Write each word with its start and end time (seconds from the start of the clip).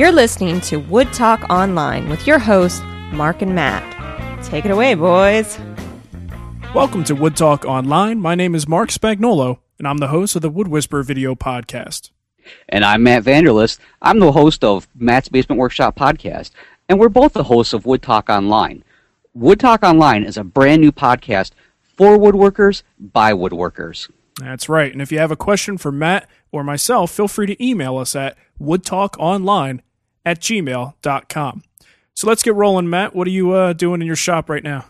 You're 0.00 0.12
listening 0.12 0.62
to 0.62 0.78
Wood 0.78 1.12
Talk 1.12 1.42
Online 1.50 2.08
with 2.08 2.26
your 2.26 2.38
hosts, 2.38 2.80
Marc 3.12 3.42
and 3.42 3.54
Matt. 3.54 4.42
Take 4.42 4.64
it 4.64 4.70
away, 4.70 4.94
boys. 4.94 5.58
Welcome 6.74 7.04
to 7.04 7.14
Wood 7.14 7.36
Talk 7.36 7.66
Online. 7.66 8.18
My 8.18 8.34
name 8.34 8.54
is 8.54 8.66
Marc 8.66 8.88
Spagnuolo, 8.88 9.58
and 9.78 9.86
I'm 9.86 9.98
the 9.98 10.08
host 10.08 10.34
of 10.34 10.40
the 10.40 10.48
Wood 10.48 10.68
Whisperer 10.68 11.02
video 11.02 11.34
podcast. 11.34 12.12
And 12.66 12.82
I'm 12.82 13.02
Matt 13.02 13.24
Vanderlist. 13.24 13.78
I'm 14.00 14.20
the 14.20 14.32
host 14.32 14.64
of 14.64 14.88
Matt's 14.94 15.28
Basement 15.28 15.58
Workshop 15.58 15.96
podcast, 15.96 16.52
and 16.88 16.98
we're 16.98 17.10
both 17.10 17.34
the 17.34 17.44
hosts 17.44 17.74
of 17.74 17.84
Wood 17.84 18.00
Talk 18.00 18.30
Online. 18.30 18.82
Wood 19.34 19.60
Talk 19.60 19.82
Online 19.82 20.24
is 20.24 20.38
a 20.38 20.44
brand 20.44 20.80
new 20.80 20.92
podcast 20.92 21.50
for 21.82 22.16
woodworkers 22.16 22.84
by 22.98 23.34
woodworkers. 23.34 24.10
That's 24.38 24.66
right. 24.66 24.90
And 24.90 25.02
if 25.02 25.12
you 25.12 25.18
have 25.18 25.30
a 25.30 25.36
question 25.36 25.76
for 25.76 25.92
Matt 25.92 26.26
or 26.50 26.64
myself, 26.64 27.10
feel 27.10 27.28
free 27.28 27.48
to 27.48 27.62
email 27.62 27.98
us 27.98 28.16
at 28.16 28.38
woodtalkonline 28.58 29.80
at 30.24 30.40
gmail.com. 30.40 31.62
So 32.14 32.26
let's 32.26 32.42
get 32.42 32.54
rolling, 32.54 32.90
Matt. 32.90 33.14
What 33.14 33.26
are 33.26 33.30
you 33.30 33.52
uh, 33.52 33.72
doing 33.72 34.00
in 34.00 34.06
your 34.06 34.16
shop 34.16 34.50
right 34.50 34.62
now? 34.62 34.86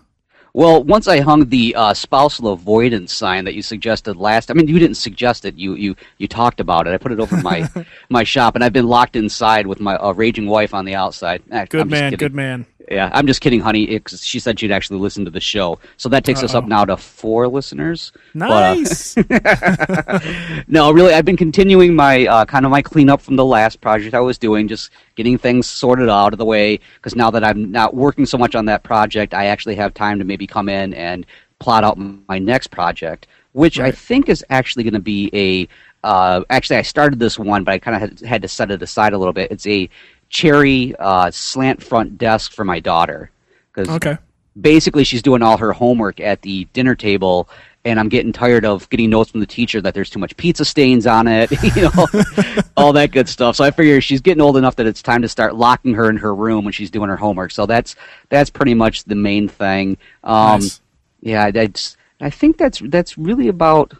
Well, 0.52 0.82
once 0.82 1.06
I 1.06 1.20
hung 1.20 1.48
the 1.48 1.74
uh, 1.76 1.94
spousal 1.94 2.52
avoidance 2.52 3.12
sign 3.12 3.44
that 3.44 3.54
you 3.54 3.62
suggested 3.62 4.16
last, 4.16 4.50
I 4.50 4.54
mean, 4.54 4.66
you 4.66 4.78
didn't 4.80 4.96
suggest 4.96 5.44
it. 5.44 5.56
You 5.56 5.74
you 5.74 5.94
you 6.18 6.26
talked 6.26 6.58
about 6.58 6.86
it. 6.88 6.90
I 6.90 6.98
put 6.98 7.12
it 7.12 7.20
over 7.20 7.36
my 7.36 7.68
my 8.08 8.24
shop, 8.24 8.56
and 8.56 8.64
I've 8.64 8.72
been 8.72 8.88
locked 8.88 9.14
inside 9.14 9.66
with 9.66 9.80
my 9.80 9.94
uh, 9.96 10.12
raging 10.12 10.48
wife 10.48 10.74
on 10.74 10.84
the 10.84 10.94
outside. 10.96 11.42
Eh, 11.52 11.66
good 11.66 11.88
man, 11.88 12.14
good 12.14 12.34
man. 12.34 12.66
Yeah, 12.90 13.08
I'm 13.12 13.28
just 13.28 13.40
kidding, 13.40 13.60
honey. 13.60 13.84
It, 13.84 14.10
she 14.10 14.40
said 14.40 14.58
she'd 14.58 14.72
actually 14.72 14.98
listen 14.98 15.24
to 15.24 15.30
the 15.30 15.40
show, 15.40 15.78
so 15.96 16.08
that 16.08 16.24
takes 16.24 16.40
Uh-oh. 16.40 16.46
us 16.46 16.54
up 16.56 16.66
now 16.66 16.84
to 16.84 16.96
four 16.96 17.46
listeners. 17.46 18.10
Nice. 18.34 19.14
But, 19.14 19.46
uh, 19.46 20.18
no, 20.66 20.90
really, 20.90 21.14
I've 21.14 21.24
been 21.24 21.36
continuing 21.36 21.94
my 21.94 22.26
uh, 22.26 22.44
kind 22.46 22.64
of 22.64 22.72
my 22.72 22.82
cleanup 22.82 23.20
from 23.20 23.36
the 23.36 23.44
last 23.44 23.80
project 23.80 24.12
I 24.12 24.20
was 24.20 24.38
doing, 24.38 24.66
just 24.66 24.90
getting 25.14 25.38
things 25.38 25.68
sorted 25.68 26.08
out 26.08 26.32
of 26.32 26.38
the 26.40 26.44
way. 26.44 26.80
Because 26.96 27.14
now 27.14 27.30
that 27.30 27.44
I'm 27.44 27.70
not 27.70 27.94
working 27.94 28.26
so 28.26 28.36
much 28.36 28.56
on 28.56 28.64
that 28.64 28.82
project, 28.82 29.34
I 29.34 29.46
actually 29.46 29.76
have 29.76 29.94
time 29.94 30.18
to 30.18 30.24
maybe 30.24 30.48
come 30.48 30.68
in 30.68 30.92
and 30.94 31.24
plot 31.60 31.84
out 31.84 31.96
my 31.96 32.40
next 32.40 32.72
project, 32.72 33.28
which 33.52 33.78
right. 33.78 33.86
I 33.86 33.90
think 33.92 34.28
is 34.28 34.44
actually 34.50 34.82
going 34.82 34.94
to 34.94 35.00
be 35.00 35.30
a. 35.32 35.68
Uh, 36.02 36.42
actually, 36.50 36.78
I 36.78 36.82
started 36.82 37.20
this 37.20 37.38
one, 37.38 37.62
but 37.62 37.72
I 37.72 37.78
kind 37.78 37.94
of 37.94 38.00
had, 38.00 38.20
had 38.28 38.42
to 38.42 38.48
set 38.48 38.72
it 38.72 38.82
aside 38.82 39.12
a 39.12 39.18
little 39.18 39.34
bit. 39.34 39.52
It's 39.52 39.66
a 39.68 39.88
cherry 40.30 40.94
uh, 40.98 41.30
slant 41.30 41.82
front 41.82 42.16
desk 42.16 42.52
for 42.52 42.64
my 42.64 42.80
daughter 42.80 43.30
because 43.72 43.88
okay. 43.96 44.16
basically 44.60 45.04
she's 45.04 45.22
doing 45.22 45.42
all 45.42 45.58
her 45.58 45.72
homework 45.72 46.20
at 46.20 46.40
the 46.42 46.64
dinner 46.72 46.94
table 46.94 47.48
and 47.84 47.98
I'm 47.98 48.08
getting 48.08 48.32
tired 48.32 48.64
of 48.64 48.88
getting 48.90 49.10
notes 49.10 49.30
from 49.30 49.40
the 49.40 49.46
teacher 49.46 49.80
that 49.80 49.94
there's 49.94 50.10
too 50.10 50.18
much 50.18 50.36
pizza 50.36 50.64
stains 50.64 51.06
on 51.06 51.26
it, 51.26 51.50
you 51.76 51.82
know, 51.82 52.06
all 52.76 52.92
that 52.92 53.10
good 53.10 53.28
stuff. 53.28 53.56
So 53.56 53.64
I 53.64 53.70
figure 53.70 54.00
she's 54.00 54.20
getting 54.20 54.42
old 54.42 54.56
enough 54.56 54.76
that 54.76 54.86
it's 54.86 55.02
time 55.02 55.22
to 55.22 55.28
start 55.28 55.54
locking 55.54 55.94
her 55.94 56.10
in 56.10 56.18
her 56.18 56.34
room 56.34 56.64
when 56.64 56.72
she's 56.72 56.90
doing 56.90 57.08
her 57.08 57.16
homework. 57.16 57.50
So 57.52 57.66
that's 57.66 57.96
that's 58.28 58.50
pretty 58.50 58.74
much 58.74 59.04
the 59.04 59.14
main 59.14 59.48
thing. 59.48 59.96
Um, 60.22 60.60
nice. 60.60 60.80
Yeah, 61.22 61.50
that's 61.50 61.96
I 62.20 62.30
think 62.30 62.58
that's 62.58 62.82
that's 62.84 63.16
really 63.16 63.48
about 63.48 63.94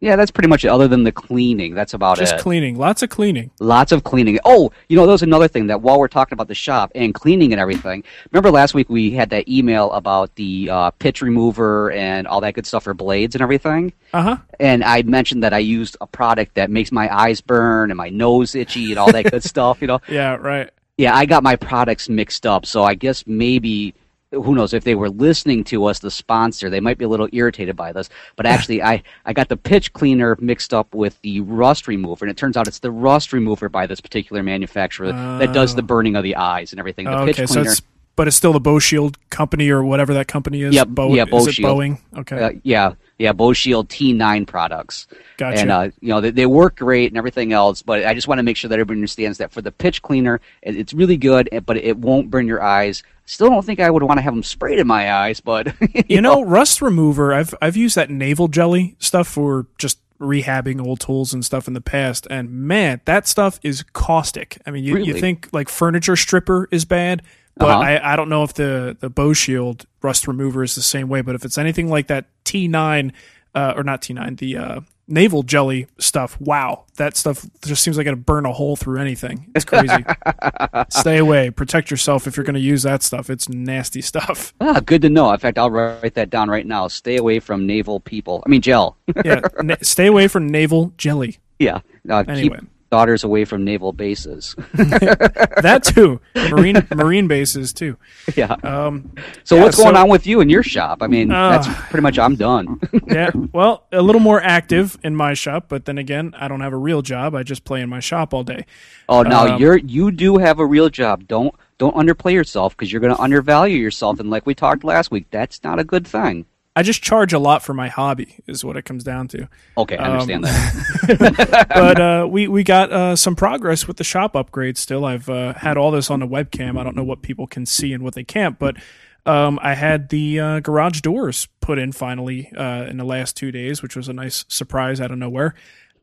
yeah, 0.00 0.14
that's 0.16 0.30
pretty 0.30 0.48
much 0.48 0.64
it. 0.64 0.68
Other 0.68 0.88
than 0.88 1.04
the 1.04 1.12
cleaning, 1.12 1.74
that's 1.74 1.94
about 1.94 2.18
Just 2.18 2.32
it. 2.32 2.36
Just 2.36 2.42
cleaning, 2.42 2.76
lots 2.76 3.02
of 3.02 3.08
cleaning. 3.08 3.50
Lots 3.60 3.92
of 3.92 4.04
cleaning. 4.04 4.38
Oh, 4.44 4.70
you 4.88 4.96
know, 4.96 5.06
was 5.06 5.22
another 5.22 5.48
thing 5.48 5.68
that 5.68 5.80
while 5.80 5.98
we're 5.98 6.08
talking 6.08 6.34
about 6.34 6.48
the 6.48 6.54
shop 6.54 6.92
and 6.94 7.14
cleaning 7.14 7.52
and 7.52 7.60
everything. 7.60 8.04
Remember 8.30 8.50
last 8.50 8.74
week 8.74 8.90
we 8.90 9.10
had 9.10 9.30
that 9.30 9.48
email 9.48 9.90
about 9.92 10.34
the 10.34 10.68
uh, 10.70 10.90
pitch 10.90 11.22
remover 11.22 11.90
and 11.92 12.26
all 12.26 12.40
that 12.42 12.54
good 12.54 12.66
stuff 12.66 12.84
for 12.84 12.92
blades 12.92 13.34
and 13.34 13.42
everything. 13.42 13.92
Uh 14.12 14.22
huh. 14.22 14.36
And 14.60 14.84
I 14.84 15.02
mentioned 15.02 15.42
that 15.44 15.54
I 15.54 15.58
used 15.58 15.96
a 16.00 16.06
product 16.06 16.56
that 16.56 16.70
makes 16.70 16.92
my 16.92 17.14
eyes 17.14 17.40
burn 17.40 17.90
and 17.90 17.96
my 17.96 18.10
nose 18.10 18.54
itchy 18.54 18.90
and 18.90 18.98
all 18.98 19.10
that 19.12 19.30
good 19.30 19.44
stuff. 19.52 19.80
You 19.80 19.86
know. 19.86 20.00
Yeah. 20.08 20.36
Right. 20.36 20.70
Yeah, 20.98 21.14
I 21.14 21.26
got 21.26 21.42
my 21.42 21.56
products 21.56 22.08
mixed 22.08 22.46
up, 22.46 22.64
so 22.64 22.82
I 22.82 22.94
guess 22.94 23.26
maybe 23.26 23.94
who 24.32 24.54
knows 24.54 24.74
if 24.74 24.84
they 24.84 24.94
were 24.94 25.08
listening 25.08 25.62
to 25.64 25.84
us 25.84 26.00
the 26.00 26.10
sponsor 26.10 26.68
they 26.68 26.80
might 26.80 26.98
be 26.98 27.04
a 27.04 27.08
little 27.08 27.28
irritated 27.32 27.76
by 27.76 27.92
this 27.92 28.08
but 28.34 28.46
actually 28.46 28.82
i 28.82 29.02
i 29.24 29.32
got 29.32 29.48
the 29.48 29.56
pitch 29.56 29.92
cleaner 29.92 30.36
mixed 30.40 30.74
up 30.74 30.94
with 30.94 31.20
the 31.22 31.40
rust 31.40 31.86
remover 31.88 32.24
and 32.24 32.30
it 32.30 32.36
turns 32.36 32.56
out 32.56 32.66
it's 32.66 32.80
the 32.80 32.90
rust 32.90 33.32
remover 33.32 33.68
by 33.68 33.86
this 33.86 34.00
particular 34.00 34.42
manufacturer 34.42 35.12
that 35.12 35.52
does 35.52 35.74
the 35.74 35.82
oh. 35.82 35.86
burning 35.86 36.16
of 36.16 36.24
the 36.24 36.36
eyes 36.36 36.72
and 36.72 36.80
everything 36.80 37.06
the 37.06 37.12
okay, 37.12 37.32
pitch 37.32 37.48
cleaner 37.48 37.64
so 37.64 37.70
it's, 37.70 37.82
but 38.16 38.26
it's 38.26 38.36
still 38.36 38.54
the 38.54 38.60
Boeshield 38.60 39.16
company 39.28 39.68
or 39.68 39.84
whatever 39.84 40.14
that 40.14 40.26
company 40.26 40.62
is. 40.62 40.74
Yeah, 40.74 40.84
Bo- 40.84 41.14
yeah, 41.14 41.26
Boeshield. 41.26 41.64
Boeing. 41.64 42.00
Okay. 42.18 42.42
Uh, 42.42 42.52
yeah, 42.62 42.94
yeah, 43.18 43.32
Boeshield 43.32 43.88
T9 43.88 44.46
products. 44.46 45.06
Gotcha. 45.38 45.60
And 45.60 45.70
uh, 45.70 45.90
you 46.00 46.08
know 46.08 46.20
they, 46.20 46.30
they, 46.30 46.46
work 46.46 46.76
great 46.76 47.10
and 47.10 47.18
everything 47.18 47.52
else, 47.52 47.82
but 47.82 48.04
I 48.04 48.14
just 48.14 48.28
want 48.28 48.38
to 48.38 48.42
make 48.42 48.56
sure 48.56 48.68
that 48.68 48.74
everybody 48.74 48.98
understands 48.98 49.38
that 49.38 49.52
for 49.52 49.62
the 49.62 49.72
pitch 49.72 50.02
cleaner, 50.02 50.40
it, 50.62 50.76
it's 50.76 50.92
really 50.92 51.16
good, 51.16 51.48
but 51.64 51.76
it 51.76 51.96
won't 51.96 52.30
burn 52.30 52.46
your 52.46 52.62
eyes. 52.62 53.02
Still 53.24 53.48
don't 53.48 53.64
think 53.64 53.80
I 53.80 53.90
would 53.90 54.02
want 54.02 54.18
to 54.18 54.22
have 54.22 54.34
them 54.34 54.42
sprayed 54.42 54.78
in 54.78 54.86
my 54.86 55.12
eyes, 55.12 55.40
but 55.40 55.74
you, 55.80 56.02
you 56.08 56.20
know, 56.20 56.42
know, 56.42 56.44
rust 56.44 56.82
remover. 56.82 57.32
I've 57.32 57.54
I've 57.60 57.76
used 57.76 57.96
that 57.96 58.10
naval 58.10 58.48
jelly 58.48 58.96
stuff 58.98 59.28
for 59.28 59.66
just 59.78 59.98
rehabbing 60.20 60.84
old 60.84 61.00
tools 61.00 61.34
and 61.34 61.44
stuff 61.44 61.66
in 61.68 61.74
the 61.74 61.80
past, 61.80 62.26
and 62.30 62.50
man, 62.50 63.00
that 63.06 63.26
stuff 63.26 63.58
is 63.62 63.82
caustic. 63.92 64.58
I 64.66 64.70
mean, 64.70 64.84
you, 64.84 64.94
really? 64.94 65.08
you 65.08 65.14
think 65.14 65.48
like 65.52 65.68
furniture 65.68 66.16
stripper 66.16 66.68
is 66.70 66.84
bad, 66.84 67.22
but 67.56 67.70
uh-huh. 67.70 67.80
I, 67.80 68.12
I 68.12 68.16
don't 68.16 68.28
know 68.28 68.42
if 68.42 68.54
the 68.54 68.96
the 69.00 69.10
Boeshield 69.10 69.86
rust 70.02 70.28
remover 70.28 70.62
is 70.62 70.74
the 70.74 70.82
same 70.82 71.08
way. 71.08 71.22
But 71.22 71.34
if 71.34 71.44
it's 71.44 71.58
anything 71.58 71.88
like 71.88 72.08
that 72.08 72.26
T9 72.44 73.12
uh, 73.54 73.74
or 73.76 73.82
not 73.82 74.02
T9, 74.02 74.38
the 74.38 74.56
uh, 74.56 74.80
naval 75.08 75.42
jelly 75.42 75.86
stuff. 75.98 76.38
Wow, 76.40 76.84
that 76.96 77.16
stuff 77.16 77.46
just 77.64 77.82
seems 77.82 77.96
like 77.96 78.06
it'd 78.06 78.26
burn 78.26 78.46
a 78.46 78.52
hole 78.52 78.76
through 78.76 79.00
anything. 79.00 79.50
It's 79.54 79.64
crazy. 79.64 80.04
Stay 80.90 81.18
away. 81.18 81.50
Protect 81.50 81.90
yourself 81.90 82.26
if 82.26 82.36
you're 82.36 82.44
going 82.44 82.54
to 82.54 82.60
use 82.60 82.82
that 82.82 83.02
stuff. 83.02 83.30
It's 83.30 83.48
nasty 83.48 84.02
stuff. 84.02 84.52
Ah, 84.60 84.80
good 84.80 85.02
to 85.02 85.08
know. 85.08 85.32
In 85.32 85.38
fact, 85.38 85.58
I'll 85.58 85.70
write 85.70 86.14
that 86.14 86.30
down 86.30 86.50
right 86.50 86.66
now. 86.66 86.88
Stay 86.88 87.16
away 87.16 87.40
from 87.40 87.66
naval 87.66 88.00
people. 88.00 88.42
I 88.44 88.48
mean, 88.48 88.60
gel. 88.60 88.96
yeah, 89.24 89.40
na- 89.62 89.76
stay 89.82 90.06
away 90.06 90.28
from 90.28 90.48
naval 90.48 90.92
jelly. 90.96 91.38
Yeah. 91.58 91.80
Uh, 92.06 92.22
anyway. 92.28 92.58
Keep 92.58 92.68
daughters 92.90 93.24
away 93.24 93.44
from 93.44 93.64
naval 93.64 93.92
bases. 93.92 94.54
that 94.74 95.82
too, 95.84 96.20
marine 96.34 96.86
marine 96.94 97.28
bases 97.28 97.72
too. 97.72 97.96
Yeah. 98.34 98.56
Um, 98.62 99.12
so 99.44 99.56
yeah, 99.56 99.62
what's 99.62 99.76
going 99.76 99.94
so, 99.94 100.02
on 100.02 100.08
with 100.08 100.26
you 100.26 100.40
in 100.40 100.48
your 100.48 100.62
shop? 100.62 101.02
I 101.02 101.06
mean, 101.06 101.30
uh, 101.30 101.50
that's 101.50 101.68
pretty 101.90 102.02
much 102.02 102.18
I'm 102.18 102.36
done. 102.36 102.80
yeah. 103.06 103.30
Well, 103.52 103.84
a 103.92 104.02
little 104.02 104.20
more 104.20 104.40
active 104.42 104.98
in 105.02 105.16
my 105.16 105.34
shop, 105.34 105.66
but 105.68 105.84
then 105.84 105.98
again, 105.98 106.34
I 106.38 106.48
don't 106.48 106.60
have 106.60 106.72
a 106.72 106.78
real 106.78 107.02
job. 107.02 107.34
I 107.34 107.42
just 107.42 107.64
play 107.64 107.80
in 107.80 107.88
my 107.88 108.00
shop 108.00 108.32
all 108.32 108.44
day. 108.44 108.66
Oh, 109.08 109.22
now 109.22 109.54
um, 109.54 109.60
you're 109.60 109.76
you 109.78 110.10
do 110.10 110.38
have 110.38 110.58
a 110.58 110.66
real 110.66 110.88
job. 110.88 111.26
Don't 111.26 111.54
don't 111.78 111.94
underplay 111.94 112.32
yourself 112.32 112.76
because 112.76 112.90
you're 112.90 113.00
going 113.00 113.14
to 113.14 113.20
undervalue 113.20 113.78
yourself, 113.78 114.20
and 114.20 114.30
like 114.30 114.46
we 114.46 114.54
talked 114.54 114.84
last 114.84 115.10
week, 115.10 115.26
that's 115.30 115.62
not 115.62 115.78
a 115.78 115.84
good 115.84 116.06
thing. 116.06 116.46
I 116.76 116.82
just 116.82 117.02
charge 117.02 117.32
a 117.32 117.38
lot 117.38 117.62
for 117.62 117.72
my 117.72 117.88
hobby, 117.88 118.36
is 118.46 118.62
what 118.62 118.76
it 118.76 118.84
comes 118.84 119.02
down 119.02 119.28
to. 119.28 119.48
Okay, 119.78 119.96
I 119.96 120.10
understand 120.10 120.44
um, 120.44 120.52
that. 120.52 121.66
but 121.74 121.98
uh, 122.00 122.26
we 122.30 122.48
we 122.48 122.62
got 122.62 122.92
uh, 122.92 123.16
some 123.16 123.34
progress 123.34 123.88
with 123.88 123.96
the 123.96 124.04
shop 124.04 124.36
upgrade. 124.36 124.76
Still, 124.76 125.06
I've 125.06 125.28
uh, 125.30 125.54
had 125.54 125.78
all 125.78 125.90
this 125.90 126.10
on 126.10 126.20
the 126.20 126.28
webcam. 126.28 126.78
I 126.78 126.84
don't 126.84 126.94
know 126.94 127.02
what 127.02 127.22
people 127.22 127.46
can 127.46 127.64
see 127.64 127.94
and 127.94 128.04
what 128.04 128.14
they 128.14 128.24
can't, 128.24 128.58
but 128.58 128.76
um, 129.24 129.58
I 129.62 129.74
had 129.74 130.10
the 130.10 130.38
uh, 130.38 130.60
garage 130.60 131.00
doors 131.00 131.48
put 131.60 131.78
in 131.78 131.92
finally 131.92 132.52
uh, 132.52 132.84
in 132.84 132.98
the 132.98 133.04
last 133.04 133.36
two 133.38 133.50
days, 133.50 133.82
which 133.82 133.96
was 133.96 134.08
a 134.08 134.12
nice 134.12 134.44
surprise 134.48 135.00
out 135.00 135.10
of 135.10 135.16
nowhere. 135.16 135.54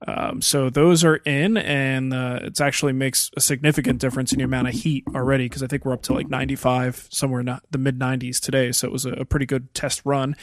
Um, 0.06 0.41
so 0.41 0.69
those 0.69 1.03
are 1.03 1.18
in, 1.18 1.58
and 1.58 2.14
uh, 2.14 2.40
it 2.44 2.59
actually 2.59 2.94
makes 2.94 3.31
a 3.38 3.41
significant 3.41 4.00
difference 4.00 4.34
in 4.34 4.40
the 4.40 4.46
amount 4.46 4.68
of 4.68 4.74
heat 4.74 5.06
already 5.16 5.46
because 5.46 5.64
I 5.64 5.68
think 5.68 5.86
we're 5.86 5.94
up 5.94 6.02
to 6.03 6.14
like 6.14 6.30
95, 6.30 7.08
somewhere 7.09 7.40
in 7.40 7.58
the 7.72 7.78
mid 7.78 8.00
90s 8.00 8.40
today. 8.40 8.72
So 8.72 8.88
it 8.88 8.92
was 8.92 9.06
a, 9.06 9.12
a 9.12 9.25
pretty 9.25 9.46
good 9.46 9.74
test 9.74 10.02
run. 10.03 10.36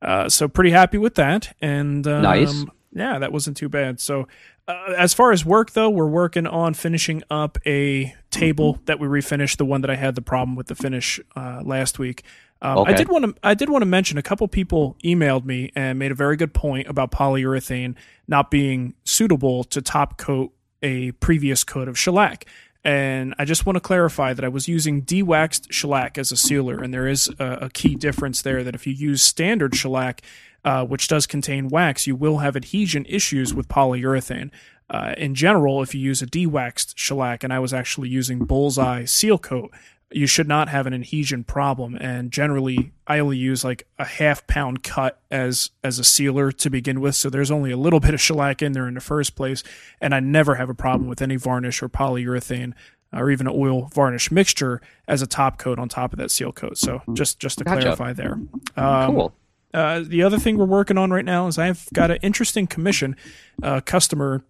Uh, 0.00 0.28
so 0.28 0.48
pretty 0.48 0.70
happy 0.70 0.98
with 0.98 1.14
that, 1.16 1.54
and 1.60 2.06
um, 2.06 2.22
nice. 2.22 2.64
Yeah, 2.94 3.18
that 3.18 3.32
wasn't 3.32 3.56
too 3.56 3.68
bad. 3.70 4.00
So 4.00 4.28
uh, 4.68 4.94
as 4.96 5.14
far 5.14 5.32
as 5.32 5.44
work 5.44 5.72
though, 5.72 5.88
we're 5.90 6.06
working 6.06 6.46
on 6.46 6.74
finishing 6.74 7.22
up 7.30 7.58
a 7.66 8.14
table 8.30 8.80
that 8.84 9.00
we 9.00 9.06
refinished, 9.08 9.56
the 9.56 9.64
one 9.64 9.80
that 9.80 9.90
I 9.90 9.96
had 9.96 10.14
the 10.14 10.22
problem 10.22 10.56
with 10.56 10.66
the 10.66 10.74
finish 10.74 11.18
uh, 11.34 11.62
last 11.64 11.98
week. 11.98 12.22
Um, 12.62 12.78
okay. 12.78 12.92
I 12.92 12.96
did 12.96 13.08
want 13.08 13.24
to 13.24 13.34
I 13.42 13.54
did 13.54 13.68
want 13.68 13.82
to 13.82 13.86
mention 13.86 14.16
a 14.18 14.22
couple 14.22 14.46
people 14.46 14.96
emailed 15.04 15.44
me 15.44 15.72
and 15.74 15.98
made 15.98 16.12
a 16.12 16.14
very 16.14 16.36
good 16.36 16.54
point 16.54 16.86
about 16.88 17.10
polyurethane 17.10 17.96
not 18.28 18.50
being 18.50 18.94
suitable 19.04 19.64
to 19.64 19.82
top 19.82 20.16
coat 20.16 20.52
a 20.80 21.10
previous 21.12 21.64
coat 21.64 21.88
of 21.88 21.98
shellac. 21.98 22.46
And 22.84 23.34
I 23.38 23.44
just 23.44 23.66
want 23.66 23.76
to 23.76 23.80
clarify 23.80 24.32
that 24.32 24.44
I 24.44 24.48
was 24.48 24.66
using 24.68 25.02
dewaxed 25.02 25.72
shellac 25.72 26.18
as 26.18 26.32
a 26.32 26.36
sealer, 26.36 26.82
and 26.82 26.92
there 26.92 27.06
is 27.06 27.30
a, 27.38 27.58
a 27.62 27.70
key 27.70 27.94
difference 27.94 28.42
there 28.42 28.64
that 28.64 28.74
if 28.74 28.86
you 28.86 28.92
use 28.92 29.22
standard 29.22 29.76
shellac, 29.76 30.22
uh, 30.64 30.84
which 30.84 31.06
does 31.06 31.26
contain 31.26 31.68
wax, 31.68 32.06
you 32.08 32.16
will 32.16 32.38
have 32.38 32.56
adhesion 32.56 33.06
issues 33.08 33.54
with 33.54 33.68
polyurethane. 33.68 34.50
Uh, 34.90 35.14
in 35.16 35.34
general, 35.34 35.80
if 35.80 35.94
you 35.94 36.00
use 36.00 36.22
a 36.22 36.26
dewaxed 36.26 36.94
shellac, 36.96 37.44
and 37.44 37.52
I 37.52 37.60
was 37.60 37.72
actually 37.72 38.08
using 38.08 38.40
Bullseye 38.40 39.04
Seal 39.04 39.38
Coat, 39.38 39.70
you 40.14 40.26
should 40.26 40.48
not 40.48 40.68
have 40.68 40.86
an 40.86 40.94
adhesion 40.94 41.44
problem. 41.44 41.96
And 41.96 42.30
generally, 42.30 42.92
I 43.06 43.18
only 43.18 43.36
use 43.36 43.64
like 43.64 43.86
a 43.98 44.04
half 44.04 44.46
pound 44.46 44.82
cut 44.82 45.20
as 45.30 45.70
as 45.82 45.98
a 45.98 46.04
sealer 46.04 46.52
to 46.52 46.70
begin 46.70 47.00
with, 47.00 47.14
so 47.14 47.30
there's 47.30 47.50
only 47.50 47.70
a 47.70 47.76
little 47.76 48.00
bit 48.00 48.14
of 48.14 48.20
shellac 48.20 48.62
in 48.62 48.72
there 48.72 48.88
in 48.88 48.94
the 48.94 49.00
first 49.00 49.34
place, 49.36 49.62
and 50.00 50.14
I 50.14 50.20
never 50.20 50.56
have 50.56 50.68
a 50.68 50.74
problem 50.74 51.08
with 51.08 51.22
any 51.22 51.36
varnish 51.36 51.82
or 51.82 51.88
polyurethane 51.88 52.74
or 53.12 53.30
even 53.30 53.46
an 53.46 53.54
oil 53.54 53.88
varnish 53.92 54.30
mixture 54.30 54.80
as 55.06 55.22
a 55.22 55.26
top 55.26 55.58
coat 55.58 55.78
on 55.78 55.88
top 55.88 56.12
of 56.12 56.18
that 56.18 56.30
seal 56.30 56.52
coat. 56.52 56.78
So 56.78 57.02
just 57.12 57.38
just 57.38 57.58
to 57.58 57.64
gotcha. 57.64 57.82
clarify 57.82 58.12
there. 58.12 58.38
Um, 58.76 59.14
cool. 59.14 59.34
Uh, 59.74 60.02
the 60.06 60.22
other 60.22 60.38
thing 60.38 60.58
we're 60.58 60.66
working 60.66 60.98
on 60.98 61.10
right 61.10 61.24
now 61.24 61.46
is 61.46 61.58
I've 61.58 61.88
got 61.94 62.10
an 62.10 62.18
interesting 62.22 62.66
commission. 62.66 63.16
Uh, 63.62 63.80
customer 63.80 64.42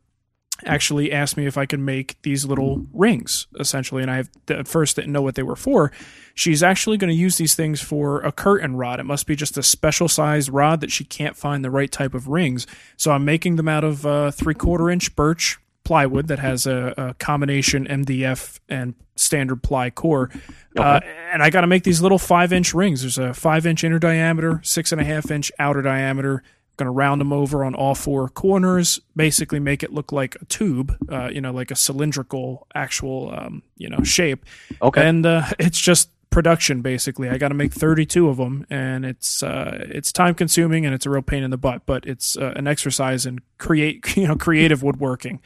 actually 0.64 1.12
asked 1.12 1.36
me 1.36 1.46
if 1.46 1.56
I 1.56 1.66
could 1.66 1.80
make 1.80 2.20
these 2.22 2.44
little 2.44 2.86
rings, 2.92 3.46
essentially, 3.58 4.02
and 4.02 4.10
I 4.10 4.24
at 4.48 4.68
first 4.68 4.96
didn't 4.96 5.12
know 5.12 5.22
what 5.22 5.34
they 5.34 5.42
were 5.42 5.56
for. 5.56 5.92
She's 6.34 6.62
actually 6.62 6.96
going 6.96 7.10
to 7.10 7.16
use 7.16 7.36
these 7.36 7.54
things 7.54 7.80
for 7.80 8.20
a 8.22 8.32
curtain 8.32 8.76
rod. 8.76 9.00
It 9.00 9.04
must 9.04 9.26
be 9.26 9.36
just 9.36 9.58
a 9.58 9.62
special 9.62 10.08
sized 10.08 10.50
rod 10.50 10.80
that 10.80 10.90
she 10.92 11.04
can't 11.04 11.36
find 11.36 11.64
the 11.64 11.70
right 11.70 11.90
type 11.90 12.14
of 12.14 12.28
rings. 12.28 12.66
So 12.96 13.12
I'm 13.12 13.24
making 13.24 13.56
them 13.56 13.68
out 13.68 13.84
of 13.84 14.06
uh, 14.06 14.30
three 14.30 14.54
quarter 14.54 14.88
inch 14.90 15.14
birch 15.16 15.58
plywood 15.84 16.28
that 16.28 16.38
has 16.38 16.66
a, 16.66 16.94
a, 16.96 17.14
combination 17.14 17.86
MDF 17.86 18.60
and 18.68 18.94
standard 19.16 19.62
ply 19.62 19.90
core. 19.90 20.30
Uh, 20.76 21.00
and 21.32 21.42
I 21.42 21.50
got 21.50 21.62
to 21.62 21.66
make 21.66 21.82
these 21.82 22.00
little 22.00 22.18
five 22.18 22.52
inch 22.52 22.72
rings. 22.72 23.02
There's 23.02 23.18
a 23.18 23.34
five 23.34 23.66
inch 23.66 23.84
inner 23.84 23.98
diameter, 23.98 24.60
six 24.62 24.92
and 24.92 25.00
a 25.00 25.04
half 25.04 25.30
inch 25.30 25.50
outer 25.58 25.82
diameter. 25.82 26.42
Going 26.82 26.92
to 26.92 26.98
round 26.98 27.20
them 27.20 27.32
over 27.32 27.64
on 27.64 27.76
all 27.76 27.94
four 27.94 28.28
corners, 28.28 28.98
basically 29.14 29.60
make 29.60 29.84
it 29.84 29.92
look 29.92 30.10
like 30.10 30.34
a 30.40 30.44
tube, 30.46 30.96
uh, 31.08 31.28
you 31.32 31.40
know, 31.40 31.52
like 31.52 31.70
a 31.70 31.76
cylindrical 31.76 32.66
actual, 32.74 33.32
um, 33.32 33.62
you 33.76 33.88
know, 33.88 34.02
shape. 34.02 34.44
Okay. 34.82 35.06
And 35.06 35.24
uh, 35.24 35.44
it's 35.60 35.80
just 35.80 36.10
production 36.32 36.82
basically. 36.82 37.28
I 37.28 37.38
got 37.38 37.48
to 37.48 37.54
make 37.54 37.72
32 37.72 38.28
of 38.28 38.38
them 38.38 38.66
and 38.68 39.04
it's 39.04 39.42
uh, 39.42 39.86
it's 39.88 40.10
time 40.10 40.34
consuming 40.34 40.84
and 40.84 40.94
it's 40.94 41.06
a 41.06 41.10
real 41.10 41.22
pain 41.22 41.44
in 41.44 41.50
the 41.50 41.56
butt, 41.56 41.86
but 41.86 42.04
it's 42.06 42.36
uh, 42.36 42.54
an 42.56 42.66
exercise 42.66 43.24
in 43.24 43.40
create 43.58 44.16
you 44.16 44.26
know 44.26 44.34
creative 44.34 44.82
woodworking. 44.82 45.40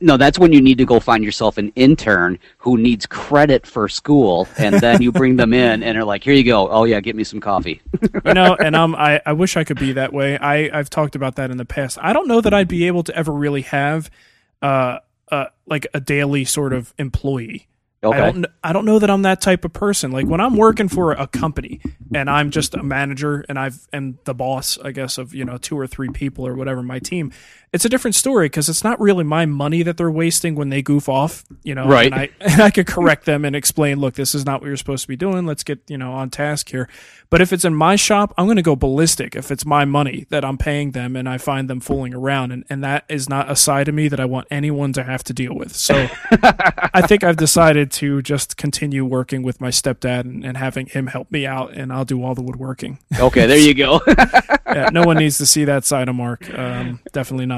No, 0.00 0.16
that's 0.16 0.38
when 0.38 0.52
you 0.52 0.62
need 0.62 0.78
to 0.78 0.86
go 0.86 1.00
find 1.00 1.22
yourself 1.22 1.58
an 1.58 1.72
intern 1.76 2.38
who 2.58 2.78
needs 2.78 3.04
credit 3.04 3.66
for 3.66 3.88
school 3.88 4.48
and 4.56 4.76
then 4.76 5.02
you 5.02 5.12
bring 5.12 5.36
them 5.36 5.52
in 5.52 5.82
and 5.82 5.96
they're 5.96 6.04
like, 6.04 6.24
"Here 6.24 6.34
you 6.34 6.44
go. 6.44 6.68
Oh 6.70 6.84
yeah, 6.84 7.00
get 7.00 7.16
me 7.16 7.24
some 7.24 7.40
coffee." 7.40 7.82
you 8.24 8.34
know, 8.34 8.54
and 8.54 8.74
um 8.74 8.94
I 8.94 9.20
I 9.26 9.34
wish 9.34 9.56
I 9.56 9.64
could 9.64 9.78
be 9.78 9.92
that 9.92 10.12
way. 10.12 10.38
I 10.38 10.70
I've 10.72 10.88
talked 10.88 11.16
about 11.16 11.36
that 11.36 11.50
in 11.50 11.58
the 11.58 11.66
past. 11.66 11.98
I 12.00 12.12
don't 12.12 12.28
know 12.28 12.40
that 12.40 12.54
I'd 12.54 12.68
be 12.68 12.86
able 12.86 13.02
to 13.02 13.14
ever 13.14 13.32
really 13.32 13.62
have 13.62 14.10
uh 14.62 14.98
uh 15.30 15.46
like 15.66 15.86
a 15.92 16.00
daily 16.00 16.44
sort 16.44 16.72
of 16.72 16.94
employee 16.96 17.68
Okay. 18.02 18.16
I 18.16 18.30
don't 18.30 18.46
I 18.62 18.72
don't 18.72 18.84
know 18.84 19.00
that 19.00 19.10
I'm 19.10 19.22
that 19.22 19.40
type 19.40 19.64
of 19.64 19.72
person. 19.72 20.12
Like 20.12 20.26
when 20.26 20.40
I'm 20.40 20.56
working 20.56 20.88
for 20.88 21.12
a 21.12 21.26
company 21.26 21.80
and 22.14 22.30
I'm 22.30 22.50
just 22.50 22.74
a 22.74 22.82
manager 22.82 23.44
and 23.48 23.58
I've 23.58 23.88
and 23.92 24.18
the 24.24 24.34
boss, 24.34 24.78
I 24.78 24.92
guess, 24.92 25.18
of, 25.18 25.34
you 25.34 25.44
know, 25.44 25.58
two 25.58 25.76
or 25.76 25.88
three 25.88 26.08
people 26.10 26.46
or 26.46 26.54
whatever, 26.54 26.80
my 26.82 27.00
team, 27.00 27.32
it's 27.72 27.84
a 27.84 27.88
different 27.88 28.14
story 28.14 28.46
because 28.46 28.68
it's 28.68 28.82
not 28.82 28.98
really 28.98 29.24
my 29.24 29.44
money 29.44 29.82
that 29.82 29.98
they're 29.98 30.10
wasting 30.10 30.54
when 30.54 30.70
they 30.70 30.80
goof 30.80 31.08
off, 31.08 31.44
you 31.62 31.74
know. 31.74 31.86
Right. 31.86 32.06
And 32.06 32.14
I 32.14 32.30
and 32.40 32.62
I 32.62 32.70
could 32.70 32.86
correct 32.86 33.26
them 33.26 33.44
and 33.44 33.54
explain, 33.54 33.98
look, 34.00 34.14
this 34.14 34.34
is 34.34 34.46
not 34.46 34.60
what 34.60 34.68
you're 34.68 34.76
supposed 34.76 35.02
to 35.02 35.08
be 35.08 35.16
doing. 35.16 35.44
Let's 35.44 35.62
get 35.62 35.80
you 35.88 35.98
know 35.98 36.12
on 36.12 36.30
task 36.30 36.70
here. 36.70 36.88
But 37.30 37.42
if 37.42 37.52
it's 37.52 37.66
in 37.66 37.74
my 37.74 37.96
shop, 37.96 38.32
I'm 38.38 38.46
going 38.46 38.56
to 38.56 38.62
go 38.62 38.74
ballistic 38.74 39.36
if 39.36 39.50
it's 39.50 39.66
my 39.66 39.84
money 39.84 40.26
that 40.30 40.46
I'm 40.46 40.56
paying 40.56 40.92
them 40.92 41.14
and 41.14 41.28
I 41.28 41.36
find 41.36 41.68
them 41.68 41.80
fooling 41.80 42.14
around, 42.14 42.52
and 42.52 42.64
and 42.70 42.82
that 42.84 43.04
is 43.08 43.28
not 43.28 43.50
a 43.50 43.56
side 43.56 43.88
of 43.88 43.94
me 43.94 44.08
that 44.08 44.18
I 44.20 44.24
want 44.24 44.46
anyone 44.50 44.94
to 44.94 45.02
have 45.02 45.22
to 45.24 45.34
deal 45.34 45.54
with. 45.54 45.76
So 45.76 46.08
I 46.30 47.02
think 47.06 47.22
I've 47.22 47.36
decided 47.36 47.90
to 47.92 48.22
just 48.22 48.56
continue 48.56 49.04
working 49.04 49.42
with 49.42 49.60
my 49.60 49.68
stepdad 49.68 50.20
and, 50.20 50.44
and 50.44 50.56
having 50.56 50.86
him 50.86 51.08
help 51.08 51.30
me 51.30 51.46
out, 51.46 51.74
and 51.74 51.92
I'll 51.92 52.06
do 52.06 52.24
all 52.24 52.34
the 52.34 52.42
woodworking. 52.42 52.98
Okay, 53.18 53.44
there 53.46 53.58
you 53.58 53.74
go. 53.74 54.00
yeah, 54.66 54.88
no 54.90 55.02
one 55.02 55.18
needs 55.18 55.36
to 55.36 55.46
see 55.46 55.66
that 55.66 55.84
side 55.84 56.08
of 56.08 56.14
Marc. 56.14 56.48
Um, 56.56 57.00
definitely 57.12 57.44
not 57.44 57.57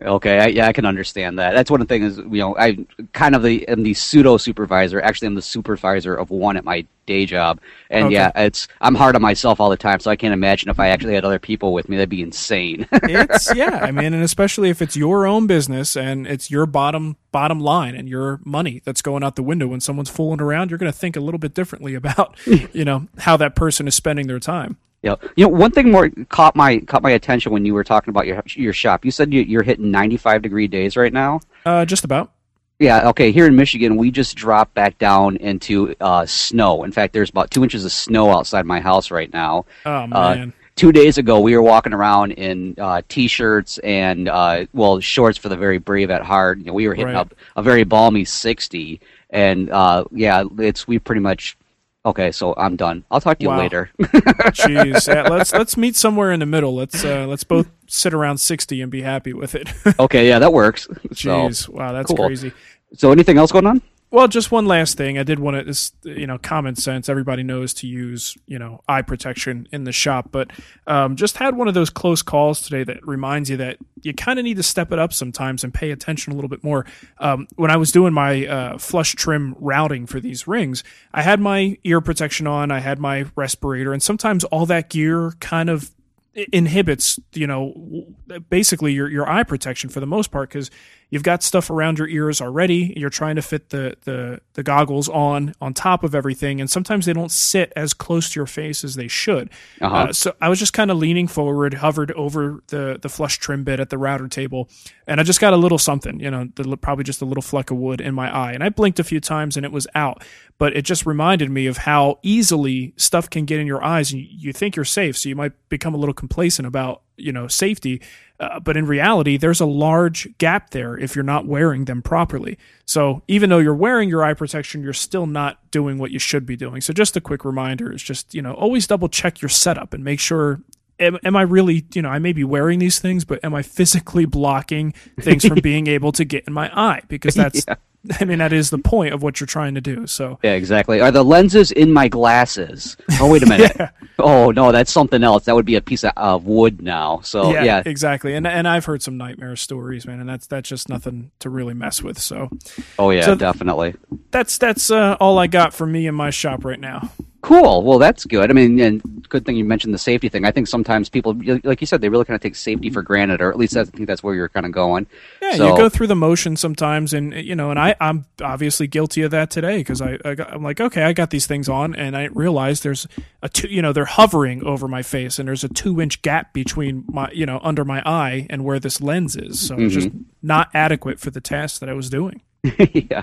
Okay, 0.00 0.38
I, 0.38 0.46
yeah, 0.46 0.66
I 0.66 0.72
can 0.72 0.84
understand 0.84 1.38
that. 1.38 1.52
That's 1.52 1.70
one 1.70 1.80
of 1.80 1.88
the 1.88 1.94
things. 1.94 2.16
You 2.16 2.40
know, 2.40 2.56
I 2.56 2.78
kind 3.12 3.34
of 3.34 3.42
the 3.42 3.66
am 3.68 3.82
the 3.82 3.94
pseudo 3.94 4.36
supervisor. 4.36 5.00
Actually, 5.00 5.26
I'm 5.26 5.34
the 5.34 5.42
supervisor 5.42 6.14
of 6.14 6.30
one 6.30 6.56
at 6.56 6.64
my 6.64 6.86
day 7.06 7.26
job, 7.26 7.60
and 7.90 8.06
okay. 8.06 8.14
yeah, 8.14 8.30
it's 8.36 8.68
I'm 8.80 8.94
hard 8.94 9.16
on 9.16 9.22
myself 9.22 9.60
all 9.60 9.68
the 9.68 9.76
time. 9.76 9.98
So 9.98 10.10
I 10.10 10.16
can't 10.16 10.32
imagine 10.32 10.70
if 10.70 10.78
I 10.78 10.88
actually 10.88 11.14
had 11.14 11.24
other 11.24 11.40
people 11.40 11.72
with 11.72 11.88
me, 11.88 11.96
that'd 11.96 12.08
be 12.08 12.22
insane. 12.22 12.86
it's 12.92 13.52
yeah, 13.54 13.80
I 13.82 13.90
mean, 13.90 14.14
and 14.14 14.22
especially 14.22 14.70
if 14.70 14.80
it's 14.80 14.96
your 14.96 15.26
own 15.26 15.48
business 15.48 15.96
and 15.96 16.26
it's 16.26 16.50
your 16.50 16.66
bottom 16.66 17.16
bottom 17.32 17.58
line 17.60 17.96
and 17.96 18.08
your 18.08 18.40
money 18.44 18.82
that's 18.84 19.02
going 19.02 19.24
out 19.24 19.36
the 19.36 19.42
window 19.42 19.66
when 19.66 19.80
someone's 19.80 20.10
fooling 20.10 20.40
around, 20.40 20.70
you're 20.70 20.78
going 20.78 20.92
to 20.92 20.96
think 20.96 21.16
a 21.16 21.20
little 21.20 21.38
bit 21.38 21.54
differently 21.54 21.94
about 21.96 22.38
you 22.72 22.84
know 22.84 23.08
how 23.18 23.36
that 23.36 23.56
person 23.56 23.88
is 23.88 23.94
spending 23.94 24.28
their 24.28 24.40
time. 24.40 24.76
Yeah, 25.02 25.14
you 25.34 25.44
know, 25.44 25.48
one 25.48 25.70
thing 25.70 25.90
more 25.90 26.10
caught 26.28 26.54
my 26.54 26.78
caught 26.80 27.02
my 27.02 27.12
attention 27.12 27.52
when 27.52 27.64
you 27.64 27.72
were 27.72 27.84
talking 27.84 28.10
about 28.10 28.26
your 28.26 28.42
your 28.48 28.74
shop. 28.74 29.04
You 29.04 29.10
said 29.10 29.32
you, 29.32 29.58
are 29.58 29.62
hitting 29.62 29.90
95 29.90 30.42
degree 30.42 30.68
days 30.68 30.96
right 30.96 31.12
now. 31.12 31.40
Uh, 31.64 31.86
just 31.86 32.04
about. 32.04 32.32
Yeah. 32.78 33.08
Okay. 33.10 33.30
Here 33.30 33.46
in 33.46 33.56
Michigan, 33.56 33.96
we 33.96 34.10
just 34.10 34.36
dropped 34.36 34.74
back 34.74 34.98
down 34.98 35.36
into 35.36 35.94
uh, 36.00 36.24
snow. 36.26 36.84
In 36.84 36.92
fact, 36.92 37.12
there's 37.12 37.28
about 37.30 37.50
two 37.50 37.62
inches 37.62 37.84
of 37.84 37.92
snow 37.92 38.30
outside 38.30 38.64
my 38.64 38.80
house 38.80 39.10
right 39.10 39.32
now. 39.32 39.66
Oh 39.84 40.02
uh, 40.02 40.06
man. 40.06 40.48
Uh, 40.48 40.50
two 40.76 40.92
days 40.92 41.18
ago, 41.18 41.40
we 41.40 41.54
were 41.54 41.62
walking 41.62 41.92
around 41.92 42.32
in 42.32 42.74
uh, 42.78 43.02
t-shirts 43.06 43.76
and 43.78 44.28
uh, 44.28 44.64
well, 44.72 44.98
shorts 44.98 45.36
for 45.36 45.50
the 45.50 45.56
very 45.56 45.76
brave 45.76 46.10
at 46.10 46.22
heart. 46.22 46.58
You 46.58 46.64
know, 46.64 46.72
we 46.72 46.88
were 46.88 46.94
hitting 46.94 47.14
right. 47.14 47.20
up 47.20 47.34
a 47.54 47.62
very 47.62 47.84
balmy 47.84 48.24
60, 48.24 48.98
and 49.28 49.70
uh, 49.70 50.04
yeah, 50.10 50.44
it's 50.58 50.88
we 50.88 50.98
pretty 50.98 51.20
much 51.20 51.58
Okay, 52.04 52.32
so 52.32 52.54
I'm 52.56 52.76
done. 52.76 53.04
I'll 53.10 53.20
talk 53.20 53.38
to 53.38 53.42
you 53.42 53.50
wow. 53.50 53.58
later. 53.58 53.90
Jeez, 54.00 55.06
yeah, 55.06 55.22
let's 55.30 55.52
let's 55.52 55.76
meet 55.76 55.96
somewhere 55.96 56.32
in 56.32 56.40
the 56.40 56.46
middle. 56.46 56.74
Let's 56.74 57.04
uh, 57.04 57.26
let's 57.26 57.44
both 57.44 57.70
sit 57.88 58.14
around 58.14 58.38
sixty 58.38 58.80
and 58.80 58.90
be 58.90 59.02
happy 59.02 59.34
with 59.34 59.54
it. 59.54 59.68
okay, 59.98 60.26
yeah, 60.26 60.38
that 60.38 60.52
works. 60.52 60.86
Jeez, 61.08 61.66
so, 61.66 61.72
wow, 61.72 61.92
that's 61.92 62.06
cool. 62.06 62.24
crazy. 62.24 62.52
So, 62.94 63.12
anything 63.12 63.36
else 63.36 63.52
going 63.52 63.66
on? 63.66 63.82
Well, 64.12 64.26
just 64.26 64.50
one 64.50 64.66
last 64.66 64.96
thing. 64.96 65.18
I 65.18 65.22
did 65.22 65.38
want 65.38 65.68
to, 65.68 65.92
you 66.02 66.26
know, 66.26 66.36
common 66.36 66.74
sense. 66.74 67.08
Everybody 67.08 67.44
knows 67.44 67.72
to 67.74 67.86
use, 67.86 68.36
you 68.48 68.58
know, 68.58 68.82
eye 68.88 69.02
protection 69.02 69.68
in 69.70 69.84
the 69.84 69.92
shop, 69.92 70.30
but 70.32 70.50
um, 70.88 71.14
just 71.14 71.36
had 71.36 71.56
one 71.56 71.68
of 71.68 71.74
those 71.74 71.90
close 71.90 72.20
calls 72.20 72.60
today 72.60 72.82
that 72.82 73.06
reminds 73.06 73.50
you 73.50 73.56
that 73.58 73.76
you 74.02 74.12
kind 74.12 74.40
of 74.40 74.44
need 74.44 74.56
to 74.56 74.64
step 74.64 74.90
it 74.90 74.98
up 74.98 75.12
sometimes 75.12 75.62
and 75.62 75.72
pay 75.72 75.92
attention 75.92 76.32
a 76.32 76.34
little 76.34 76.48
bit 76.48 76.64
more. 76.64 76.86
Um, 77.18 77.46
when 77.54 77.70
I 77.70 77.76
was 77.76 77.92
doing 77.92 78.12
my 78.12 78.46
uh, 78.46 78.78
flush 78.78 79.14
trim 79.14 79.54
routing 79.60 80.06
for 80.06 80.18
these 80.18 80.48
rings, 80.48 80.82
I 81.14 81.22
had 81.22 81.38
my 81.38 81.78
ear 81.84 82.00
protection 82.00 82.48
on, 82.48 82.72
I 82.72 82.80
had 82.80 82.98
my 82.98 83.26
respirator, 83.36 83.92
and 83.92 84.02
sometimes 84.02 84.42
all 84.44 84.66
that 84.66 84.90
gear 84.90 85.34
kind 85.38 85.70
of 85.70 85.92
inhibits 86.34 87.18
you 87.34 87.46
know 87.46 88.06
basically 88.48 88.92
your 88.92 89.10
your 89.10 89.28
eye 89.28 89.42
protection 89.42 89.90
for 89.90 89.98
the 89.98 90.06
most 90.06 90.30
part 90.30 90.48
because 90.48 90.70
you've 91.10 91.24
got 91.24 91.42
stuff 91.42 91.70
around 91.70 91.98
your 91.98 92.06
ears 92.06 92.40
already 92.40 92.94
you're 92.96 93.10
trying 93.10 93.34
to 93.34 93.42
fit 93.42 93.70
the 93.70 93.96
the 94.02 94.40
the 94.52 94.62
goggles 94.62 95.08
on 95.08 95.52
on 95.60 95.74
top 95.74 96.04
of 96.04 96.14
everything 96.14 96.60
and 96.60 96.70
sometimes 96.70 97.04
they 97.04 97.12
don't 97.12 97.32
sit 97.32 97.72
as 97.74 97.92
close 97.92 98.30
to 98.30 98.38
your 98.38 98.46
face 98.46 98.84
as 98.84 98.94
they 98.94 99.08
should 99.08 99.50
uh-huh. 99.80 99.96
uh, 99.96 100.12
so 100.12 100.32
i 100.40 100.48
was 100.48 100.60
just 100.60 100.72
kind 100.72 100.88
of 100.92 100.96
leaning 100.98 101.26
forward 101.26 101.74
hovered 101.74 102.12
over 102.12 102.62
the 102.68 102.96
the 103.02 103.08
flush 103.08 103.38
trim 103.38 103.64
bit 103.64 103.80
at 103.80 103.90
the 103.90 103.98
router 103.98 104.28
table 104.28 104.68
and 105.08 105.18
i 105.18 105.24
just 105.24 105.40
got 105.40 105.52
a 105.52 105.56
little 105.56 105.78
something 105.78 106.20
you 106.20 106.30
know 106.30 106.48
the, 106.54 106.76
probably 106.76 107.02
just 107.02 107.20
a 107.20 107.24
little 107.24 107.42
fleck 107.42 107.72
of 107.72 107.76
wood 107.76 108.00
in 108.00 108.14
my 108.14 108.32
eye 108.32 108.52
and 108.52 108.62
i 108.62 108.68
blinked 108.68 109.00
a 109.00 109.04
few 109.04 109.18
times 109.18 109.56
and 109.56 109.66
it 109.66 109.72
was 109.72 109.88
out 109.96 110.22
but 110.60 110.76
it 110.76 110.82
just 110.82 111.06
reminded 111.06 111.50
me 111.50 111.66
of 111.66 111.78
how 111.78 112.18
easily 112.22 112.92
stuff 112.98 113.30
can 113.30 113.46
get 113.46 113.58
in 113.58 113.66
your 113.66 113.82
eyes 113.82 114.12
and 114.12 114.20
you 114.20 114.52
think 114.52 114.76
you're 114.76 114.84
safe 114.84 115.16
so 115.16 115.26
you 115.28 115.34
might 115.34 115.52
become 115.70 115.94
a 115.94 115.96
little 115.96 116.12
complacent 116.12 116.68
about 116.68 117.00
you 117.16 117.32
know 117.32 117.48
safety 117.48 118.00
uh, 118.40 118.60
but 118.60 118.76
in 118.76 118.84
reality 118.86 119.38
there's 119.38 119.60
a 119.60 119.66
large 119.66 120.28
gap 120.36 120.70
there 120.70 120.98
if 120.98 121.16
you're 121.16 121.24
not 121.24 121.46
wearing 121.46 121.86
them 121.86 122.02
properly 122.02 122.58
so 122.84 123.22
even 123.26 123.48
though 123.48 123.58
you're 123.58 123.74
wearing 123.74 124.08
your 124.10 124.22
eye 124.22 124.34
protection 124.34 124.82
you're 124.82 124.92
still 124.92 125.26
not 125.26 125.58
doing 125.70 125.96
what 125.96 126.10
you 126.10 126.18
should 126.18 126.44
be 126.44 126.56
doing 126.56 126.82
so 126.82 126.92
just 126.92 127.16
a 127.16 127.20
quick 127.20 127.44
reminder 127.44 127.90
is 127.90 128.02
just 128.02 128.34
you 128.34 128.42
know 128.42 128.52
always 128.52 128.86
double 128.86 129.08
check 129.08 129.40
your 129.40 129.48
setup 129.48 129.94
and 129.94 130.04
make 130.04 130.20
sure 130.20 130.60
am, 130.98 131.18
am 131.24 131.34
I 131.34 131.42
really, 131.42 131.86
you 131.94 132.02
know, 132.02 132.10
I 132.10 132.18
may 132.18 132.34
be 132.34 132.44
wearing 132.44 132.78
these 132.78 132.98
things, 132.98 133.24
but 133.24 133.42
am 133.42 133.54
I 133.54 133.62
physically 133.62 134.26
blocking 134.26 134.92
things 135.18 135.46
from 135.46 135.58
being 135.62 135.86
able 135.86 136.12
to 136.12 136.26
get 136.26 136.44
in 136.46 136.52
my 136.52 136.70
eye? 136.78 137.00
Because 137.08 137.34
that's 137.34 137.64
yeah. 137.66 137.76
I 138.20 138.24
mean, 138.24 138.38
that 138.38 138.52
is 138.52 138.70
the 138.70 138.78
point 138.78 139.12
of 139.12 139.22
what 139.22 139.40
you're 139.40 139.46
trying 139.46 139.74
to 139.74 139.80
do. 139.80 140.06
So 140.06 140.38
yeah, 140.42 140.52
exactly. 140.52 141.00
Are 141.00 141.10
the 141.10 141.24
lenses 141.24 141.70
in 141.70 141.92
my 141.92 142.08
glasses? 142.08 142.96
Oh, 143.20 143.30
wait 143.30 143.42
a 143.42 143.46
minute. 143.48 143.72
yeah. 143.78 143.90
Oh 144.18 144.50
no, 144.50 144.72
that's 144.72 144.92
something 144.92 145.22
else. 145.22 145.44
That 145.44 145.54
would 145.54 145.66
be 145.66 145.76
a 145.76 145.80
piece 145.80 146.04
of, 146.04 146.44
wood 146.44 146.80
now. 146.80 147.20
So 147.20 147.52
yeah, 147.52 147.64
yeah, 147.64 147.82
exactly. 147.84 148.34
And 148.34 148.46
and 148.46 148.66
I've 148.66 148.84
heard 148.84 149.02
some 149.02 149.16
nightmare 149.16 149.56
stories, 149.56 150.06
man, 150.06 150.20
and 150.20 150.28
that's 150.28 150.46
that's 150.46 150.68
just 150.68 150.88
nothing 150.88 151.30
to 151.40 151.50
really 151.50 151.74
mess 151.74 152.02
with. 152.02 152.18
So 152.18 152.50
oh 152.98 153.10
yeah, 153.10 153.24
so 153.24 153.34
definitely. 153.34 153.94
That's 154.30 154.56
that's 154.58 154.90
uh, 154.90 155.16
all 155.20 155.38
I 155.38 155.46
got 155.46 155.74
for 155.74 155.86
me 155.86 156.06
in 156.06 156.14
my 156.14 156.30
shop 156.30 156.64
right 156.64 156.80
now. 156.80 157.10
Cool. 157.42 157.82
Well, 157.82 157.98
that's 157.98 158.26
good. 158.26 158.50
I 158.50 158.52
mean, 158.52 158.78
and 158.80 159.28
good 159.30 159.46
thing 159.46 159.56
you 159.56 159.64
mentioned 159.64 159.94
the 159.94 159.98
safety 159.98 160.28
thing. 160.28 160.44
I 160.44 160.50
think 160.50 160.68
sometimes 160.68 161.08
people, 161.08 161.34
like 161.64 161.80
you 161.80 161.86
said, 161.86 162.02
they 162.02 162.10
really 162.10 162.26
kind 162.26 162.34
of 162.34 162.42
take 162.42 162.54
safety 162.54 162.90
for 162.90 163.00
granted, 163.00 163.40
or 163.40 163.50
at 163.50 163.56
least 163.56 163.76
I 163.76 163.84
think 163.84 164.06
that's 164.06 164.22
where 164.22 164.34
you're 164.34 164.50
kind 164.50 164.66
of 164.66 164.72
going. 164.72 165.06
Yeah, 165.40 165.54
so, 165.54 165.70
you 165.70 165.76
go 165.76 165.88
through 165.88 166.08
the 166.08 166.16
motion 166.16 166.56
sometimes, 166.56 167.14
and 167.14 167.32
you 167.32 167.56
know, 167.56 167.70
and 167.70 167.78
I, 167.78 167.96
I'm 167.98 168.26
obviously 168.42 168.86
guilty 168.88 169.22
of 169.22 169.30
that 169.30 169.50
today 169.50 169.78
because 169.78 170.02
I, 170.02 170.18
I 170.22 170.34
got, 170.34 170.52
I'm 170.52 170.62
like, 170.62 170.80
okay, 170.80 171.02
I 171.02 171.14
got 171.14 171.30
these 171.30 171.46
things 171.46 171.68
on, 171.68 171.94
and 171.94 172.14
I 172.14 172.24
realize 172.24 172.82
there's 172.82 173.06
a 173.42 173.48
two, 173.48 173.68
you 173.68 173.80
know, 173.80 173.94
they're 173.94 174.04
hovering 174.04 174.62
over 174.64 174.86
my 174.86 175.02
face, 175.02 175.38
and 175.38 175.48
there's 175.48 175.64
a 175.64 175.68
two 175.68 175.98
inch 175.98 176.20
gap 176.20 176.52
between 176.52 177.04
my, 177.08 177.30
you 177.32 177.46
know, 177.46 177.58
under 177.62 177.86
my 177.86 178.02
eye 178.04 178.46
and 178.50 178.64
where 178.64 178.78
this 178.78 179.00
lens 179.00 179.34
is, 179.34 179.58
so 179.66 179.76
mm-hmm. 179.76 179.86
it's 179.86 179.94
just 179.94 180.08
not 180.42 180.68
adequate 180.74 181.18
for 181.18 181.30
the 181.30 181.40
task 181.40 181.80
that 181.80 181.88
I 181.88 181.94
was 181.94 182.10
doing. 182.10 182.42
yeah. 182.92 183.22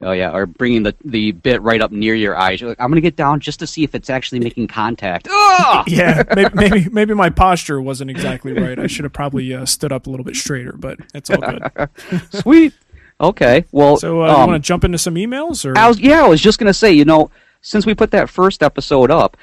Oh 0.00 0.12
yeah. 0.12 0.34
Or 0.34 0.46
bringing 0.46 0.82
the 0.82 0.94
the 1.04 1.32
bit 1.32 1.62
right 1.62 1.80
up 1.80 1.92
near 1.92 2.14
your 2.14 2.36
eyes. 2.36 2.62
Like, 2.62 2.80
I'm 2.80 2.90
gonna 2.90 3.00
get 3.00 3.16
down 3.16 3.40
just 3.40 3.60
to 3.60 3.66
see 3.66 3.84
if 3.84 3.94
it's 3.94 4.10
actually 4.10 4.40
making 4.40 4.68
contact. 4.68 5.28
yeah. 5.86 6.24
Maybe, 6.34 6.50
maybe, 6.54 6.88
maybe 6.90 7.14
my 7.14 7.30
posture 7.30 7.80
wasn't 7.80 8.10
exactly 8.10 8.52
right. 8.52 8.78
I 8.78 8.88
should 8.88 9.04
have 9.04 9.12
probably 9.12 9.54
uh, 9.54 9.66
stood 9.66 9.92
up 9.92 10.06
a 10.06 10.10
little 10.10 10.24
bit 10.24 10.34
straighter, 10.34 10.72
but 10.72 10.98
it's 11.14 11.30
all 11.30 11.38
good. 11.38 11.88
Sweet. 12.32 12.74
Okay. 13.20 13.64
Well. 13.70 13.98
So 13.98 14.22
uh, 14.22 14.26
um, 14.26 14.40
you 14.40 14.46
want 14.48 14.64
to 14.64 14.66
jump 14.66 14.82
into 14.82 14.98
some 14.98 15.14
emails 15.14 15.64
or? 15.64 15.78
I 15.78 15.86
was, 15.86 16.00
yeah. 16.00 16.24
I 16.24 16.28
was 16.28 16.40
just 16.40 16.58
gonna 16.58 16.74
say. 16.74 16.92
You 16.92 17.04
know, 17.04 17.30
since 17.60 17.86
we 17.86 17.94
put 17.94 18.10
that 18.10 18.28
first 18.28 18.64
episode 18.64 19.12
up, 19.12 19.36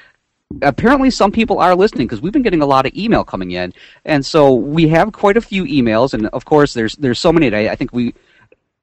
apparently 0.60 1.10
some 1.10 1.32
people 1.32 1.58
are 1.60 1.74
listening 1.74 2.06
because 2.06 2.20
we've 2.20 2.32
been 2.32 2.42
getting 2.42 2.60
a 2.60 2.66
lot 2.66 2.84
of 2.84 2.94
email 2.94 3.24
coming 3.24 3.52
in, 3.52 3.72
and 4.04 4.24
so 4.24 4.52
we 4.52 4.88
have 4.88 5.12
quite 5.12 5.38
a 5.38 5.40
few 5.40 5.64
emails, 5.64 6.12
and 6.12 6.26
of 6.26 6.44
course 6.44 6.74
there's 6.74 6.94
there's 6.96 7.18
so 7.18 7.32
many 7.32 7.46
today. 7.46 7.70
I 7.70 7.74
think 7.74 7.94
we 7.94 8.12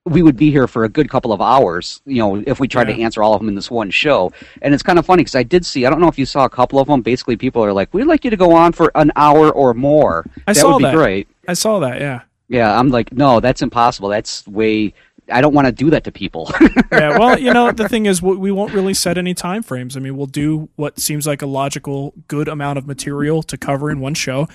we 0.07 0.21
would 0.21 0.37
be 0.37 0.51
here 0.51 0.67
for 0.67 0.83
a 0.83 0.89
good 0.89 1.09
couple 1.09 1.33
of 1.33 1.41
hours, 1.41 2.01
you 2.05 2.17
know, 2.17 2.43
if 2.47 2.59
we 2.59 2.67
tried 2.67 2.87
yeah. 2.89 2.95
to 2.95 3.01
answer 3.01 3.21
all 3.21 3.33
of 3.33 3.39
them 3.39 3.49
in 3.49 3.55
this 3.55 3.69
one 3.69 3.89
show. 3.89 4.31
And 4.61 4.73
it's 4.73 4.83
kind 4.83 4.97
of 4.97 5.05
funny 5.05 5.21
because 5.21 5.35
I 5.35 5.43
did 5.43 5.65
see, 5.65 5.85
I 5.85 5.89
don't 5.89 5.99
know 5.99 6.07
if 6.07 6.17
you 6.17 6.25
saw 6.25 6.45
a 6.45 6.49
couple 6.49 6.79
of 6.79 6.87
them. 6.87 7.01
Basically, 7.01 7.35
people 7.35 7.63
are 7.63 7.73
like, 7.73 7.93
we'd 7.93 8.05
like 8.05 8.23
you 8.23 8.31
to 8.31 8.37
go 8.37 8.53
on 8.53 8.71
for 8.71 8.91
an 8.95 9.11
hour 9.15 9.51
or 9.51 9.73
more. 9.73 10.25
I 10.47 10.53
that 10.53 10.59
saw 10.59 10.73
would 10.73 10.79
be 10.79 10.83
that. 10.85 10.95
great. 10.95 11.27
I 11.47 11.53
saw 11.53 11.79
that, 11.79 11.99
yeah. 11.99 12.21
Yeah, 12.49 12.77
I'm 12.77 12.89
like, 12.89 13.11
no, 13.11 13.39
that's 13.39 13.61
impossible. 13.61 14.09
That's 14.09 14.47
way. 14.47 14.93
I 15.29 15.41
don't 15.41 15.53
want 15.53 15.67
to 15.67 15.73
do 15.73 15.89
that 15.89 16.05
to 16.05 16.11
people. 16.11 16.49
yeah, 16.91 17.17
well, 17.17 17.37
you 17.37 17.53
know, 17.53 17.71
the 17.73 17.89
thing 17.89 18.05
is, 18.05 18.21
we 18.21 18.51
won't 18.51 18.73
really 18.73 18.93
set 18.93 19.17
any 19.17 19.33
time 19.33 19.61
frames. 19.61 19.97
I 19.97 19.99
mean, 19.99 20.15
we'll 20.15 20.27
do 20.27 20.69
what 20.77 20.99
seems 20.99 21.27
like 21.27 21.41
a 21.41 21.45
logical, 21.45 22.13
good 22.29 22.47
amount 22.47 22.77
of 22.77 22.87
material 22.87 23.43
to 23.43 23.57
cover 23.57 23.91
in 23.91 23.99
one 23.99 24.13
show. 24.13 24.47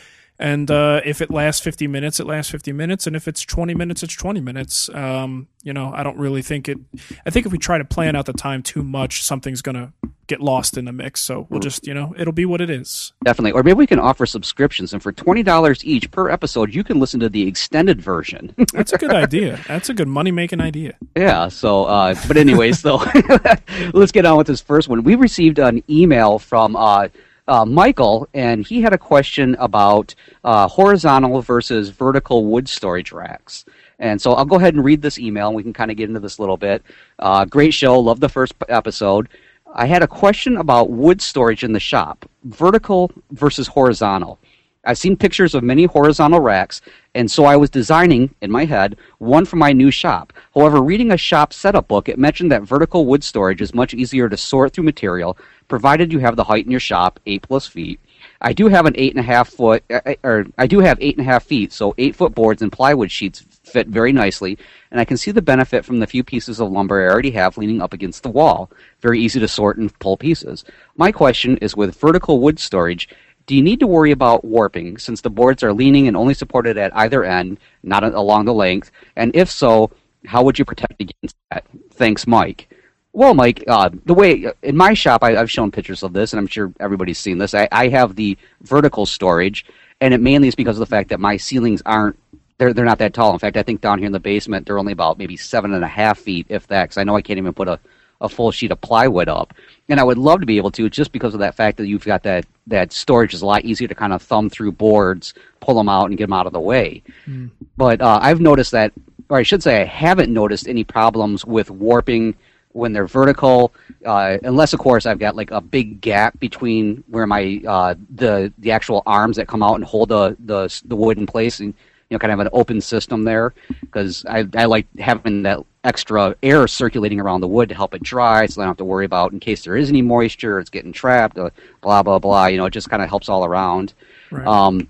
And 0.42 0.72
uh, 0.72 1.00
if 1.04 1.20
it 1.20 1.30
lasts 1.30 1.62
50 1.62 1.86
minutes, 1.86 2.18
it 2.18 2.26
lasts 2.26 2.50
50 2.50 2.72
minutes. 2.72 3.06
And 3.06 3.14
if 3.14 3.28
it's 3.28 3.42
20 3.42 3.76
minutes, 3.76 4.02
it's 4.02 4.14
20 4.14 4.40
minutes. 4.40 4.88
Um, 4.88 5.46
you 5.62 5.72
know, 5.72 5.92
I 5.94 6.02
don't 6.02 6.18
really 6.18 6.42
think 6.42 6.68
it. 6.68 6.78
I 7.24 7.30
think 7.30 7.46
if 7.46 7.52
we 7.52 7.58
try 7.58 7.78
to 7.78 7.84
plan 7.84 8.16
out 8.16 8.26
the 8.26 8.32
time 8.32 8.60
too 8.60 8.82
much, 8.82 9.22
something's 9.22 9.62
going 9.62 9.76
to 9.76 9.92
get 10.26 10.40
lost 10.40 10.76
in 10.76 10.84
the 10.84 10.92
mix. 10.92 11.20
So 11.20 11.46
we'll 11.48 11.60
just, 11.60 11.86
you 11.86 11.94
know, 11.94 12.12
it'll 12.18 12.32
be 12.32 12.44
what 12.44 12.60
it 12.60 12.70
is. 12.70 13.12
Definitely. 13.24 13.52
Or 13.52 13.62
maybe 13.62 13.76
we 13.76 13.86
can 13.86 14.00
offer 14.00 14.26
subscriptions. 14.26 14.92
And 14.92 15.00
for 15.00 15.12
$20 15.12 15.84
each 15.84 16.10
per 16.10 16.28
episode, 16.28 16.74
you 16.74 16.82
can 16.82 16.98
listen 16.98 17.20
to 17.20 17.28
the 17.28 17.46
extended 17.46 18.02
version. 18.02 18.52
That's 18.72 18.92
a 18.92 18.98
good 18.98 19.14
idea. 19.14 19.60
That's 19.68 19.90
a 19.90 19.94
good 19.94 20.08
money 20.08 20.32
making 20.32 20.60
idea. 20.60 20.96
Yeah. 21.14 21.46
So, 21.50 21.84
uh, 21.84 22.16
but, 22.26 22.36
anyways, 22.36 22.82
though, 22.82 23.04
let's 23.94 24.10
get 24.10 24.26
on 24.26 24.38
with 24.38 24.48
this 24.48 24.60
first 24.60 24.88
one. 24.88 25.04
We 25.04 25.14
received 25.14 25.60
an 25.60 25.84
email 25.88 26.40
from. 26.40 26.74
Uh, 26.74 27.10
uh, 27.48 27.64
Michael, 27.64 28.28
and 28.34 28.64
he 28.64 28.82
had 28.82 28.92
a 28.92 28.98
question 28.98 29.54
about 29.58 30.14
uh, 30.44 30.68
horizontal 30.68 31.40
versus 31.42 31.90
vertical 31.90 32.46
wood 32.46 32.68
storage 32.68 33.12
racks. 33.12 33.64
And 33.98 34.20
so 34.20 34.32
I'll 34.32 34.44
go 34.44 34.56
ahead 34.56 34.74
and 34.74 34.84
read 34.84 35.02
this 35.02 35.18
email, 35.18 35.48
and 35.48 35.56
we 35.56 35.62
can 35.62 35.72
kind 35.72 35.90
of 35.90 35.96
get 35.96 36.08
into 36.08 36.20
this 36.20 36.38
a 36.38 36.42
little 36.42 36.56
bit. 36.56 36.82
Uh, 37.18 37.44
great 37.44 37.72
show, 37.72 37.98
love 37.98 38.20
the 38.20 38.28
first 38.28 38.54
episode. 38.68 39.28
I 39.74 39.86
had 39.86 40.02
a 40.02 40.08
question 40.08 40.56
about 40.58 40.90
wood 40.90 41.22
storage 41.22 41.64
in 41.64 41.72
the 41.72 41.80
shop, 41.80 42.28
vertical 42.44 43.10
versus 43.30 43.66
horizontal. 43.66 44.38
I've 44.84 44.98
seen 44.98 45.16
pictures 45.16 45.54
of 45.54 45.62
many 45.62 45.84
horizontal 45.84 46.40
racks, 46.40 46.80
and 47.14 47.30
so 47.30 47.44
I 47.44 47.54
was 47.54 47.70
designing, 47.70 48.34
in 48.42 48.50
my 48.50 48.64
head, 48.64 48.96
one 49.18 49.44
for 49.44 49.54
my 49.54 49.72
new 49.72 49.92
shop. 49.92 50.32
However, 50.54 50.82
reading 50.82 51.12
a 51.12 51.16
shop 51.16 51.52
setup 51.52 51.86
book, 51.86 52.08
it 52.08 52.18
mentioned 52.18 52.50
that 52.50 52.64
vertical 52.64 53.06
wood 53.06 53.22
storage 53.22 53.62
is 53.62 53.74
much 53.74 53.94
easier 53.94 54.28
to 54.28 54.36
sort 54.36 54.72
through 54.72 54.84
material, 54.84 55.38
provided 55.72 56.12
you 56.12 56.18
have 56.18 56.36
the 56.36 56.44
height 56.44 56.66
in 56.66 56.70
your 56.70 56.78
shop, 56.78 57.18
eight 57.24 57.40
plus 57.40 57.66
feet. 57.66 57.98
I 58.42 58.52
do 58.52 58.68
have 58.68 58.84
an 58.84 58.92
eight 58.94 59.14
and 59.14 59.20
a 59.20 59.22
half 59.34 59.48
foot, 59.48 59.82
uh, 59.88 60.00
uh, 60.04 60.14
or 60.22 60.44
I 60.58 60.66
do 60.66 60.80
have 60.80 60.98
eight 61.00 61.16
and 61.16 61.26
a 61.26 61.30
half 61.30 61.44
feet, 61.44 61.72
so 61.72 61.94
eight 61.96 62.14
foot 62.14 62.34
boards 62.34 62.60
and 62.60 62.70
plywood 62.70 63.10
sheets 63.10 63.46
fit 63.64 63.86
very 63.88 64.12
nicely, 64.12 64.58
and 64.90 65.00
I 65.00 65.06
can 65.06 65.16
see 65.16 65.30
the 65.30 65.40
benefit 65.40 65.86
from 65.86 65.98
the 65.98 66.06
few 66.06 66.22
pieces 66.22 66.60
of 66.60 66.70
lumber 66.70 67.00
I 67.00 67.10
already 67.10 67.30
have 67.30 67.56
leaning 67.56 67.80
up 67.80 67.94
against 67.94 68.22
the 68.22 68.28
wall. 68.28 68.70
Very 69.00 69.18
easy 69.18 69.40
to 69.40 69.48
sort 69.48 69.78
and 69.78 69.98
pull 69.98 70.18
pieces. 70.18 70.62
My 70.98 71.10
question 71.10 71.56
is 71.62 71.74
with 71.74 71.98
vertical 71.98 72.40
wood 72.40 72.58
storage, 72.58 73.08
do 73.46 73.56
you 73.56 73.62
need 73.62 73.80
to 73.80 73.86
worry 73.86 74.10
about 74.10 74.44
warping 74.44 74.98
since 74.98 75.22
the 75.22 75.30
boards 75.30 75.62
are 75.62 75.72
leaning 75.72 76.06
and 76.06 76.18
only 76.18 76.34
supported 76.34 76.76
at 76.76 76.94
either 76.94 77.24
end, 77.24 77.58
not 77.82 78.04
along 78.04 78.44
the 78.44 78.52
length? 78.52 78.90
And 79.16 79.34
if 79.34 79.50
so, 79.50 79.90
how 80.26 80.42
would 80.42 80.58
you 80.58 80.66
protect 80.66 81.00
against 81.00 81.34
that? 81.50 81.64
Thanks, 81.92 82.26
Mike. 82.26 82.68
Well, 83.14 83.34
Mike, 83.34 83.62
uh, 83.68 83.90
the 84.06 84.14
way 84.14 84.46
in 84.62 84.76
my 84.76 84.94
shop, 84.94 85.22
I, 85.22 85.32
have 85.32 85.50
shown 85.50 85.70
pictures 85.70 86.02
of 86.02 86.14
this, 86.14 86.32
and 86.32 86.40
I'm 86.40 86.46
sure 86.46 86.72
everybody's 86.80 87.18
seen 87.18 87.38
this. 87.38 87.52
I, 87.52 87.68
I 87.70 87.88
have 87.88 88.16
the 88.16 88.38
vertical 88.62 89.04
storage, 89.04 89.66
and 90.00 90.14
it 90.14 90.20
mainly 90.20 90.48
is 90.48 90.54
because 90.54 90.76
of 90.76 90.80
the 90.80 90.86
fact 90.86 91.10
that 91.10 91.20
my 91.20 91.36
ceilings 91.36 91.82
aren't 91.84 92.18
they're 92.58 92.72
they're 92.72 92.84
not 92.84 92.98
that 92.98 93.12
tall. 93.12 93.32
In 93.32 93.38
fact, 93.38 93.56
I 93.56 93.62
think 93.62 93.80
down 93.80 93.98
here 93.98 94.06
in 94.06 94.12
the 94.12 94.20
basement 94.20 94.66
they're 94.66 94.78
only 94.78 94.92
about 94.92 95.18
maybe 95.18 95.36
seven 95.36 95.74
and 95.74 95.84
a 95.84 95.88
half 95.88 96.18
feet, 96.18 96.46
if 96.48 96.66
that. 96.68 96.84
Because 96.84 96.98
I 96.98 97.04
know 97.04 97.16
I 97.16 97.22
can't 97.22 97.38
even 97.38 97.52
put 97.52 97.68
a 97.68 97.78
a 98.22 98.28
full 98.28 98.52
sheet 98.52 98.70
of 98.70 98.80
plywood 98.80 99.28
up. 99.28 99.52
And 99.88 100.00
I 100.00 100.04
would 100.04 100.16
love 100.16 100.40
to 100.40 100.46
be 100.46 100.56
able 100.56 100.70
to, 100.72 100.88
just 100.88 101.12
because 101.12 101.34
of 101.34 101.40
that 101.40 101.56
fact 101.56 101.76
that 101.76 101.88
you've 101.88 102.04
got 102.04 102.22
that 102.22 102.46
that 102.68 102.92
storage 102.92 103.34
is 103.34 103.42
a 103.42 103.46
lot 103.46 103.64
easier 103.64 103.88
to 103.88 103.94
kind 103.94 104.12
of 104.12 104.22
thumb 104.22 104.48
through 104.48 104.72
boards, 104.72 105.34
pull 105.60 105.74
them 105.74 105.88
out, 105.88 106.06
and 106.06 106.16
get 106.16 106.24
them 106.24 106.32
out 106.32 106.46
of 106.46 106.52
the 106.52 106.60
way. 106.60 107.02
Mm. 107.26 107.50
But 107.76 108.00
uh, 108.00 108.20
I've 108.22 108.40
noticed 108.40 108.70
that, 108.70 108.92
or 109.28 109.36
I 109.36 109.42
should 109.42 109.62
say, 109.62 109.82
I 109.82 109.84
haven't 109.84 110.32
noticed 110.32 110.68
any 110.68 110.84
problems 110.84 111.44
with 111.44 111.68
warping 111.70 112.36
when 112.72 112.92
they're 112.92 113.06
vertical, 113.06 113.72
uh, 114.04 114.38
unless 114.42 114.72
of 114.72 114.80
course 114.80 115.06
I've 115.06 115.18
got 115.18 115.36
like 115.36 115.50
a 115.50 115.60
big 115.60 116.00
gap 116.00 116.38
between 116.40 117.04
where 117.08 117.26
my 117.26 117.60
uh, 117.66 117.94
the 118.14 118.52
the 118.58 118.70
actual 118.72 119.02
arms 119.06 119.36
that 119.36 119.48
come 119.48 119.62
out 119.62 119.74
and 119.74 119.84
hold 119.84 120.08
the 120.08 120.36
the, 120.44 120.82
the 120.84 120.96
wood 120.96 121.18
in 121.18 121.26
place 121.26 121.60
and 121.60 121.74
you 122.08 122.14
know 122.14 122.18
kind 122.18 122.32
of 122.32 122.40
an 122.40 122.48
open 122.52 122.80
system 122.80 123.24
there 123.24 123.54
because 123.80 124.24
I 124.26 124.46
I 124.54 124.66
like 124.66 124.86
having 124.98 125.42
that 125.44 125.60
extra 125.84 126.36
air 126.42 126.66
circulating 126.68 127.20
around 127.20 127.40
the 127.40 127.48
wood 127.48 127.68
to 127.68 127.74
help 127.74 127.94
it 127.94 128.02
dry, 128.02 128.46
so 128.46 128.60
I 128.60 128.64
don't 128.64 128.70
have 128.70 128.76
to 128.78 128.84
worry 128.84 129.04
about 129.04 129.32
in 129.32 129.40
case 129.40 129.64
there 129.64 129.76
is 129.76 129.88
any 129.88 130.02
moisture, 130.02 130.58
it's 130.58 130.70
getting 130.70 130.92
trapped, 130.92 131.38
uh, 131.38 131.50
blah 131.80 132.02
blah 132.02 132.18
blah. 132.18 132.46
You 132.46 132.58
know, 132.58 132.66
it 132.66 132.72
just 132.72 132.90
kind 132.90 133.02
of 133.02 133.08
helps 133.08 133.28
all 133.28 133.44
around. 133.44 133.94
Right. 134.30 134.46
Um, 134.46 134.88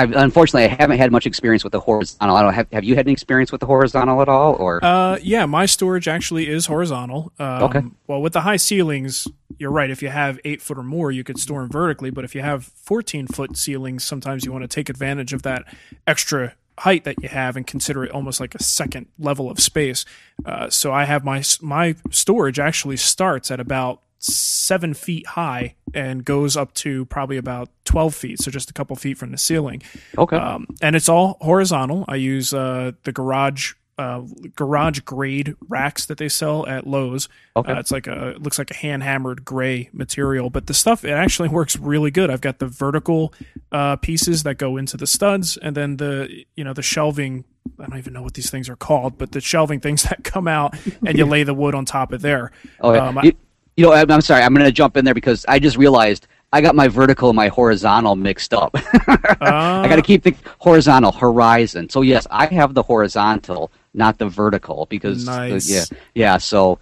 I've, 0.00 0.12
unfortunately, 0.12 0.64
I 0.64 0.68
haven't 0.80 0.98
had 0.98 1.12
much 1.12 1.26
experience 1.26 1.62
with 1.62 1.72
the 1.72 1.80
horizontal. 1.80 2.34
I 2.34 2.42
don't 2.42 2.54
have. 2.54 2.66
Have 2.72 2.84
you 2.84 2.96
had 2.96 3.06
any 3.06 3.12
experience 3.12 3.52
with 3.52 3.60
the 3.60 3.66
horizontal 3.66 4.22
at 4.22 4.28
all? 4.28 4.54
Or 4.54 4.82
uh, 4.82 5.18
yeah, 5.20 5.44
my 5.44 5.66
storage 5.66 6.08
actually 6.08 6.48
is 6.48 6.66
horizontal. 6.66 7.32
Um, 7.38 7.62
okay. 7.64 7.82
Well, 8.06 8.22
with 8.22 8.32
the 8.32 8.40
high 8.40 8.56
ceilings, 8.56 9.28
you're 9.58 9.70
right. 9.70 9.90
If 9.90 10.02
you 10.02 10.08
have 10.08 10.40
eight 10.44 10.62
foot 10.62 10.78
or 10.78 10.82
more, 10.82 11.10
you 11.12 11.22
could 11.22 11.38
store 11.38 11.60
them 11.60 11.70
vertically. 11.70 12.08
But 12.08 12.24
if 12.24 12.34
you 12.34 12.40
have 12.40 12.64
14 12.64 13.26
foot 13.26 13.58
ceilings, 13.58 14.02
sometimes 14.02 14.46
you 14.46 14.52
want 14.52 14.62
to 14.62 14.68
take 14.68 14.88
advantage 14.88 15.34
of 15.34 15.42
that 15.42 15.64
extra 16.06 16.54
height 16.78 17.04
that 17.04 17.22
you 17.22 17.28
have 17.28 17.56
and 17.56 17.66
consider 17.66 18.04
it 18.04 18.10
almost 18.10 18.40
like 18.40 18.54
a 18.54 18.62
second 18.62 19.06
level 19.18 19.50
of 19.50 19.60
space. 19.60 20.06
Uh, 20.46 20.70
so 20.70 20.92
I 20.92 21.04
have 21.04 21.24
my 21.24 21.42
my 21.60 21.94
storage 22.10 22.58
actually 22.58 22.96
starts 22.96 23.50
at 23.50 23.60
about 23.60 24.00
seven 24.20 24.94
feet 24.94 25.26
high 25.26 25.74
and 25.94 26.24
goes 26.24 26.56
up 26.56 26.72
to 26.74 27.06
probably 27.06 27.36
about 27.36 27.68
12 27.84 28.14
feet 28.14 28.40
so 28.40 28.50
just 28.50 28.70
a 28.70 28.72
couple 28.72 28.94
feet 28.94 29.16
from 29.16 29.30
the 29.30 29.38
ceiling 29.38 29.82
okay 30.18 30.36
um, 30.36 30.66
and 30.82 30.94
it's 30.94 31.08
all 31.08 31.38
horizontal 31.40 32.04
i 32.06 32.14
use 32.14 32.52
uh, 32.52 32.92
the 33.04 33.12
garage 33.12 33.72
uh, 34.00 34.22
garage 34.56 35.00
grade 35.00 35.54
racks 35.68 36.06
that 36.06 36.16
they 36.16 36.28
sell 36.28 36.66
at 36.66 36.86
Lowe's. 36.86 37.28
Okay. 37.54 37.70
Uh, 37.70 37.78
it's 37.78 37.90
like 37.90 38.06
a 38.06 38.30
it 38.30 38.42
looks 38.42 38.58
like 38.58 38.70
a 38.70 38.74
hand 38.74 39.02
hammered 39.02 39.44
gray 39.44 39.90
material, 39.92 40.48
but 40.48 40.66
the 40.66 40.74
stuff 40.74 41.04
it 41.04 41.10
actually 41.10 41.48
works 41.60 41.76
really 41.76 42.10
good. 42.10 42.30
I've 42.30 42.40
got 42.40 42.60
the 42.60 42.66
vertical 42.66 43.34
uh, 43.70 43.96
pieces 43.96 44.42
that 44.44 44.54
go 44.54 44.78
into 44.78 44.96
the 44.96 45.06
studs, 45.06 45.58
and 45.58 45.76
then 45.76 45.98
the 45.98 46.44
you 46.56 46.64
know 46.64 46.72
the 46.72 46.82
shelving. 46.82 47.44
I 47.78 47.86
don't 47.86 47.98
even 47.98 48.14
know 48.14 48.22
what 48.22 48.32
these 48.32 48.50
things 48.50 48.70
are 48.70 48.76
called, 48.76 49.18
but 49.18 49.32
the 49.32 49.40
shelving 49.42 49.80
things 49.80 50.02
that 50.08 50.24
come 50.24 50.48
out 50.48 50.74
and 51.06 51.18
you 51.18 51.26
lay 51.26 51.42
the 51.42 51.54
wood 51.54 51.74
on 51.74 51.84
top 51.84 52.12
of 52.12 52.22
there. 52.22 52.52
Oh, 52.80 52.94
yeah. 52.94 53.06
Um, 53.06 53.20
you, 53.22 53.32
you 53.76 53.86
know, 53.86 53.92
I'm, 53.92 54.10
I'm 54.10 54.20
sorry. 54.20 54.42
I'm 54.42 54.54
going 54.54 54.66
to 54.66 54.72
jump 54.72 54.96
in 54.96 55.04
there 55.04 55.14
because 55.14 55.44
I 55.46 55.58
just 55.58 55.76
realized 55.76 56.26
I 56.52 56.60
got 56.60 56.74
my 56.74 56.88
vertical 56.88 57.30
and 57.30 57.36
my 57.36 57.48
horizontal 57.48 58.16
mixed 58.16 58.52
up. 58.52 58.74
uh, 59.08 59.34
I 59.40 59.86
got 59.88 59.96
to 59.96 60.02
keep 60.02 60.22
the 60.22 60.34
horizontal 60.58 61.12
horizon. 61.12 61.88
So 61.88 62.02
yes, 62.02 62.26
I 62.30 62.46
have 62.46 62.74
the 62.74 62.82
horizontal 62.82 63.70
not 63.94 64.18
the 64.18 64.28
vertical 64.28 64.86
because 64.86 65.26
nice. 65.26 65.68
yeah 65.68 65.84
yeah 66.14 66.38
so 66.38 66.78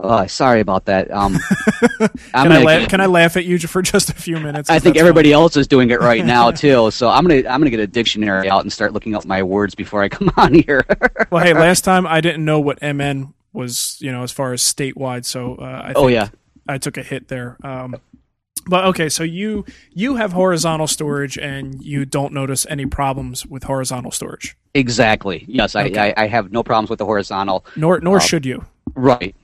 uh, 0.00 0.26
sorry 0.26 0.60
about 0.60 0.86
that. 0.86 1.10
Um, 1.10 1.38
can, 1.98 2.50
I 2.50 2.62
laugh, 2.62 2.88
can 2.88 3.00
I 3.00 3.06
laugh 3.06 3.36
at 3.36 3.44
you 3.44 3.58
for 3.58 3.82
just 3.82 4.08
a 4.08 4.14
few 4.14 4.40
minutes? 4.40 4.70
I 4.70 4.78
think 4.78 4.96
everybody 4.96 5.28
funny. 5.28 5.42
else 5.42 5.56
is 5.56 5.68
doing 5.68 5.90
it 5.90 6.00
right 6.00 6.24
now 6.24 6.50
too. 6.50 6.90
So 6.90 7.08
I'm 7.08 7.22
gonna 7.24 7.48
I'm 7.48 7.60
gonna 7.60 7.70
get 7.70 7.78
a 7.78 7.86
dictionary 7.86 8.48
out 8.48 8.62
and 8.62 8.72
start 8.72 8.92
looking 8.94 9.14
up 9.14 9.26
my 9.26 9.42
words 9.42 9.74
before 9.74 10.02
I 10.02 10.08
come 10.08 10.30
on 10.36 10.54
here. 10.54 10.84
well, 11.30 11.44
hey, 11.44 11.52
last 11.52 11.84
time 11.84 12.06
I 12.06 12.20
didn't 12.20 12.44
know 12.44 12.58
what 12.58 12.80
MN 12.82 13.34
was, 13.52 13.98
you 14.00 14.10
know, 14.10 14.22
as 14.22 14.32
far 14.32 14.52
as 14.52 14.62
statewide. 14.62 15.24
So 15.24 15.56
uh, 15.56 15.82
I 15.86 15.92
oh 15.94 16.08
yeah, 16.08 16.28
I 16.68 16.78
took 16.78 16.96
a 16.96 17.02
hit 17.02 17.28
there. 17.28 17.56
Um, 17.62 17.96
but 18.66 18.84
okay, 18.86 19.08
so 19.08 19.24
you 19.24 19.64
you 19.90 20.16
have 20.16 20.32
horizontal 20.32 20.86
storage 20.86 21.36
and 21.36 21.82
you 21.82 22.04
don't 22.04 22.32
notice 22.32 22.66
any 22.68 22.86
problems 22.86 23.44
with 23.46 23.64
horizontal 23.64 24.10
storage. 24.10 24.56
Exactly. 24.74 25.44
Yes, 25.48 25.74
okay. 25.74 25.98
I, 25.98 26.08
I, 26.08 26.14
I 26.24 26.26
have 26.28 26.52
no 26.52 26.62
problems 26.62 26.88
with 26.88 26.98
the 26.98 27.04
horizontal. 27.04 27.64
Nor 27.76 28.00
nor 28.00 28.16
uh, 28.16 28.20
should 28.20 28.46
you. 28.46 28.64
Right. 28.94 29.34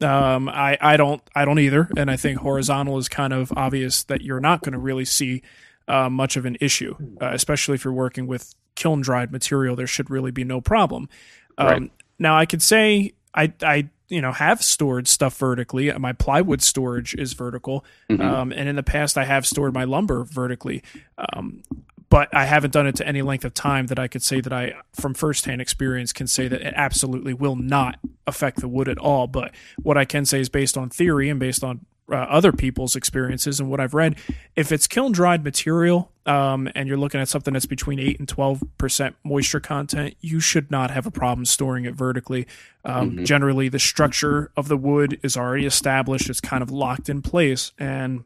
Um, 0.00 0.48
I 0.48 0.78
I 0.80 0.96
don't 0.96 1.22
I 1.34 1.44
don't 1.44 1.58
either, 1.58 1.88
and 1.96 2.10
I 2.10 2.16
think 2.16 2.40
horizontal 2.40 2.98
is 2.98 3.08
kind 3.08 3.32
of 3.32 3.52
obvious 3.56 4.04
that 4.04 4.22
you're 4.22 4.40
not 4.40 4.62
going 4.62 4.72
to 4.72 4.78
really 4.78 5.04
see 5.04 5.42
uh, 5.88 6.08
much 6.10 6.36
of 6.36 6.44
an 6.44 6.56
issue, 6.60 6.94
uh, 7.20 7.30
especially 7.32 7.74
if 7.74 7.84
you're 7.84 7.92
working 7.92 8.26
with 8.26 8.54
kiln 8.74 9.00
dried 9.00 9.32
material. 9.32 9.74
There 9.74 9.86
should 9.86 10.10
really 10.10 10.30
be 10.30 10.44
no 10.44 10.60
problem. 10.60 11.08
Um, 11.56 11.66
right 11.66 11.90
now 12.18 12.36
I 12.36 12.46
could 12.46 12.62
say 12.62 13.12
I 13.34 13.52
I 13.62 13.88
you 14.08 14.20
know 14.20 14.32
have 14.32 14.62
stored 14.62 15.08
stuff 15.08 15.36
vertically. 15.38 15.92
My 15.92 16.12
plywood 16.12 16.62
storage 16.62 17.14
is 17.14 17.32
vertical, 17.32 17.84
mm-hmm. 18.10 18.22
um, 18.22 18.52
and 18.52 18.68
in 18.68 18.76
the 18.76 18.82
past 18.82 19.18
I 19.18 19.24
have 19.24 19.46
stored 19.46 19.74
my 19.74 19.84
lumber 19.84 20.24
vertically. 20.24 20.82
Um, 21.18 21.62
but 22.10 22.34
I 22.34 22.46
haven't 22.46 22.72
done 22.72 22.86
it 22.86 22.96
to 22.96 23.06
any 23.06 23.20
length 23.20 23.44
of 23.44 23.52
time 23.52 23.88
that 23.88 23.98
I 23.98 24.08
could 24.08 24.22
say 24.22 24.40
that 24.40 24.52
I, 24.52 24.74
from 24.94 25.12
firsthand 25.12 25.60
experience, 25.60 26.12
can 26.12 26.26
say 26.26 26.48
that 26.48 26.62
it 26.62 26.72
absolutely 26.74 27.34
will 27.34 27.56
not 27.56 27.98
affect 28.26 28.60
the 28.60 28.68
wood 28.68 28.88
at 28.88 28.98
all. 28.98 29.26
But 29.26 29.54
what 29.82 29.98
I 29.98 30.06
can 30.06 30.24
say 30.24 30.40
is 30.40 30.48
based 30.48 30.78
on 30.78 30.88
theory 30.88 31.28
and 31.28 31.38
based 31.38 31.62
on 31.62 31.84
uh, 32.10 32.16
other 32.16 32.52
people's 32.52 32.96
experiences 32.96 33.60
and 33.60 33.70
what 33.70 33.80
I've 33.80 33.94
read, 33.94 34.16
if 34.56 34.72
it's 34.72 34.86
kiln 34.86 35.12
dried 35.12 35.44
material 35.44 36.10
um, 36.26 36.68
and 36.74 36.88
you're 36.88 36.96
looking 36.96 37.20
at 37.20 37.28
something 37.28 37.52
that's 37.52 37.66
between 37.66 37.98
8 37.98 38.18
and 38.18 38.28
12% 38.28 39.14
moisture 39.24 39.60
content, 39.60 40.14
you 40.20 40.40
should 40.40 40.70
not 40.70 40.90
have 40.90 41.06
a 41.06 41.10
problem 41.10 41.44
storing 41.44 41.84
it 41.84 41.94
vertically. 41.94 42.46
Um, 42.84 43.10
mm-hmm. 43.10 43.24
Generally, 43.24 43.70
the 43.70 43.78
structure 43.78 44.50
of 44.56 44.68
the 44.68 44.76
wood 44.76 45.20
is 45.22 45.36
already 45.36 45.66
established, 45.66 46.30
it's 46.30 46.40
kind 46.40 46.62
of 46.62 46.70
locked 46.70 47.08
in 47.08 47.22
place. 47.22 47.72
And 47.78 48.24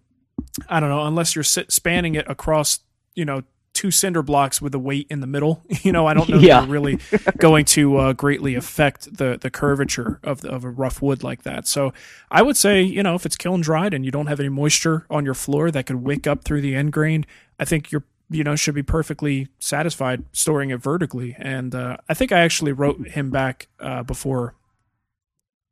I 0.69 0.81
don't 0.81 0.89
know, 0.89 1.05
unless 1.05 1.35
you're 1.35 1.45
sit- 1.45 1.73
spanning 1.73 2.15
it 2.15 2.29
across, 2.29 2.81
you 3.15 3.25
know, 3.25 3.43
two 3.73 3.91
cinder 3.91 4.23
blocks 4.23 4.61
with 4.61 4.75
a 4.75 4.79
weight 4.79 5.07
in 5.11 5.21
the 5.21 5.27
middle. 5.27 5.63
You 5.83 5.91
know, 5.91 6.07
I 6.07 6.15
don't 6.15 6.29
know 6.29 6.39
yeah. 6.39 6.59
if 6.59 6.65
they're 6.65 6.73
really 6.73 7.01
going 7.39 7.65
to 7.67 7.97
uh, 7.97 8.13
greatly 8.13 8.55
affect 8.55 9.17
the 9.17 9.37
the 9.41 9.51
curvature 9.51 10.21
of 10.23 10.43
the, 10.43 10.51
of 10.51 10.65
a 10.65 10.71
rough 10.71 11.03
wood 11.03 11.25
like 11.25 11.43
that. 11.43 11.67
So 11.67 11.93
I 12.31 12.41
would 12.43 12.57
say, 12.57 12.83
you 12.83 13.03
know, 13.03 13.17
if 13.17 13.27
it's 13.27 13.37
kiln 13.37 13.63
dried 13.63 13.93
and 13.93 14.05
you 14.05 14.13
don't 14.13 14.29
have 14.29 14.39
any 14.39 14.49
moisture 14.49 15.07
on 15.11 15.25
your 15.25 15.35
floor 15.35 15.73
that 15.73 15.87
could 15.87 15.97
wick 15.97 16.29
up 16.29 16.45
through 16.45 16.61
the 16.61 16.77
end 16.77 16.93
grain, 16.93 17.27
I 17.59 17.65
think 17.65 17.91
you're 17.91 18.05
you 18.31 18.45
know 18.45 18.55
should 18.55 18.75
be 18.75 18.83
perfectly 18.83 19.49
satisfied 19.59 20.25
storing 20.33 20.71
it 20.71 20.81
vertically. 20.81 21.35
And 21.39 21.75
uh, 21.75 21.97
I 22.09 22.15
think 22.15 22.31
I 22.31 22.41
actually 22.41 22.73
wrote 22.73 23.09
him 23.09 23.31
back 23.31 23.67
uh, 23.81 24.05
before 24.05 24.55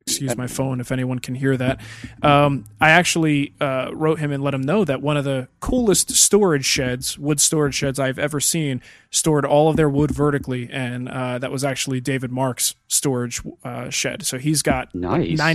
excuse 0.06 0.36
my 0.36 0.46
phone 0.46 0.80
if 0.80 0.90
anyone 0.90 1.18
can 1.18 1.34
hear 1.34 1.56
that. 1.56 1.80
Um, 2.22 2.64
I 2.80 2.90
actually 2.90 3.54
uh, 3.60 3.90
wrote 3.92 4.18
him 4.18 4.32
and 4.32 4.42
let 4.42 4.54
him 4.54 4.62
know 4.62 4.84
that 4.84 5.00
one 5.02 5.16
of 5.16 5.24
the 5.24 5.48
coolest 5.60 6.10
storage 6.12 6.64
sheds, 6.64 7.18
wood 7.18 7.40
storage 7.40 7.74
sheds 7.74 7.98
I've 7.98 8.18
ever 8.18 8.40
seen, 8.40 8.82
stored 9.10 9.44
all 9.44 9.68
of 9.68 9.76
their 9.76 9.88
wood 9.88 10.10
vertically, 10.10 10.68
and 10.70 11.08
uh, 11.08 11.38
that 11.38 11.50
was 11.52 11.64
actually 11.64 12.00
David 12.00 12.30
Marks' 12.32 12.74
storage 12.88 13.40
uh, 13.64 13.90
shed. 13.90 14.24
So 14.26 14.38
he's 14.38 14.62
got 14.62 14.94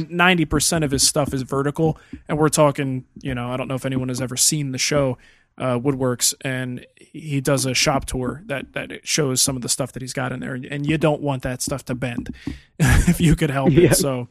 ninety 0.09 0.45
percent 0.45 0.83
of 0.83 0.91
his 0.91 1.07
stuff 1.07 1.33
is 1.33 1.41
vertical, 1.41 1.97
and 2.27 2.37
we're 2.37 2.49
talking. 2.49 3.05
You 3.21 3.35
know, 3.35 3.51
I 3.51 3.57
don't 3.57 3.67
know 3.67 3.75
if 3.75 3.85
anyone 3.85 4.09
has 4.09 4.21
ever 4.21 4.37
seen 4.37 4.71
the 4.71 4.77
show 4.77 5.17
uh, 5.57 5.79
Woodworks, 5.79 6.33
and 6.41 6.85
he 6.97 7.39
does 7.39 7.65
a 7.65 7.73
shop 7.73 8.05
tour 8.05 8.43
that 8.47 8.73
that 8.73 9.07
shows 9.07 9.41
some 9.41 9.55
of 9.55 9.61
the 9.61 9.69
stuff 9.69 9.93
that 9.93 10.01
he's 10.01 10.13
got 10.13 10.31
in 10.31 10.39
there, 10.39 10.55
and 10.55 10.85
you 10.85 10.97
don't 10.97 11.21
want 11.21 11.43
that 11.43 11.61
stuff 11.61 11.85
to 11.85 11.95
bend 11.95 12.35
if 12.79 13.21
you 13.21 13.35
could 13.35 13.49
help 13.49 13.71
yeah. 13.71 13.91
it. 13.91 13.95
So, 13.95 14.27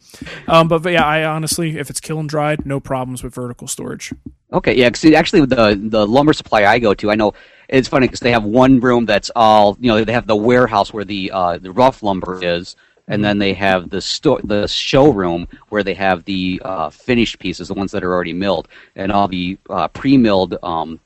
um, 0.49 0.69
but, 0.69 0.83
but 0.83 0.93
yeah, 0.93 1.07
I 1.07 1.25
honestly, 1.25 1.79
if 1.79 1.89
it's 1.89 2.01
kiln 2.01 2.27
dried, 2.27 2.67
no 2.67 2.81
problems 2.81 3.23
with 3.23 3.35
vertical 3.35 3.69
storage. 3.69 4.13
Okay, 4.53 4.75
yeah, 4.75 4.89
because 4.91 5.13
actually 5.15 5.47
the 5.47 5.81
the 5.83 6.07
lumber 6.07 6.33
supply 6.33 6.65
I 6.65 6.79
go 6.79 6.93
to, 6.95 7.11
I 7.11 7.15
know 7.15 7.33
it's 7.69 7.89
funny 7.89 8.07
because 8.07 8.21
they 8.21 8.33
have 8.33 8.45
one 8.45 8.81
room 8.81 9.07
that's 9.07 9.31
all 9.35 9.77
you 9.81 9.89
know 9.91 10.05
they 10.05 10.13
have 10.13 10.27
the 10.27 10.37
warehouse 10.37 10.93
where 10.93 11.05
the 11.05 11.31
uh, 11.33 11.59
the 11.59 11.73
rough 11.73 12.03
lumber 12.03 12.45
is 12.45 12.77
and 13.09 13.25
then 13.25 13.39
they 13.39 13.53
have 13.53 13.91
the 13.91 14.01
store, 14.01 14.41
the 14.45 14.67
showroom 14.67 15.47
where 15.69 15.83
they 15.83 15.95
have 15.95 16.25
the 16.25 16.61
uh, 16.65 16.91
finished 16.91 17.39
pieces, 17.39 17.69
the 17.69 17.75
ones 17.75 17.93
that 17.93 18.03
are 18.03 18.13
already 18.13 18.33
milled, 18.33 18.69
and 18.97 19.13
all 19.13 19.29
the 19.29 19.59
uh, 19.69 19.89
pre-milled 19.89 20.57
um, 20.63 20.99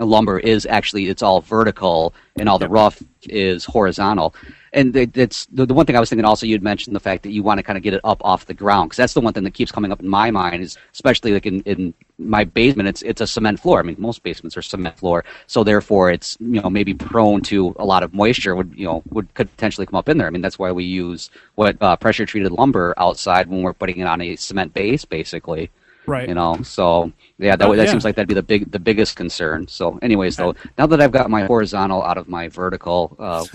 lumber 0.00 0.40
is 0.40 0.66
actually 0.66 1.08
it's 1.08 1.22
all 1.22 1.40
vertical 1.40 2.14
and 2.36 2.48
all 2.48 2.58
the 2.58 2.68
rough 2.68 3.02
is 3.28 3.64
horizontal. 3.64 4.34
And 4.72 4.94
it's 4.96 5.46
the, 5.46 5.66
the 5.66 5.72
one 5.72 5.86
thing 5.86 5.94
i 5.94 6.00
was 6.00 6.08
thinking 6.08 6.24
also 6.24 6.46
you'd 6.46 6.62
mentioned 6.62 6.96
the 6.96 7.00
fact 7.00 7.22
that 7.22 7.30
you 7.30 7.44
want 7.44 7.58
to 7.58 7.62
kind 7.62 7.76
of 7.76 7.84
get 7.84 7.94
it 7.94 8.00
up 8.02 8.20
off 8.24 8.46
the 8.46 8.54
ground 8.54 8.88
because 8.88 8.96
that's 8.96 9.14
the 9.14 9.20
one 9.20 9.32
thing 9.32 9.44
that 9.44 9.54
keeps 9.54 9.70
coming 9.70 9.92
up 9.92 10.00
in 10.00 10.08
my 10.08 10.32
mind 10.32 10.64
is 10.64 10.76
especially 10.92 11.32
like 11.32 11.46
in, 11.46 11.60
in 11.60 11.94
my 12.18 12.42
basement 12.42 12.88
it's 12.88 13.00
it's 13.02 13.20
a 13.20 13.26
cement 13.26 13.60
floor. 13.60 13.78
I 13.78 13.82
mean 13.82 13.94
most 14.00 14.24
basements 14.24 14.56
are 14.56 14.62
cement 14.62 14.98
floor 14.98 15.24
so 15.46 15.62
therefore 15.62 16.10
it's 16.10 16.36
you 16.40 16.60
know 16.60 16.68
maybe 16.68 16.92
prone 16.92 17.40
to 17.42 17.76
a 17.78 17.84
lot 17.84 18.02
of 18.02 18.12
moisture 18.12 18.56
would 18.56 18.74
you 18.76 18.84
know 18.84 19.04
would 19.10 19.32
could 19.34 19.48
potentially 19.52 19.86
come 19.86 19.96
up 19.96 20.08
in 20.08 20.18
there. 20.18 20.26
I 20.26 20.30
mean 20.30 20.42
that's 20.42 20.58
why 20.58 20.72
we 20.72 20.82
use 20.82 21.30
what 21.54 21.80
uh, 21.80 21.94
pressure 21.94 22.26
treated 22.26 22.50
lumber 22.50 22.94
outside 22.96 23.46
when 23.46 23.62
we're 23.62 23.72
putting 23.72 23.98
it 23.98 24.08
on 24.08 24.20
a 24.20 24.34
cement 24.34 24.74
base 24.74 25.04
basically 25.04 25.70
Right. 26.06 26.28
You 26.28 26.34
know, 26.34 26.62
so 26.62 27.12
yeah, 27.38 27.56
that, 27.56 27.66
oh, 27.66 27.74
that 27.74 27.84
yeah. 27.84 27.90
seems 27.90 28.04
like 28.04 28.16
that'd 28.16 28.28
be 28.28 28.34
the 28.34 28.42
big, 28.42 28.70
the 28.70 28.78
biggest 28.78 29.16
concern. 29.16 29.66
So, 29.68 29.98
anyways, 30.02 30.36
though, 30.36 30.54
now 30.76 30.86
that 30.86 31.00
I've 31.00 31.12
got 31.12 31.30
my 31.30 31.44
horizontal 31.44 32.02
out 32.02 32.18
of 32.18 32.28
my 32.28 32.48
vertical, 32.48 33.16
uh... 33.18 33.44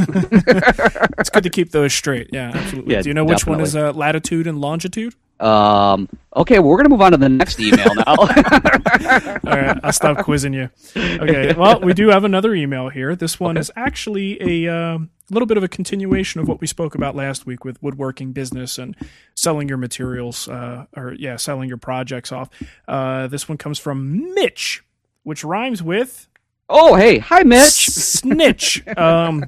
it's 1.20 1.30
good 1.30 1.44
to 1.44 1.50
keep 1.50 1.72
those 1.72 1.94
straight. 1.94 2.30
Yeah, 2.32 2.52
absolutely. 2.54 2.94
Yeah, 2.94 3.02
Do 3.02 3.10
you 3.10 3.14
know 3.14 3.24
which 3.24 3.40
definitely. 3.40 3.62
one 3.62 3.64
is 3.64 3.76
uh, 3.76 3.94
latitude 3.94 4.48
and 4.48 4.60
longitude? 4.60 5.16
Um, 5.39 6.10
okay, 6.36 6.60
well, 6.60 6.69
we're 6.69 6.78
going 6.78 6.86
to 6.86 6.89
move 6.89 7.02
on 7.02 7.12
to 7.12 7.17
the 7.17 7.30
next 7.30 7.60
email 7.60 7.93
now. 7.95 8.04
All 8.17 8.28
right, 9.58 9.80
I'll 9.84 9.93
stop 9.93 10.23
quizzing 10.23 10.54
you. 10.54 10.69
Okay, 10.95 11.54
well, 11.54 11.80
we 11.82 11.93
do 11.93 12.10
have 12.10 12.23
another 12.23 12.54
email 12.54 12.89
here. 12.89 13.15
This 13.15 13.39
one 13.39 13.58
okay. 13.58 13.62
is 13.62 13.71
actually 13.75 14.65
a 14.65 14.73
uh, 14.73 14.99
little 15.30 15.45
bit 15.45 15.58
of 15.58 15.63
a 15.63 15.67
continuation 15.67 16.41
of 16.41 16.47
what 16.47 16.62
we 16.62 16.67
spoke 16.67 16.95
about 16.95 17.15
last 17.15 17.45
week 17.45 17.63
with 17.63 17.82
woodworking 17.82 18.32
business 18.32 18.78
and 18.78 18.95
selling 19.36 19.67
your 19.67 19.78
materials, 19.78 20.47
uh, 20.47 20.86
or 20.95 21.13
yeah, 21.13 21.36
selling 21.36 21.69
your 21.69 21.78
projects 21.78 22.32
off. 22.32 22.49
Uh, 22.88 23.28
this 23.28 23.47
one 23.47 23.58
comes 23.58 23.80
from 23.80 24.34
Mitch, 24.36 24.84
which 25.23 25.43
rhymes 25.43 25.84
with 25.84 26.29
Oh, 26.72 26.96
hey, 26.96 27.18
hi, 27.18 27.42
Mitch. 27.42 27.88
Snitch. 27.88 28.84
Um, 28.96 29.44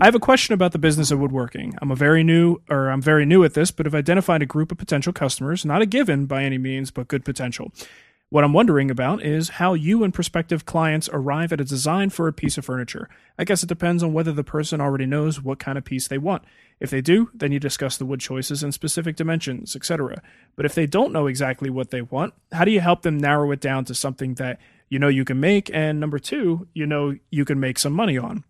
I 0.00 0.06
have 0.06 0.14
a 0.14 0.20
question 0.20 0.54
about 0.54 0.72
the 0.72 0.78
business 0.78 1.10
of 1.10 1.18
woodworking. 1.18 1.74
I'm 1.82 1.90
a 1.90 1.94
very 1.94 2.24
new, 2.24 2.62
or 2.70 2.88
I'm 2.88 3.02
very 3.02 3.26
new 3.26 3.44
at 3.44 3.52
this, 3.52 3.70
but 3.70 3.84
have 3.84 3.94
identified 3.94 4.40
a 4.40 4.46
group 4.46 4.72
of 4.72 4.78
potential 4.78 5.12
customers, 5.12 5.66
not 5.66 5.82
a 5.82 5.86
given 5.86 6.24
by 6.24 6.44
any 6.44 6.56
means, 6.56 6.90
but 6.90 7.06
good 7.06 7.22
potential. 7.22 7.70
What 8.30 8.44
I'm 8.44 8.54
wondering 8.54 8.90
about 8.90 9.22
is 9.22 9.50
how 9.50 9.74
you 9.74 10.02
and 10.04 10.12
prospective 10.12 10.64
clients 10.64 11.08
arrive 11.12 11.52
at 11.52 11.60
a 11.60 11.64
design 11.64 12.08
for 12.08 12.28
a 12.28 12.32
piece 12.32 12.56
of 12.56 12.64
furniture. 12.64 13.10
I 13.38 13.44
guess 13.44 13.62
it 13.62 13.68
depends 13.68 14.02
on 14.02 14.14
whether 14.14 14.32
the 14.32 14.44
person 14.44 14.80
already 14.80 15.06
knows 15.06 15.42
what 15.42 15.58
kind 15.58 15.76
of 15.76 15.84
piece 15.84 16.08
they 16.08 16.18
want. 16.18 16.44
If 16.80 16.90
they 16.90 17.00
do, 17.00 17.30
then 17.34 17.52
you 17.52 17.60
discuss 17.60 17.96
the 17.96 18.06
wood 18.06 18.20
choices 18.20 18.62
and 18.62 18.72
specific 18.72 19.16
dimensions, 19.16 19.74
etc. 19.74 20.22
But 20.56 20.66
if 20.66 20.74
they 20.74 20.86
don't 20.86 21.12
know 21.12 21.26
exactly 21.26 21.68
what 21.68 21.90
they 21.90 22.02
want, 22.02 22.34
how 22.52 22.64
do 22.64 22.70
you 22.70 22.80
help 22.80 23.02
them 23.02 23.18
narrow 23.18 23.50
it 23.50 23.60
down 23.60 23.84
to 23.86 23.94
something 23.94 24.34
that 24.34 24.58
you 24.88 24.98
know 24.98 25.08
you 25.08 25.24
can 25.24 25.40
make, 25.40 25.70
and 25.72 26.00
number 26.00 26.18
two, 26.18 26.68
you 26.74 26.86
know 26.86 27.16
you 27.30 27.44
can 27.44 27.60
make 27.60 27.78
some 27.78 27.92
money 27.92 28.18
on. 28.18 28.44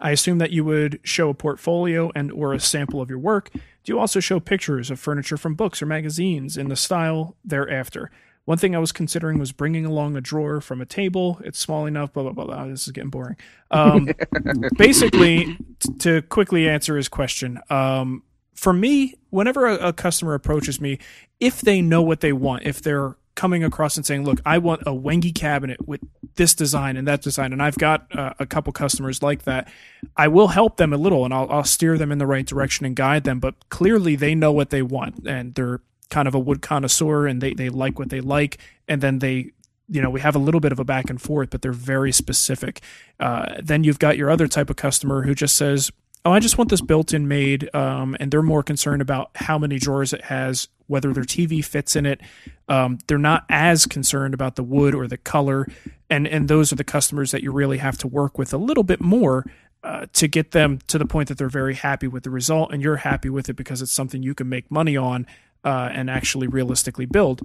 I 0.00 0.10
assume 0.10 0.38
that 0.38 0.50
you 0.50 0.64
would 0.64 1.00
show 1.02 1.30
a 1.30 1.34
portfolio 1.34 2.10
and 2.14 2.30
or 2.32 2.52
a 2.52 2.60
sample 2.60 3.00
of 3.00 3.08
your 3.08 3.18
work. 3.18 3.50
Do 3.52 3.92
you 3.92 3.98
also 3.98 4.20
show 4.20 4.40
pictures 4.40 4.90
of 4.90 4.98
furniture 4.98 5.36
from 5.36 5.54
books 5.54 5.80
or 5.80 5.86
magazines 5.86 6.56
in 6.56 6.68
the 6.68 6.76
style 6.76 7.36
thereafter? 7.44 8.10
One 8.44 8.58
thing 8.58 8.76
I 8.76 8.78
was 8.78 8.92
considering 8.92 9.38
was 9.38 9.50
bringing 9.50 9.84
along 9.84 10.16
a 10.16 10.20
drawer 10.20 10.60
from 10.60 10.80
a 10.80 10.86
table. 10.86 11.40
It's 11.44 11.58
small 11.58 11.84
enough, 11.84 12.12
blah, 12.12 12.22
blah, 12.22 12.32
blah, 12.32 12.44
blah. 12.44 12.66
This 12.66 12.86
is 12.86 12.92
getting 12.92 13.10
boring. 13.10 13.36
Um, 13.72 14.08
basically, 14.76 15.56
t- 15.80 15.92
to 16.00 16.22
quickly 16.22 16.68
answer 16.68 16.96
his 16.96 17.08
question, 17.08 17.58
um, 17.70 18.22
for 18.54 18.72
me, 18.72 19.14
whenever 19.30 19.66
a, 19.66 19.88
a, 19.88 19.92
customer 19.92 20.34
approaches 20.34 20.80
me, 20.80 21.00
if 21.40 21.60
they 21.60 21.82
know 21.82 22.02
what 22.02 22.20
they 22.20 22.32
want, 22.32 22.62
if 22.62 22.80
they're 22.80 23.16
coming 23.36 23.62
across 23.62 23.96
and 23.96 24.04
saying, 24.04 24.24
"Look, 24.24 24.40
I 24.44 24.58
want 24.58 24.82
a 24.82 24.90
Wenge 24.90 25.32
cabinet 25.34 25.86
with 25.86 26.00
this 26.34 26.54
design 26.54 26.96
and 26.96 27.06
that 27.06 27.22
design," 27.22 27.52
and 27.52 27.62
I've 27.62 27.78
got 27.78 28.06
uh, 28.16 28.32
a 28.40 28.46
couple 28.46 28.72
customers 28.72 29.22
like 29.22 29.44
that. 29.44 29.68
I 30.16 30.26
will 30.26 30.48
help 30.48 30.76
them 30.76 30.92
a 30.92 30.96
little, 30.96 31.24
and 31.24 31.32
I'll, 31.32 31.48
I'll 31.50 31.64
steer 31.64 31.96
them 31.96 32.10
in 32.10 32.18
the 32.18 32.26
right 32.26 32.44
direction 32.44 32.84
and 32.84 32.96
guide 32.96 33.22
them. 33.22 33.38
But 33.38 33.54
clearly, 33.68 34.16
they 34.16 34.34
know 34.34 34.50
what 34.50 34.70
they 34.70 34.82
want, 34.82 35.26
and 35.26 35.54
they're 35.54 35.80
kind 36.10 36.26
of 36.26 36.34
a 36.34 36.40
wood 36.40 36.62
connoisseur, 36.62 37.26
and 37.28 37.40
they 37.40 37.54
they 37.54 37.68
like 37.68 37.98
what 37.98 38.10
they 38.10 38.20
like, 38.20 38.58
and 38.88 39.00
then 39.00 39.20
they. 39.20 39.52
You 39.88 40.02
know, 40.02 40.10
we 40.10 40.20
have 40.20 40.34
a 40.34 40.40
little 40.40 40.58
bit 40.58 40.72
of 40.72 40.80
a 40.80 40.84
back 40.84 41.10
and 41.10 41.22
forth, 41.22 41.50
but 41.50 41.62
they're 41.62 41.70
very 41.70 42.10
specific. 42.10 42.80
Uh, 43.20 43.54
then 43.62 43.84
you've 43.84 44.00
got 44.00 44.16
your 44.16 44.30
other 44.30 44.48
type 44.48 44.68
of 44.68 44.74
customer 44.74 45.22
who 45.22 45.32
just 45.32 45.56
says, 45.56 45.92
oh, 46.26 46.32
I 46.32 46.40
just 46.40 46.58
want 46.58 46.70
this 46.70 46.80
built 46.80 47.14
in 47.14 47.28
made. 47.28 47.72
Um, 47.72 48.16
and 48.18 48.32
they're 48.32 48.42
more 48.42 48.64
concerned 48.64 49.00
about 49.00 49.30
how 49.36 49.58
many 49.58 49.78
drawers 49.78 50.12
it 50.12 50.24
has, 50.24 50.66
whether 50.88 51.12
their 51.12 51.22
TV 51.22 51.64
fits 51.64 51.94
in 51.94 52.04
it. 52.04 52.20
Um, 52.68 52.98
they're 53.06 53.16
not 53.16 53.44
as 53.48 53.86
concerned 53.86 54.34
about 54.34 54.56
the 54.56 54.64
wood 54.64 54.92
or 54.92 55.06
the 55.06 55.18
color. 55.18 55.68
And, 56.10 56.26
and 56.26 56.48
those 56.48 56.72
are 56.72 56.76
the 56.76 56.84
customers 56.84 57.30
that 57.30 57.44
you 57.44 57.52
really 57.52 57.78
have 57.78 57.96
to 57.98 58.08
work 58.08 58.38
with 58.38 58.52
a 58.52 58.58
little 58.58 58.82
bit 58.82 59.00
more 59.00 59.46
uh, 59.84 60.06
to 60.14 60.26
get 60.26 60.50
them 60.50 60.80
to 60.88 60.98
the 60.98 61.06
point 61.06 61.28
that 61.28 61.38
they're 61.38 61.48
very 61.48 61.76
happy 61.76 62.08
with 62.08 62.24
the 62.24 62.30
result 62.30 62.72
and 62.72 62.82
you're 62.82 62.96
happy 62.96 63.30
with 63.30 63.48
it 63.48 63.54
because 63.54 63.80
it's 63.80 63.92
something 63.92 64.24
you 64.24 64.34
can 64.34 64.48
make 64.48 64.68
money 64.68 64.96
on 64.96 65.28
uh, 65.64 65.90
and 65.92 66.10
actually 66.10 66.48
realistically 66.48 67.06
build. 67.06 67.40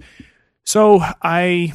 So 0.64 1.00
I. 1.22 1.72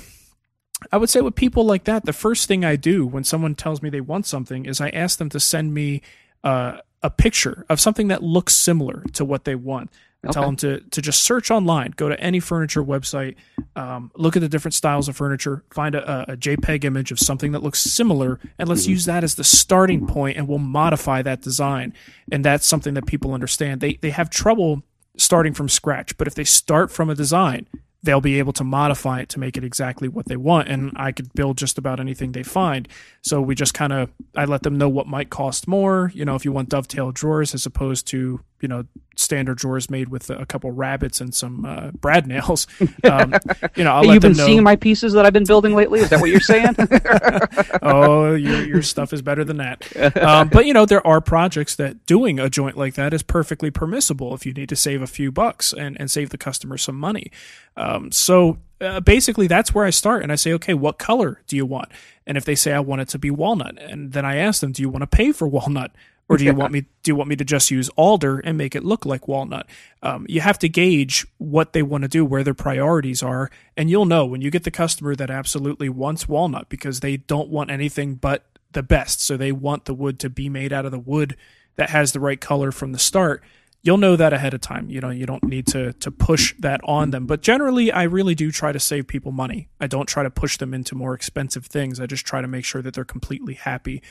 I 0.92 0.98
would 0.98 1.10
say 1.10 1.22
with 1.22 1.34
people 1.34 1.64
like 1.66 1.86
that, 1.86 2.06
the 2.06 2.14
first 2.14 2.48
thing 2.48 2.64
I 2.64 2.76
do 2.76 3.04
when 3.04 3.24
someone 3.24 3.56
tells 3.56 3.82
me 3.82 3.90
they 3.90 4.00
want 4.00 4.28
something 4.28 4.68
is 4.68 4.80
I 4.80 4.90
ask 4.90 5.18
them 5.18 5.28
to 5.30 5.40
send 5.40 5.74
me 5.74 6.04
uh, 6.44 6.78
a 7.04 7.10
picture 7.10 7.66
of 7.70 7.80
something 7.80 8.08
that 8.08 8.24
looks 8.24 8.54
similar 8.54 9.04
to 9.14 9.24
what 9.24 9.46
they 9.46 9.56
want. 9.56 9.92
I 10.24 10.28
okay. 10.28 10.34
tell 10.34 10.44
them 10.44 10.56
to 10.58 10.80
to 10.80 11.02
just 11.02 11.24
search 11.24 11.52
online, 11.52 11.94
go 11.96 12.10
to 12.10 12.20
any 12.20 12.40
furniture 12.40 12.84
website, 12.84 13.36
um, 13.76 14.12
look 14.16 14.36
at 14.36 14.42
the 14.42 14.50
different 14.50 14.74
styles 14.74 15.08
of 15.08 15.16
furniture, 15.16 15.64
find 15.72 15.94
a, 15.94 16.32
a, 16.32 16.38
JPEG 16.38 16.84
image 16.86 17.12
of 17.12 17.20
something 17.20 17.52
that 17.52 17.62
looks 17.62 17.82
similar, 17.82 18.40
and 18.58 18.68
let's 18.68 18.84
mm-hmm. 18.84 18.92
use 18.92 19.06
that 19.06 19.24
as 19.24 19.36
the 19.36 19.44
starting 19.44 20.08
point, 20.08 20.36
and 20.36 20.48
we'll 20.48 20.58
modify 20.58 21.22
that 21.22 21.42
design. 21.42 21.94
And 22.32 22.44
that's 22.44 22.66
something 22.66 22.96
that 22.96 23.06
people 23.06 23.34
understand. 23.34 23.80
They 23.80 23.94
they 23.94 24.10
have 24.10 24.32
trouble 24.32 24.82
starting 25.18 25.54
from 25.54 25.70
scratch, 25.70 26.18
but 26.18 26.28
if 26.28 26.34
they 26.34 26.44
start 26.44 26.92
from 26.92 27.12
a 27.12 27.16
design, 27.16 27.68
they'll 28.04 28.22
be 28.22 28.40
able 28.40 28.54
to 28.54 28.64
modify 28.64 29.20
it 29.20 29.30
to 29.30 29.40
make 29.40 29.58
it 29.58 29.64
exactly 29.64 30.08
what 30.08 30.28
they 30.28 30.38
want 30.38 30.68
and 30.68 30.92
i 30.96 31.12
could 31.12 31.34
build 31.34 31.58
just 31.58 31.78
about 31.78 32.00
anything 32.00 32.32
they 32.32 32.44
find. 32.44 32.88
So 33.22 33.42
we 33.42 33.56
just 33.56 33.74
kind 33.74 33.94
of 33.94 34.10
i 34.36 34.46
let 34.46 34.64
them 34.64 34.78
know 34.78 34.90
what 34.90 35.08
might 35.08 35.30
cost 35.30 35.68
more 35.68 36.12
you 36.14 36.26
know 36.26 36.36
if 36.36 36.46
you 36.46 36.52
want 36.52 36.70
dovetail 36.70 37.12
drawers 37.12 37.54
as 37.54 37.66
opposed 37.66 38.08
to 38.08 38.42
you 38.62 38.68
know 38.68 38.86
standard 39.16 39.58
drawers 39.58 39.90
made 39.90 40.10
with 40.10 40.30
a 40.30 40.46
couple 40.46 40.72
rabbets 40.72 41.20
and 41.20 41.34
some 41.34 41.66
uh, 41.66 41.92
brad 41.92 42.28
nails. 42.28 42.68
Um, 43.04 43.36
you 43.76 43.84
know, 43.84 43.92
I'll 43.94 44.04
hey, 44.04 44.14
you've 44.14 44.22
been 44.22 44.34
know. 44.34 44.46
seeing 44.46 44.64
my 44.64 44.76
pieces 44.76 45.14
that 45.14 45.26
I've 45.26 45.34
been 45.34 45.46
building 45.46 45.76
lately. 45.76 46.00
Is 46.00 46.10
that 46.10 46.20
what 46.20 46.30
you're 46.30 46.40
saying? 46.40 46.76
oh, 47.82 48.34
your 48.34 48.64
your 48.66 48.82
stuff 48.82 49.14
is 49.14 49.22
better 49.22 49.44
than 49.44 49.58
that. 49.58 50.18
Um, 50.18 50.50
but 50.50 50.66
you 50.66 50.74
know, 50.74 50.86
there 50.86 51.06
are 51.06 51.22
projects 51.22 51.76
that 51.76 52.06
doing 52.06 52.40
a 52.40 52.50
joint 52.50 52.76
like 52.76 52.96
that 52.96 53.14
is 53.14 53.24
perfectly 53.24 53.72
permissible 53.72 54.34
if 54.34 54.46
you 54.46 54.54
need 54.54 54.70
to 54.70 54.76
save 54.76 55.02
a 55.02 55.08
few 55.08 55.32
bucks 55.32 55.74
and 55.74 55.96
and 56.00 56.12
save 56.12 56.32
the 56.32 56.38
customer 56.38 56.78
some 56.78 56.96
money. 56.96 57.32
Um, 57.78 58.12
so 58.12 58.58
uh, 58.82 59.00
basically 59.00 59.48
that's 59.48 59.74
where 59.74 59.86
I 59.86 59.90
start 59.90 60.24
and 60.24 60.32
I 60.32 60.36
say, 60.36 60.54
okay, 60.54 60.74
what 60.74 60.98
color 60.98 61.42
do 61.48 61.56
you 61.56 61.66
want? 61.66 61.90
And 62.26 62.38
if 62.38 62.46
they 62.46 62.56
say 62.56 62.74
I 62.74 62.80
want 62.80 63.02
it 63.02 63.10
to 63.10 63.20
be 63.20 63.32
walnut, 63.32 63.80
and 63.80 64.12
then 64.12 64.26
I 64.26 64.38
ask 64.38 64.62
them, 64.62 64.72
do 64.72 64.82
you 64.82 64.90
want 64.90 65.04
to 65.04 65.08
pay 65.08 65.32
for 65.32 65.48
walnut? 65.48 65.92
Or 66.30 66.38
do 66.38 66.44
you 66.44 66.54
want 66.54 66.74
me 66.74 66.82
do 67.04 67.12
you 67.12 67.16
want 67.16 67.30
me 67.30 67.36
to 67.36 67.46
just 67.46 67.72
use 67.72 67.90
alder 67.96 68.40
and 68.40 68.58
make 68.58 68.76
it 68.76 68.84
look 68.84 69.06
like 69.06 69.28
walnut? 69.28 69.68
Um, 70.02 70.26
you 70.28 70.42
have 70.42 70.60
to 70.60 70.70
gauge 70.70 71.26
what 71.38 71.74
they 71.74 71.82
want 71.82 72.02
to 72.04 72.08
do 72.08 72.26
where 72.26 72.44
their 72.44 72.54
priorities 72.54 73.24
are 73.24 73.50
and 73.76 73.90
you'll 73.90 74.06
know 74.06 74.26
when 74.26 74.42
you 74.42 74.52
get 74.52 74.64
the 74.64 74.72
customer 74.72 75.16
that 75.16 75.30
absolutely 75.30 75.90
wants 75.90 76.28
walnut 76.28 76.70
because 76.70 77.00
they 77.00 77.18
don't 77.18 77.50
want 77.50 77.72
anything 77.72 78.16
but 78.16 78.46
the 78.74 78.84
best. 78.84 79.22
So 79.22 79.38
they 79.38 79.52
want 79.52 79.86
the 79.86 79.94
wood 79.94 80.20
to 80.20 80.30
be 80.30 80.50
made 80.50 80.74
out 80.74 80.86
of 80.86 80.92
the 80.92 81.00
wood 81.00 81.38
that 81.76 81.92
has 81.92 82.12
the 82.12 82.20
right 82.20 82.40
color 82.40 82.72
from 82.72 82.92
the 82.92 83.00
start. 83.00 83.44
You'll 83.84 83.98
know 83.98 84.16
that 84.16 84.34
ahead 84.34 84.54
of 84.54 84.60
time. 84.60 84.90
You 84.90 85.00
know 85.00 85.12
you 85.12 85.26
don't 85.26 85.44
need 85.44 85.68
to 85.68 85.94
to 85.94 86.12
push 86.12 86.54
that 86.60 86.82
on 86.84 87.12
them. 87.12 87.26
But 87.26 87.42
generally 87.42 87.92
i 87.92 88.04
really 88.04 88.36
do 88.36 88.52
try 88.52 88.74
to 88.74 88.80
save 88.80 89.08
people 89.08 89.32
money. 89.32 89.70
I 89.80 89.88
don't 89.88 90.08
try 90.08 90.24
to 90.24 90.30
push 90.30 90.58
them 90.58 90.74
into 90.74 90.94
more 90.94 91.14
expensive 91.14 91.68
things. 91.68 92.00
I 92.02 92.06
just 92.06 92.26
try 92.26 92.42
to 92.42 92.48
make 92.48 92.66
sure 92.66 92.82
that 92.82 92.96
they're 92.96 93.06
completely 93.06 93.54
happy 93.54 94.02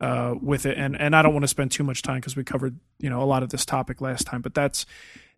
uh, 0.00 0.34
with 0.40 0.66
it. 0.66 0.76
And 0.76 0.98
and 1.00 1.14
I 1.14 1.22
don't 1.22 1.32
want 1.32 1.44
to 1.44 1.48
spend 1.48 1.70
too 1.70 1.84
much 1.84 2.02
time 2.02 2.16
because 2.16 2.36
we 2.36 2.44
covered 2.44 2.78
you 2.98 3.10
know 3.10 3.22
a 3.22 3.24
lot 3.24 3.42
of 3.42 3.50
this 3.50 3.64
topic 3.64 4.00
last 4.00 4.26
time. 4.26 4.42
But 4.42 4.54
that's 4.54 4.86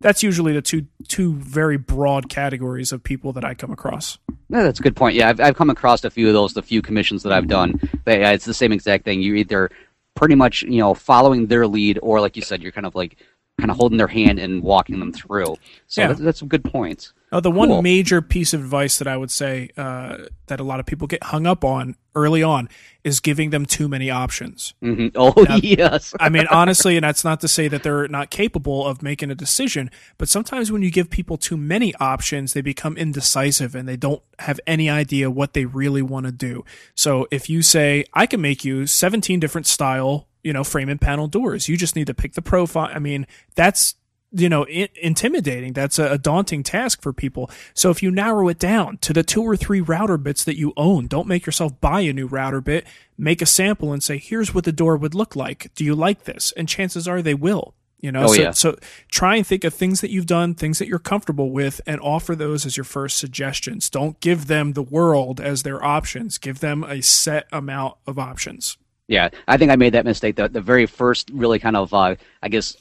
that's 0.00 0.22
usually 0.22 0.52
the 0.52 0.62
two 0.62 0.86
two 1.06 1.34
very 1.34 1.76
broad 1.76 2.28
categories 2.28 2.92
of 2.92 3.02
people 3.02 3.32
that 3.34 3.44
I 3.44 3.54
come 3.54 3.70
across. 3.70 4.18
Yeah, 4.48 4.62
that's 4.62 4.80
a 4.80 4.82
good 4.82 4.96
point. 4.96 5.14
Yeah, 5.14 5.28
I've 5.28 5.40
I've 5.40 5.56
come 5.56 5.70
across 5.70 6.04
a 6.04 6.10
few 6.10 6.28
of 6.28 6.34
those. 6.34 6.54
The 6.54 6.62
few 6.62 6.82
commissions 6.82 7.22
that 7.22 7.32
I've 7.32 7.48
done, 7.48 7.80
it's 8.06 8.44
the 8.44 8.54
same 8.54 8.72
exact 8.72 9.04
thing. 9.04 9.20
You 9.20 9.34
either 9.34 9.70
pretty 10.14 10.34
much 10.34 10.62
you 10.62 10.78
know 10.78 10.94
following 10.94 11.46
their 11.46 11.66
lead, 11.66 11.98
or 12.02 12.20
like 12.20 12.36
you 12.36 12.42
said, 12.42 12.62
you're 12.62 12.72
kind 12.72 12.86
of 12.86 12.94
like 12.94 13.16
kind 13.58 13.70
of 13.70 13.76
holding 13.76 13.98
their 13.98 14.06
hand 14.06 14.38
and 14.38 14.62
walking 14.62 15.00
them 15.00 15.12
through. 15.12 15.56
So 15.88 16.00
yeah. 16.00 16.08
that's, 16.08 16.20
that's 16.20 16.38
some 16.38 16.48
good 16.48 16.64
points. 16.64 17.12
Uh, 17.30 17.40
the 17.40 17.50
cool. 17.50 17.68
one 17.68 17.82
major 17.82 18.22
piece 18.22 18.54
of 18.54 18.60
advice 18.60 18.98
that 18.98 19.08
I 19.08 19.16
would 19.16 19.30
say 19.30 19.68
uh, 19.76 20.16
that 20.46 20.60
a 20.60 20.62
lot 20.62 20.80
of 20.80 20.86
people 20.86 21.06
get 21.06 21.22
hung 21.24 21.46
up 21.46 21.62
on 21.62 21.96
early 22.14 22.42
on 22.42 22.70
is 23.04 23.20
giving 23.20 23.50
them 23.50 23.66
too 23.66 23.86
many 23.86 24.10
options. 24.10 24.74
Mm-hmm. 24.82 25.08
Oh, 25.14 25.34
now, 25.42 25.56
yes. 25.56 26.14
I 26.20 26.28
mean, 26.28 26.46
honestly, 26.48 26.96
and 26.96 27.04
that's 27.04 27.24
not 27.24 27.40
to 27.40 27.48
say 27.48 27.66
that 27.68 27.82
they're 27.82 28.08
not 28.08 28.30
capable 28.30 28.86
of 28.86 29.02
making 29.02 29.30
a 29.30 29.34
decision, 29.34 29.90
but 30.16 30.28
sometimes 30.28 30.70
when 30.70 30.82
you 30.82 30.90
give 30.90 31.10
people 31.10 31.36
too 31.36 31.56
many 31.56 31.94
options, 31.96 32.52
they 32.52 32.60
become 32.60 32.96
indecisive 32.96 33.74
and 33.74 33.88
they 33.88 33.96
don't 33.96 34.22
have 34.38 34.60
any 34.66 34.88
idea 34.88 35.30
what 35.30 35.54
they 35.54 35.64
really 35.64 36.02
want 36.02 36.26
to 36.26 36.32
do. 36.32 36.64
So 36.94 37.26
if 37.30 37.50
you 37.50 37.62
say, 37.62 38.04
I 38.14 38.26
can 38.26 38.40
make 38.40 38.64
you 38.64 38.86
17 38.86 39.40
different 39.40 39.66
style 39.66 40.28
you 40.48 40.54
know 40.54 40.64
frame 40.64 40.88
and 40.88 40.98
panel 40.98 41.28
doors. 41.28 41.68
You 41.68 41.76
just 41.76 41.94
need 41.94 42.06
to 42.06 42.14
pick 42.14 42.32
the 42.32 42.40
profile. 42.40 42.90
I 42.90 42.98
mean 42.98 43.26
that's 43.54 43.96
you 44.32 44.48
know 44.48 44.64
I- 44.66 44.88
intimidating. 45.02 45.74
That's 45.74 45.98
a, 45.98 46.12
a, 46.12 46.18
daunting 46.18 46.62
task 46.62 47.02
for 47.02 47.12
people. 47.12 47.50
So 47.74 47.90
if 47.90 48.02
you 48.02 48.10
narrow 48.10 48.48
it 48.48 48.58
down 48.58 48.96
to 49.02 49.12
the 49.12 49.22
two 49.22 49.42
or 49.42 49.58
three 49.58 49.82
router 49.82 50.16
bits 50.16 50.44
that 50.44 50.56
you 50.56 50.72
own 50.74 51.06
don't 51.06 51.28
make 51.28 51.44
yourself 51.44 51.78
buy 51.82 52.00
a 52.00 52.14
new 52.14 52.26
router 52.26 52.62
bit. 52.62 52.86
Make 53.18 53.42
a 53.42 53.46
sample 53.46 53.92
and 53.92 54.02
say 54.02 54.16
here's 54.16 54.54
what 54.54 54.64
the 54.64 54.72
door 54.72 54.96
would 54.96 55.14
look 55.14 55.36
like. 55.36 55.70
Do 55.74 55.84
you 55.84 55.94
like 55.94 56.24
this? 56.24 56.50
And 56.56 56.66
chances 56.66 57.06
are 57.06 57.20
they 57.20 57.34
will 57.34 57.74
you 58.00 58.12
know? 58.12 58.24
Oh, 58.24 58.32
so, 58.32 58.40
yeah. 58.40 58.50
so 58.52 58.76
try 59.10 59.36
and 59.36 59.46
think 59.46 59.64
of 59.64 59.74
things 59.74 60.00
that 60.02 60.10
you've 60.10 60.24
done 60.24 60.54
things 60.54 60.78
that 60.78 60.86
you're 60.86 61.00
comfortable 61.00 61.50
with 61.50 61.80
and 61.84 62.00
offer 62.00 62.36
those 62.36 62.64
as 62.64 62.76
your 62.76 62.84
first 62.84 63.18
suggestions. 63.18 63.90
Don't 63.90 64.20
give 64.20 64.46
them 64.46 64.74
the 64.74 64.82
world 64.82 65.40
as 65.40 65.64
their 65.64 65.84
options. 65.84 66.38
Give 66.38 66.60
them 66.60 66.84
a 66.84 67.02
set 67.02 67.48
amount 67.52 67.96
of 68.06 68.16
options 68.16 68.78
yeah, 69.08 69.30
I 69.48 69.56
think 69.56 69.70
I 69.72 69.76
made 69.76 69.94
that 69.94 70.04
mistake. 70.04 70.36
The, 70.36 70.50
the 70.50 70.60
very 70.60 70.84
first 70.84 71.30
really 71.30 71.58
kind 71.58 71.76
of, 71.76 71.94
uh, 71.94 72.16
I 72.42 72.48
guess, 72.50 72.76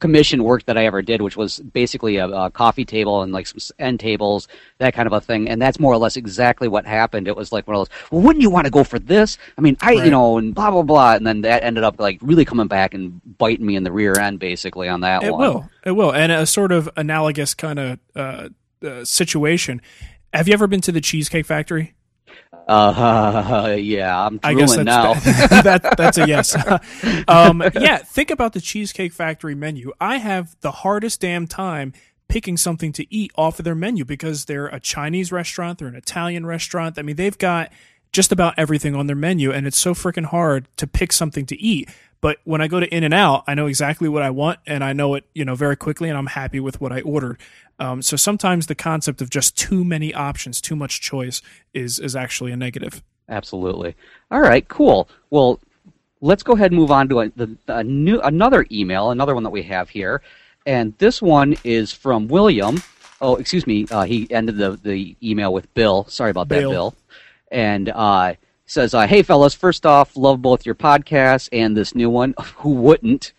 commission 0.00 0.42
work 0.42 0.64
that 0.64 0.78
I 0.78 0.86
ever 0.86 1.02
did, 1.02 1.20
which 1.20 1.36
was 1.36 1.60
basically 1.60 2.16
a, 2.16 2.26
a, 2.26 2.50
coffee 2.50 2.86
table 2.86 3.20
and 3.20 3.30
like 3.30 3.46
some 3.46 3.76
end 3.78 4.00
tables, 4.00 4.48
that 4.78 4.94
kind 4.94 5.06
of 5.06 5.12
a 5.12 5.20
thing. 5.20 5.50
And 5.50 5.60
that's 5.60 5.78
more 5.78 5.92
or 5.92 5.98
less 5.98 6.16
exactly 6.16 6.66
what 6.66 6.86
happened. 6.86 7.28
It 7.28 7.36
was 7.36 7.52
like 7.52 7.68
one 7.68 7.76
of 7.76 7.80
those, 7.80 8.10
well, 8.10 8.22
wouldn't 8.22 8.40
you 8.42 8.48
want 8.48 8.64
to 8.64 8.70
go 8.70 8.84
for 8.84 8.98
this? 8.98 9.36
I 9.58 9.60
mean, 9.60 9.76
I, 9.82 9.96
right. 9.96 10.04
you 10.06 10.10
know, 10.10 10.38
and 10.38 10.54
blah, 10.54 10.70
blah, 10.70 10.80
blah. 10.80 11.12
And 11.12 11.26
then 11.26 11.42
that 11.42 11.62
ended 11.62 11.84
up 11.84 12.00
like 12.00 12.20
really 12.22 12.46
coming 12.46 12.68
back 12.68 12.94
and 12.94 13.20
biting 13.36 13.66
me 13.66 13.76
in 13.76 13.84
the 13.84 13.92
rear 13.92 14.18
end 14.18 14.38
basically 14.38 14.88
on 14.88 15.00
that 15.02 15.24
it 15.24 15.30
one. 15.30 15.44
It 15.44 15.46
will. 15.46 15.70
It 15.84 15.92
will. 15.92 16.12
And 16.14 16.32
a 16.32 16.46
sort 16.46 16.72
of 16.72 16.88
analogous 16.96 17.52
kind 17.52 17.78
of 17.78 17.98
uh, 18.14 18.48
uh, 18.82 19.04
situation. 19.04 19.82
Have 20.32 20.48
you 20.48 20.54
ever 20.54 20.66
been 20.66 20.80
to 20.80 20.92
the 20.92 21.02
Cheesecake 21.02 21.44
Factory? 21.44 21.92
Uh, 22.66 23.76
yeah, 23.78 24.26
I'm 24.26 24.40
I 24.42 24.54
guess 24.54 24.74
that's, 24.74 24.84
now. 24.84 25.14
that, 25.62 25.94
that's 25.96 26.18
a 26.18 26.26
yes. 26.26 26.56
um, 27.28 27.62
yeah, 27.74 27.98
think 27.98 28.30
about 28.30 28.52
the 28.52 28.60
Cheesecake 28.60 29.12
Factory 29.12 29.54
menu. 29.54 29.92
I 30.00 30.16
have 30.18 30.56
the 30.60 30.72
hardest 30.72 31.20
damn 31.20 31.46
time 31.46 31.92
picking 32.28 32.56
something 32.56 32.92
to 32.92 33.14
eat 33.14 33.30
off 33.36 33.60
of 33.60 33.64
their 33.64 33.76
menu 33.76 34.04
because 34.04 34.46
they're 34.46 34.66
a 34.66 34.80
Chinese 34.80 35.30
restaurant, 35.30 35.78
they're 35.78 35.88
an 35.88 35.94
Italian 35.94 36.44
restaurant. 36.44 36.98
I 36.98 37.02
mean, 37.02 37.16
they've 37.16 37.38
got 37.38 37.70
just 38.12 38.32
about 38.32 38.54
everything 38.56 38.94
on 38.94 39.06
their 39.06 39.16
menu, 39.16 39.52
and 39.52 39.66
it's 39.66 39.76
so 39.76 39.94
freaking 39.94 40.26
hard 40.26 40.66
to 40.78 40.86
pick 40.86 41.12
something 41.12 41.46
to 41.46 41.60
eat. 41.60 41.88
But 42.26 42.38
when 42.42 42.60
I 42.60 42.66
go 42.66 42.80
to 42.80 42.92
In-N-Out, 42.92 43.44
I 43.46 43.54
know 43.54 43.68
exactly 43.68 44.08
what 44.08 44.24
I 44.24 44.30
want, 44.30 44.58
and 44.66 44.82
I 44.82 44.92
know 44.92 45.14
it, 45.14 45.22
you 45.32 45.44
know, 45.44 45.54
very 45.54 45.76
quickly, 45.76 46.08
and 46.08 46.18
I'm 46.18 46.26
happy 46.26 46.58
with 46.58 46.80
what 46.80 46.90
I 46.90 47.00
ordered. 47.02 47.38
Um, 47.78 48.02
so 48.02 48.16
sometimes 48.16 48.66
the 48.66 48.74
concept 48.74 49.22
of 49.22 49.30
just 49.30 49.56
too 49.56 49.84
many 49.84 50.12
options, 50.12 50.60
too 50.60 50.74
much 50.74 51.00
choice, 51.00 51.40
is 51.72 52.00
is 52.00 52.16
actually 52.16 52.50
a 52.50 52.56
negative. 52.56 53.00
Absolutely. 53.28 53.94
All 54.32 54.40
right, 54.40 54.66
cool. 54.66 55.08
Well, 55.30 55.60
let's 56.20 56.42
go 56.42 56.54
ahead 56.54 56.72
and 56.72 56.80
move 56.80 56.90
on 56.90 57.08
to 57.10 57.20
a, 57.20 57.28
the, 57.28 57.56
a 57.68 57.84
new 57.84 58.20
another 58.22 58.66
email, 58.72 59.12
another 59.12 59.36
one 59.36 59.44
that 59.44 59.50
we 59.50 59.62
have 59.62 59.88
here, 59.88 60.20
and 60.66 60.98
this 60.98 61.22
one 61.22 61.54
is 61.62 61.92
from 61.92 62.26
William. 62.26 62.82
Oh, 63.20 63.36
excuse 63.36 63.68
me. 63.68 63.86
Uh, 63.88 64.02
he 64.02 64.28
ended 64.32 64.56
the 64.56 64.72
the 64.82 65.14
email 65.22 65.52
with 65.52 65.72
Bill. 65.74 66.06
Sorry 66.08 66.32
about 66.32 66.48
that, 66.48 66.58
Bill. 66.58 66.70
Bill. 66.72 66.94
And 67.52 67.88
uh, 67.88 68.34
says, 68.66 68.94
uh, 68.94 69.06
"Hey 69.06 69.22
fellas, 69.22 69.54
first 69.54 69.86
off, 69.86 70.16
love 70.16 70.42
both 70.42 70.66
your 70.66 70.74
podcasts 70.74 71.48
and 71.52 71.76
this 71.76 71.94
new 71.94 72.10
one. 72.10 72.34
Who 72.56 72.70
wouldn't?" 72.70 73.32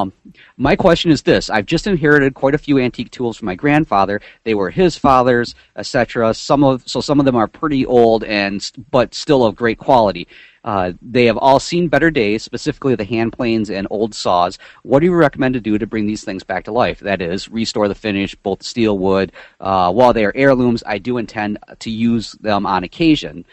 Um, 0.00 0.12
my 0.56 0.76
question 0.76 1.10
is 1.10 1.22
this: 1.22 1.50
I've 1.50 1.66
just 1.66 1.86
inherited 1.86 2.34
quite 2.34 2.54
a 2.54 2.58
few 2.58 2.78
antique 2.78 3.10
tools 3.10 3.36
from 3.36 3.46
my 3.46 3.54
grandfather. 3.54 4.20
They 4.44 4.54
were 4.54 4.70
his 4.70 4.96
father's, 4.96 5.54
etc. 5.76 6.32
Some 6.32 6.64
of 6.64 6.88
so 6.88 7.00
some 7.00 7.20
of 7.20 7.26
them 7.26 7.36
are 7.36 7.46
pretty 7.46 7.84
old 7.84 8.24
and 8.24 8.70
but 8.90 9.14
still 9.14 9.44
of 9.44 9.54
great 9.54 9.78
quality. 9.78 10.26
Uh, 10.64 10.92
they 11.00 11.26
have 11.26 11.36
all 11.38 11.60
seen 11.60 11.88
better 11.88 12.10
days, 12.10 12.42
specifically 12.42 12.94
the 12.94 13.04
hand 13.04 13.32
planes 13.32 13.70
and 13.70 13.86
old 13.90 14.14
saws. 14.14 14.58
What 14.82 15.00
do 15.00 15.06
you 15.06 15.14
recommend 15.14 15.54
to 15.54 15.60
do 15.60 15.78
to 15.78 15.86
bring 15.86 16.06
these 16.06 16.24
things 16.24 16.42
back 16.42 16.64
to 16.64 16.72
life? 16.72 17.00
That 17.00 17.22
is, 17.22 17.48
restore 17.48 17.88
the 17.88 17.94
finish, 17.94 18.34
both 18.34 18.62
steel, 18.62 18.98
wood. 18.98 19.32
Uh, 19.60 19.92
while 19.92 20.12
they 20.12 20.24
are 20.24 20.32
heirlooms, 20.34 20.82
I 20.84 20.98
do 20.98 21.16
intend 21.16 21.58
to 21.78 21.90
use 21.90 22.32
them 22.32 22.66
on 22.66 22.84
occasion. 22.84 23.44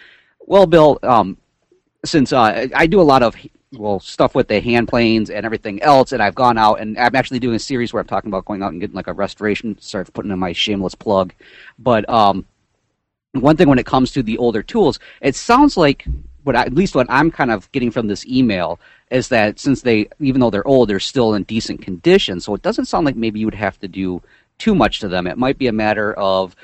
Well, 0.46 0.68
Bill, 0.68 1.00
um, 1.04 1.38
since 2.04 2.32
uh, 2.32 2.68
I 2.74 2.88
do 2.88 3.02
a 3.02 3.04
lot 3.04 3.24
of 3.24 3.36
well 3.72 4.00
stuff 4.00 4.36
with 4.36 4.48
the 4.48 4.62
hand 4.62 4.88
planes 4.88 5.30
and 5.30 5.46
everything 5.46 5.82
else 5.82 6.14
and 6.14 6.24
i've 6.24 6.36
gone 6.36 6.58
out 6.58 6.80
and 6.80 6.98
i'm 6.98 7.14
actually 7.14 7.40
doing 7.40 7.56
a 7.56 7.60
series 7.60 7.92
where 7.92 8.00
i'm 8.00 8.08
talking 8.08 8.30
about 8.30 8.46
going 8.46 8.64
out 8.64 8.72
and 8.72 8.80
getting 8.80 8.96
like 8.96 9.08
a 9.08 9.14
restoration 9.14 9.78
start 9.82 10.14
putting 10.14 10.32
in 10.32 10.40
my 10.40 10.54
shameless 10.54 10.96
plug. 10.96 11.34
But 11.78 12.08
um, 12.10 12.46
one 13.34 13.58
thing 13.58 13.68
when 13.68 13.80
it 13.80 13.86
comes 13.86 14.12
to 14.12 14.24
the 14.24 14.38
older 14.38 14.64
tools 14.64 15.00
it 15.20 15.36
sounds 15.36 15.76
like 15.76 16.06
what 16.44 16.56
I, 16.56 16.62
at 16.62 16.74
least 16.74 16.96
what 16.96 17.08
i'm 17.10 17.32
kind 17.32 17.52
of 17.52 17.70
getting 17.74 17.92
from 17.92 18.08
this 18.08 18.26
email 18.28 18.80
is 19.12 19.28
that 19.30 19.60
since 19.60 19.82
they 19.82 20.08
even 20.20 20.42
though 20.42 20.50
they're 20.50 20.68
old 20.68 20.90
they're 20.90 21.00
still 21.00 21.34
in 21.34 21.44
decent 21.44 21.82
condition. 21.82 22.40
So 22.40 22.54
it 22.56 22.62
doesn't 22.62 22.86
sound 22.86 23.06
like 23.06 23.16
maybe 23.16 23.40
you 23.40 23.48
would 23.48 23.56
have 23.56 23.80
to 23.80 23.88
do 23.88 24.22
too 24.58 24.76
much 24.76 25.00
to 25.00 25.08
them. 25.08 25.28
It 25.28 25.38
might 25.38 25.58
be 25.58 25.68
a 25.68 25.74
matter 25.74 26.14
of 26.14 26.56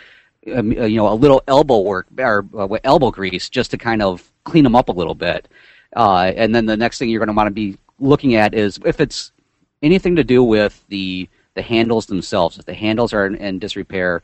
um, 0.56 0.71
you 0.71 0.97
know 0.97 1.12
a 1.12 1.13
little 1.13 1.41
elbow 1.47 1.80
work 1.82 2.08
or 2.17 2.45
uh, 2.58 2.77
elbow 2.84 3.12
grease 3.12 3.49
just 3.49 3.71
to 3.71 3.77
kind 3.77 4.01
of 4.01 4.32
clean 4.43 4.63
them 4.63 4.75
up 4.75 4.89
a 4.89 4.91
little 4.91 5.15
bit 5.15 5.47
uh, 5.95 6.32
and 6.36 6.54
then 6.56 6.65
the 6.65 6.77
next 6.77 6.97
thing 6.97 7.10
you're 7.10 7.19
going 7.19 7.27
to 7.27 7.34
want 7.34 7.47
to 7.47 7.51
be 7.51 7.77
looking 7.99 8.36
at 8.36 8.54
is 8.54 8.80
if 8.86 8.99
it's 8.99 9.32
anything 9.82 10.15
to 10.15 10.23
do 10.23 10.43
with 10.43 10.84
the 10.89 11.30
the 11.54 11.62
handles 11.62 12.06
themselves. 12.06 12.58
If 12.58 12.65
the 12.65 12.73
handles 12.73 13.13
are 13.13 13.25
in, 13.25 13.36
in 13.36 13.60
disrepair, 13.60 14.23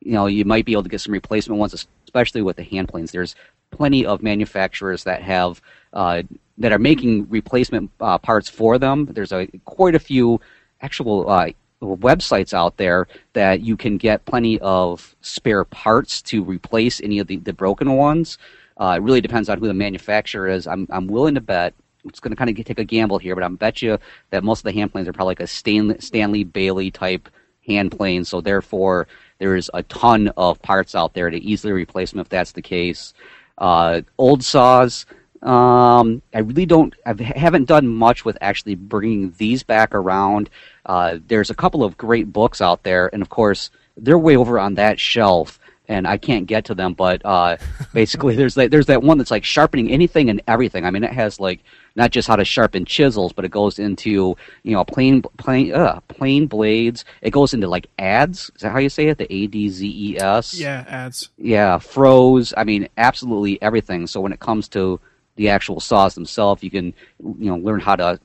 you 0.00 0.12
know, 0.12 0.26
you 0.26 0.44
might 0.44 0.64
be 0.64 0.72
able 0.72 0.82
to 0.82 0.88
get 0.88 1.00
some 1.00 1.12
replacement 1.12 1.58
ones, 1.58 1.86
especially 2.04 2.42
with 2.42 2.56
the 2.56 2.62
hand 2.62 2.88
planes. 2.88 3.12
There's 3.12 3.36
plenty 3.70 4.04
of 4.04 4.22
manufacturers 4.22 5.04
that 5.04 5.22
have 5.22 5.60
uh, 5.92 6.22
that 6.58 6.72
are 6.72 6.78
making 6.78 7.28
replacement 7.28 7.90
uh, 8.00 8.18
parts 8.18 8.48
for 8.48 8.78
them. 8.78 9.06
There's 9.06 9.32
a 9.32 9.46
quite 9.64 9.94
a 9.94 9.98
few 9.98 10.40
actual 10.80 11.28
uh, 11.28 11.50
websites 11.86 12.52
out 12.52 12.76
there 12.76 13.06
that 13.32 13.60
you 13.60 13.76
can 13.76 13.96
get 13.96 14.24
plenty 14.24 14.58
of 14.60 15.14
spare 15.20 15.64
parts 15.64 16.22
to 16.22 16.42
replace 16.42 17.00
any 17.00 17.18
of 17.18 17.26
the, 17.26 17.36
the 17.36 17.52
broken 17.52 17.96
ones. 17.96 18.38
Uh, 18.76 18.94
it 18.96 19.02
really 19.02 19.20
depends 19.20 19.48
on 19.48 19.58
who 19.58 19.66
the 19.66 19.74
manufacturer 19.74 20.48
is. 20.48 20.66
I'm, 20.66 20.86
I'm 20.90 21.06
willing 21.06 21.34
to 21.34 21.40
bet, 21.40 21.74
it's 22.04 22.20
going 22.20 22.30
to 22.30 22.36
kind 22.36 22.50
of 22.50 22.64
take 22.64 22.78
a 22.78 22.84
gamble 22.84 23.18
here, 23.18 23.34
but 23.34 23.44
I'm 23.44 23.56
bet 23.56 23.82
you 23.82 23.98
that 24.30 24.44
most 24.44 24.60
of 24.60 24.64
the 24.64 24.72
hand 24.72 24.92
planes 24.92 25.08
are 25.08 25.12
probably 25.12 25.30
like 25.30 25.40
a 25.40 25.46
Stanley, 25.46 25.96
Stanley 26.00 26.44
Bailey 26.44 26.90
type 26.90 27.28
hand 27.66 27.92
plane. 27.92 28.24
So 28.24 28.40
therefore, 28.40 29.06
there's 29.38 29.70
a 29.74 29.82
ton 29.84 30.28
of 30.36 30.60
parts 30.60 30.94
out 30.94 31.14
there 31.14 31.30
to 31.30 31.38
easily 31.38 31.72
replace 31.72 32.10
them 32.10 32.20
if 32.20 32.28
that's 32.28 32.52
the 32.52 32.62
case. 32.62 33.14
Uh, 33.58 34.02
old 34.18 34.42
saws, 34.42 35.06
um, 35.44 36.22
I 36.32 36.38
really 36.38 36.64
don't. 36.64 36.94
I 37.04 37.14
haven't 37.22 37.66
done 37.66 37.86
much 37.86 38.24
with 38.24 38.38
actually 38.40 38.76
bringing 38.76 39.34
these 39.36 39.62
back 39.62 39.94
around. 39.94 40.48
Uh, 40.86 41.18
there's 41.26 41.50
a 41.50 41.54
couple 41.54 41.84
of 41.84 41.98
great 41.98 42.32
books 42.32 42.62
out 42.62 42.82
there, 42.82 43.10
and 43.12 43.20
of 43.20 43.28
course, 43.28 43.70
they're 43.96 44.18
way 44.18 44.36
over 44.36 44.58
on 44.58 44.76
that 44.76 44.98
shelf, 44.98 45.60
and 45.86 46.08
I 46.08 46.16
can't 46.16 46.46
get 46.46 46.64
to 46.66 46.74
them. 46.74 46.94
But 46.94 47.20
uh, 47.26 47.58
basically, 47.92 48.36
there's 48.36 48.54
that, 48.54 48.70
there's 48.70 48.86
that 48.86 49.02
one 49.02 49.18
that's 49.18 49.30
like 49.30 49.44
sharpening 49.44 49.90
anything 49.90 50.30
and 50.30 50.40
everything. 50.48 50.86
I 50.86 50.90
mean, 50.90 51.04
it 51.04 51.12
has 51.12 51.38
like 51.38 51.60
not 51.94 52.10
just 52.10 52.26
how 52.26 52.36
to 52.36 52.44
sharpen 52.46 52.86
chisels, 52.86 53.34
but 53.34 53.44
it 53.44 53.50
goes 53.50 53.78
into 53.78 54.38
you 54.62 54.72
know 54.72 54.82
plane 54.82 55.20
plane 55.36 55.74
uh, 55.74 56.00
plane 56.08 56.46
blades. 56.46 57.04
It 57.20 57.32
goes 57.32 57.52
into 57.52 57.68
like 57.68 57.88
ads. 57.98 58.50
Is 58.54 58.62
that 58.62 58.70
how 58.70 58.78
you 58.78 58.88
say 58.88 59.08
it? 59.08 59.18
The 59.18 59.30
A 59.30 59.46
D 59.46 59.68
Z 59.68 59.86
E 59.86 60.18
S. 60.18 60.54
Yeah, 60.54 60.86
ads. 60.88 61.28
Yeah, 61.36 61.76
froes. 61.76 62.54
I 62.56 62.64
mean, 62.64 62.88
absolutely 62.96 63.60
everything. 63.60 64.06
So 64.06 64.22
when 64.22 64.32
it 64.32 64.40
comes 64.40 64.68
to 64.68 65.00
the 65.36 65.48
actual 65.48 65.80
saws 65.80 66.14
themselves. 66.14 66.62
You 66.62 66.70
can 66.70 66.94
you 67.18 67.50
know 67.50 67.56
learn 67.56 67.80
how 67.80 67.96
to 67.96 68.20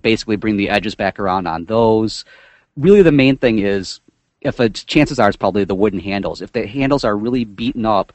basically 0.00 0.36
bring 0.36 0.56
the 0.56 0.68
edges 0.68 0.94
back 0.94 1.18
around 1.18 1.46
on 1.46 1.64
those. 1.64 2.24
Really, 2.76 3.02
the 3.02 3.12
main 3.12 3.36
thing 3.36 3.60
is 3.60 4.00
if 4.40 4.58
chances 4.86 5.18
are 5.18 5.28
it's 5.28 5.36
probably 5.36 5.64
the 5.64 5.74
wooden 5.74 6.00
handles. 6.00 6.42
If 6.42 6.52
the 6.52 6.66
handles 6.66 7.04
are 7.04 7.16
really 7.16 7.44
beaten 7.44 7.86
up, 7.86 8.12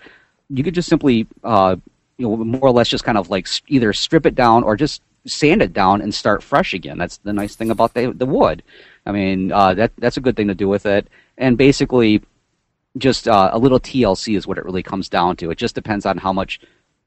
you 0.49 0.63
could 0.63 0.75
just 0.75 0.89
simply 0.89 1.27
uh, 1.43 1.75
you 2.17 2.27
know 2.27 2.37
more 2.37 2.61
or 2.61 2.71
less 2.71 2.87
just 2.87 3.03
kind 3.03 3.17
of 3.17 3.29
like 3.29 3.47
either 3.67 3.93
strip 3.93 4.25
it 4.25 4.35
down 4.35 4.63
or 4.63 4.75
just 4.75 5.01
sand 5.25 5.61
it 5.61 5.73
down 5.73 6.01
and 6.01 6.13
start 6.13 6.43
fresh 6.43 6.73
again. 6.73 6.97
That's 6.97 7.17
the 7.17 7.33
nice 7.33 7.55
thing 7.55 7.71
about 7.71 7.93
the 7.93 8.11
the 8.11 8.25
wood. 8.25 8.63
I 9.05 9.11
mean, 9.11 9.51
uh, 9.51 9.73
that 9.73 9.91
that's 9.97 10.17
a 10.17 10.21
good 10.21 10.35
thing 10.35 10.47
to 10.47 10.55
do 10.55 10.67
with 10.67 10.85
it. 10.85 11.07
And 11.37 11.57
basically, 11.57 12.21
just 12.97 13.27
uh, 13.27 13.49
a 13.51 13.57
little 13.57 13.79
TLC 13.79 14.37
is 14.37 14.45
what 14.45 14.57
it 14.57 14.65
really 14.65 14.83
comes 14.83 15.09
down 15.09 15.35
to. 15.37 15.51
It 15.51 15.57
just 15.57 15.75
depends 15.75 16.05
on 16.05 16.17
how 16.17 16.33
much 16.33 16.59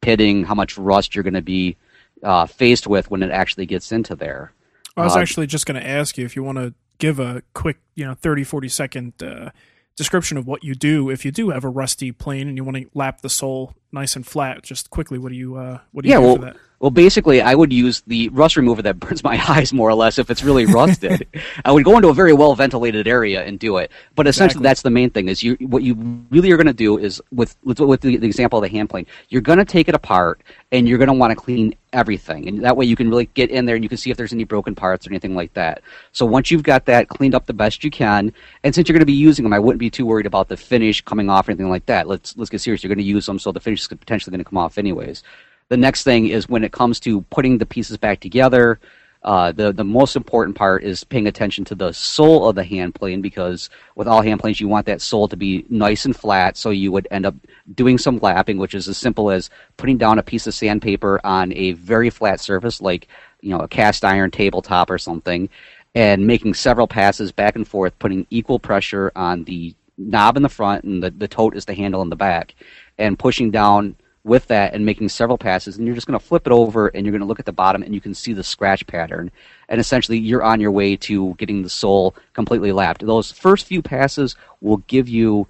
pitting, 0.03 0.45
how 0.45 0.55
much 0.55 0.77
rust 0.77 1.15
you're 1.15 1.25
going 1.25 1.33
to 1.35 1.41
be 1.41 1.77
uh, 2.23 2.47
faced 2.47 2.87
with 2.87 3.11
when 3.11 3.23
it 3.23 3.31
actually 3.31 3.65
gets 3.65 3.91
into 3.91 4.15
there. 4.15 4.53
I 4.97 5.05
was 5.05 5.17
uh, 5.17 5.21
actually 5.21 5.47
just 5.47 5.65
going 5.65 5.81
to 5.81 5.87
ask 5.87 6.19
you 6.19 6.27
if 6.27 6.37
you 6.37 6.43
want 6.43 6.59
to 6.59 6.75
give 6.99 7.19
a 7.19 7.43
quick, 7.55 7.79
you 7.95 8.05
know, 8.05 8.15
30, 8.15 8.45
40 8.45 8.69
second 8.69 9.23
uh, 9.23 9.51
description 9.97 10.37
of 10.37 10.47
what 10.47 10.63
you 10.63 10.75
do 10.75 11.11
if 11.11 11.25
you 11.25 11.31
do 11.31 11.51
have 11.51 11.65
a 11.65 11.69
rusty 11.69 12.13
plane 12.13 12.49
and 12.49 12.57
you 12.57 12.65
want 12.65 12.77
to 12.77 12.87
lap 12.95 13.23
the 13.23 13.29
sole 13.29 13.75
nice 13.93 14.17
and 14.17 14.27
flat. 14.27 14.63
Just 14.63 14.91
quickly, 14.91 15.19
what 15.19 15.31
do 15.31 15.37
you 15.37 15.57
uh, 15.57 15.79
what 15.93 16.03
do 16.03 16.09
you 16.09 16.15
yeah, 16.15 16.21
do 16.21 16.27
well, 16.27 16.37
for 16.37 16.43
that? 16.43 16.57
Well, 16.83 16.91
basically, 16.91 17.41
I 17.41 17.55
would 17.55 17.73
use 17.73 18.03
the 18.09 18.29
rust 18.31 18.57
remover 18.57 18.83
that 18.83 18.99
burns 19.01 19.23
my 19.23 19.41
eyes 19.49 19.73
more 19.73 19.89
or 19.89 19.95
less 19.95 20.19
if 20.19 20.31
it's 20.31 20.43
really 20.43 20.67
rusted. 20.67 21.29
I 21.65 21.71
would 21.71 21.85
go 21.85 21.95
into 21.95 22.09
a 22.09 22.15
very 22.15 22.33
well 22.33 22.57
ventilated 22.57 23.07
area 23.07 23.45
and 23.45 23.57
do 23.57 23.77
it. 23.77 23.93
But 24.17 24.27
essentially, 24.27 24.63
exactly. 24.63 24.65
that's 24.65 24.83
the 24.83 24.91
main 24.91 25.11
thing. 25.11 25.29
Is 25.29 25.45
you 25.45 25.55
what 25.61 25.85
you 25.85 25.95
really 26.31 26.51
are 26.51 26.57
going 26.57 26.67
to 26.67 26.73
do 26.73 26.99
is 26.99 27.23
with 27.31 27.57
with, 27.63 27.79
with 27.79 28.01
the, 28.01 28.17
the, 28.17 28.27
example 28.27 28.59
of 28.59 28.69
the 28.69 28.77
hand 28.77 28.91
plane, 28.91 29.07
you're 29.29 29.41
going 29.41 29.61
to 29.61 29.65
take 29.65 29.89
it 29.89 29.95
apart 29.95 30.43
and 30.73 30.89
you're 30.89 30.99
going 30.99 31.07
to 31.07 31.15
want 31.15 31.31
to 31.31 31.37
clean 31.37 31.77
everything, 31.93 32.49
and 32.49 32.65
that 32.65 32.77
way 32.77 32.85
you 32.85 32.97
can 32.97 33.09
really 33.09 33.27
get 33.27 33.51
in 33.51 33.67
there 33.67 33.77
and 33.77 33.85
you 33.85 33.89
can 33.89 33.99
see 33.99 34.11
if 34.11 34.17
there's 34.17 34.33
any 34.33 34.45
broken 34.45 34.75
parts 34.75 35.07
or 35.07 35.11
anything 35.11 35.37
like 35.37 35.55
that. 35.55 35.83
So 36.11 36.27
once 36.27 36.51
you've 36.51 36.63
got 36.65 36.87
that 36.87 37.09
cleaned 37.09 37.35
up 37.35 37.47
the 37.47 37.53
best 37.53 37.85
you 37.85 37.91
can, 37.93 38.33
and 38.65 38.75
since 38.75 38.89
you're 38.89 38.95
going 38.95 39.01
to 39.01 39.07
be 39.07 39.13
using 39.13 39.45
them, 39.45 39.53
I 39.53 39.61
wouldn't 39.61 39.79
be 39.79 39.91
too 39.91 40.07
worried 40.07 40.27
about 40.27 40.49
the 40.49 40.57
finish 40.57 41.01
coming 41.01 41.31
off 41.31 41.47
or 41.47 41.53
anything 41.53 41.69
like 41.69 41.87
that. 41.87 42.09
Let's 42.09 42.37
let's 42.37 42.51
get 42.51 42.61
serious. 42.61 42.83
You're 42.83 42.89
going 42.89 42.99
to 42.99 43.05
use 43.05 43.27
them, 43.27 43.39
so 43.39 43.53
the 43.53 43.61
finish 43.61 43.82
is 43.83 43.89
potentially 43.89 44.31
going 44.31 44.45
to 44.45 44.49
come 44.49 44.59
off 44.59 44.79
anyways. 44.79 45.23
The 45.69 45.77
next 45.77 46.05
thing 46.05 46.29
is 46.29 46.49
when 46.49 46.65
it 46.65 46.73
comes 46.73 47.01
to 47.01 47.23
putting 47.31 47.59
the 47.59 47.67
pieces 47.67 47.97
back 47.97 48.21
together. 48.21 48.79
Uh, 49.25 49.53
the 49.53 49.73
the 49.73 49.85
most 49.85 50.17
important 50.17 50.57
part 50.57 50.83
is 50.83 51.05
paying 51.05 51.29
attention 51.29 51.65
to 51.65 51.77
the 51.77 51.93
sole 51.93 52.49
of 52.49 52.57
the 52.57 52.65
hand 52.65 52.93
plane 52.93 53.23
because 53.23 53.71
with 53.95 54.09
all 54.09 54.21
hand 54.21 54.41
planes 54.41 54.61
you 54.61 54.67
want 54.67 54.85
that 54.85 55.01
sole 55.01 55.29
to 55.29 55.37
be 55.37 55.65
nice 55.69 56.05
and 56.05 56.17
flat. 56.17 56.57
So 56.57 56.71
you 56.71 56.91
would 56.91 57.07
end 57.13 57.25
up 57.25 57.37
doing 57.73 57.99
some 57.99 58.19
lapping, 58.19 58.59
which 58.59 58.75
is 58.75 58.89
as 58.89 58.99
simple 58.99 59.31
as 59.31 59.49
putting 59.77 59.97
down 59.97 60.19
a 60.19 60.25
piece 60.25 60.49
of 60.49 60.55
sandpaper 60.55 61.21
on 61.23 61.53
a 61.53 61.71
very 61.73 62.11
flat 62.11 62.41
surface, 62.41 62.83
like 62.83 63.07
you 63.41 63.51
know 63.51 63.61
a 63.61 63.69
cast 63.69 64.05
iron 64.05 64.33
tabletop 64.33 64.91
or 64.91 64.99
something, 64.99 65.49
and 65.95 66.27
making 66.27 66.55
several 66.55 66.89
passes 66.89 67.31
back 67.31 67.55
and 67.55 67.69
forth, 67.69 67.97
putting 68.01 68.27
equal 68.29 68.59
pressure 68.59 69.13
on 69.15 69.45
the 69.45 69.75
knob 69.99 70.37
in 70.37 70.43
the 70.43 70.49
front 70.49 70.85
and 70.85 71.03
the, 71.03 71.11
the 71.11 71.29
tote 71.29 71.57
is 71.57 71.65
the 71.65 71.75
handle 71.75 72.03
in 72.03 72.11
the 72.11 72.17
back, 72.17 72.55
and 72.99 73.19
pushing 73.19 73.51
down 73.51 73.97
with 74.25 74.47
that 74.47 74.73
and 74.73 74.87
making 74.87 75.09
several 75.09 75.37
passes, 75.37 75.77
and 75.77 75.87
you're 75.87 75.95
just 75.95 76.07
going 76.07 76.19
to 76.19 76.25
flip 76.25 76.47
it 76.47 76.53
over 76.53 76.89
and 76.89 77.05
you're 77.05 77.13
going 77.13 77.21
to 77.21 77.27
look 77.27 77.41
at 77.41 77.47
the 77.47 77.53
bottom 77.53 77.83
and 77.83 77.95
you 77.95 78.01
can 78.01 78.15
see 78.15 78.33
the 78.33 78.45
scratch 78.45 78.87
pattern. 78.87 79.31
And 79.69 79.81
essentially, 79.81 80.19
you're 80.19 80.43
on 80.43 80.61
your 80.61 80.71
way 80.71 80.97
to 80.97 81.35
getting 81.35 81.63
the 81.63 81.71
sole 81.71 82.15
completely 82.33 82.73
lapped. 82.73 83.05
Those 83.05 83.33
first 83.33 83.67
few 83.67 83.83
passes 83.83 84.37
will 84.61 84.79
give 84.79 85.09
you 85.09 85.49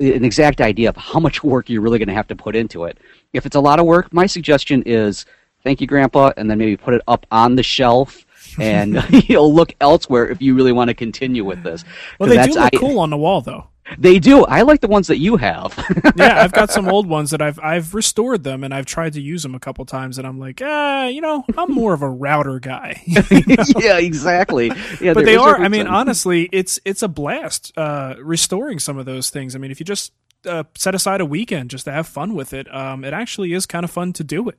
an 0.00 0.24
exact 0.24 0.60
idea 0.60 0.88
of 0.88 0.96
how 0.96 1.20
much 1.20 1.44
work 1.44 1.68
you're 1.68 1.80
really 1.80 1.98
going 1.98 2.08
to 2.08 2.14
have 2.14 2.26
to 2.28 2.36
put 2.36 2.56
into 2.56 2.84
it. 2.84 2.98
If 3.32 3.46
it's 3.46 3.56
a 3.56 3.60
lot 3.60 3.78
of 3.78 3.86
work, 3.86 4.12
my 4.12 4.26
suggestion 4.26 4.82
is 4.84 5.24
thank 5.62 5.80
you, 5.80 5.86
Grandpa, 5.86 6.32
and 6.36 6.50
then 6.50 6.58
maybe 6.58 6.76
put 6.76 6.94
it 6.94 7.02
up 7.06 7.26
on 7.30 7.54
the 7.54 7.62
shelf. 7.62 8.26
and 8.58 9.04
you'll 9.28 9.54
look 9.54 9.74
elsewhere 9.80 10.28
if 10.28 10.42
you 10.42 10.54
really 10.54 10.72
want 10.72 10.88
to 10.88 10.94
continue 10.94 11.44
with 11.44 11.62
this. 11.62 11.84
Well, 12.18 12.28
they 12.28 12.44
do 12.44 12.54
look 12.54 12.74
I, 12.74 12.76
cool 12.76 12.98
on 12.98 13.10
the 13.10 13.16
wall, 13.16 13.42
though. 13.42 13.68
They 13.98 14.18
do. 14.18 14.44
I 14.44 14.62
like 14.62 14.80
the 14.80 14.88
ones 14.88 15.08
that 15.08 15.18
you 15.18 15.36
have. 15.36 15.74
yeah, 16.16 16.42
I've 16.42 16.52
got 16.52 16.70
some 16.70 16.88
old 16.88 17.06
ones 17.06 17.30
that 17.30 17.42
I've 17.42 17.58
I've 17.60 17.94
restored 17.94 18.44
them 18.44 18.64
and 18.64 18.72
I've 18.72 18.86
tried 18.86 19.12
to 19.14 19.20
use 19.20 19.42
them 19.42 19.54
a 19.54 19.60
couple 19.60 19.84
times 19.84 20.18
and 20.18 20.26
I'm 20.26 20.38
like, 20.38 20.60
ah, 20.64 21.06
you 21.06 21.20
know, 21.20 21.44
I'm 21.56 21.72
more 21.72 21.92
of 21.92 22.02
a 22.02 22.08
router 22.08 22.60
guy. 22.60 23.02
yeah, 23.06 23.98
exactly. 23.98 24.70
Yeah, 25.00 25.14
but 25.14 25.24
they 25.24 25.36
are. 25.36 25.56
I 25.56 25.68
mean, 25.68 25.86
honestly, 25.86 26.48
it's 26.52 26.78
it's 26.84 27.02
a 27.02 27.08
blast 27.08 27.72
uh, 27.76 28.14
restoring 28.20 28.78
some 28.78 28.98
of 28.98 29.06
those 29.06 29.30
things. 29.30 29.54
I 29.54 29.58
mean, 29.58 29.70
if 29.70 29.80
you 29.80 29.84
just 29.84 30.12
uh, 30.46 30.64
set 30.76 30.94
aside 30.94 31.20
a 31.20 31.26
weekend 31.26 31.70
just 31.70 31.84
to 31.84 31.92
have 31.92 32.06
fun 32.06 32.34
with 32.34 32.52
it, 32.52 32.72
um, 32.74 33.04
it 33.04 33.12
actually 33.12 33.52
is 33.52 33.66
kind 33.66 33.84
of 33.84 33.90
fun 33.90 34.12
to 34.14 34.24
do 34.24 34.48
it. 34.48 34.58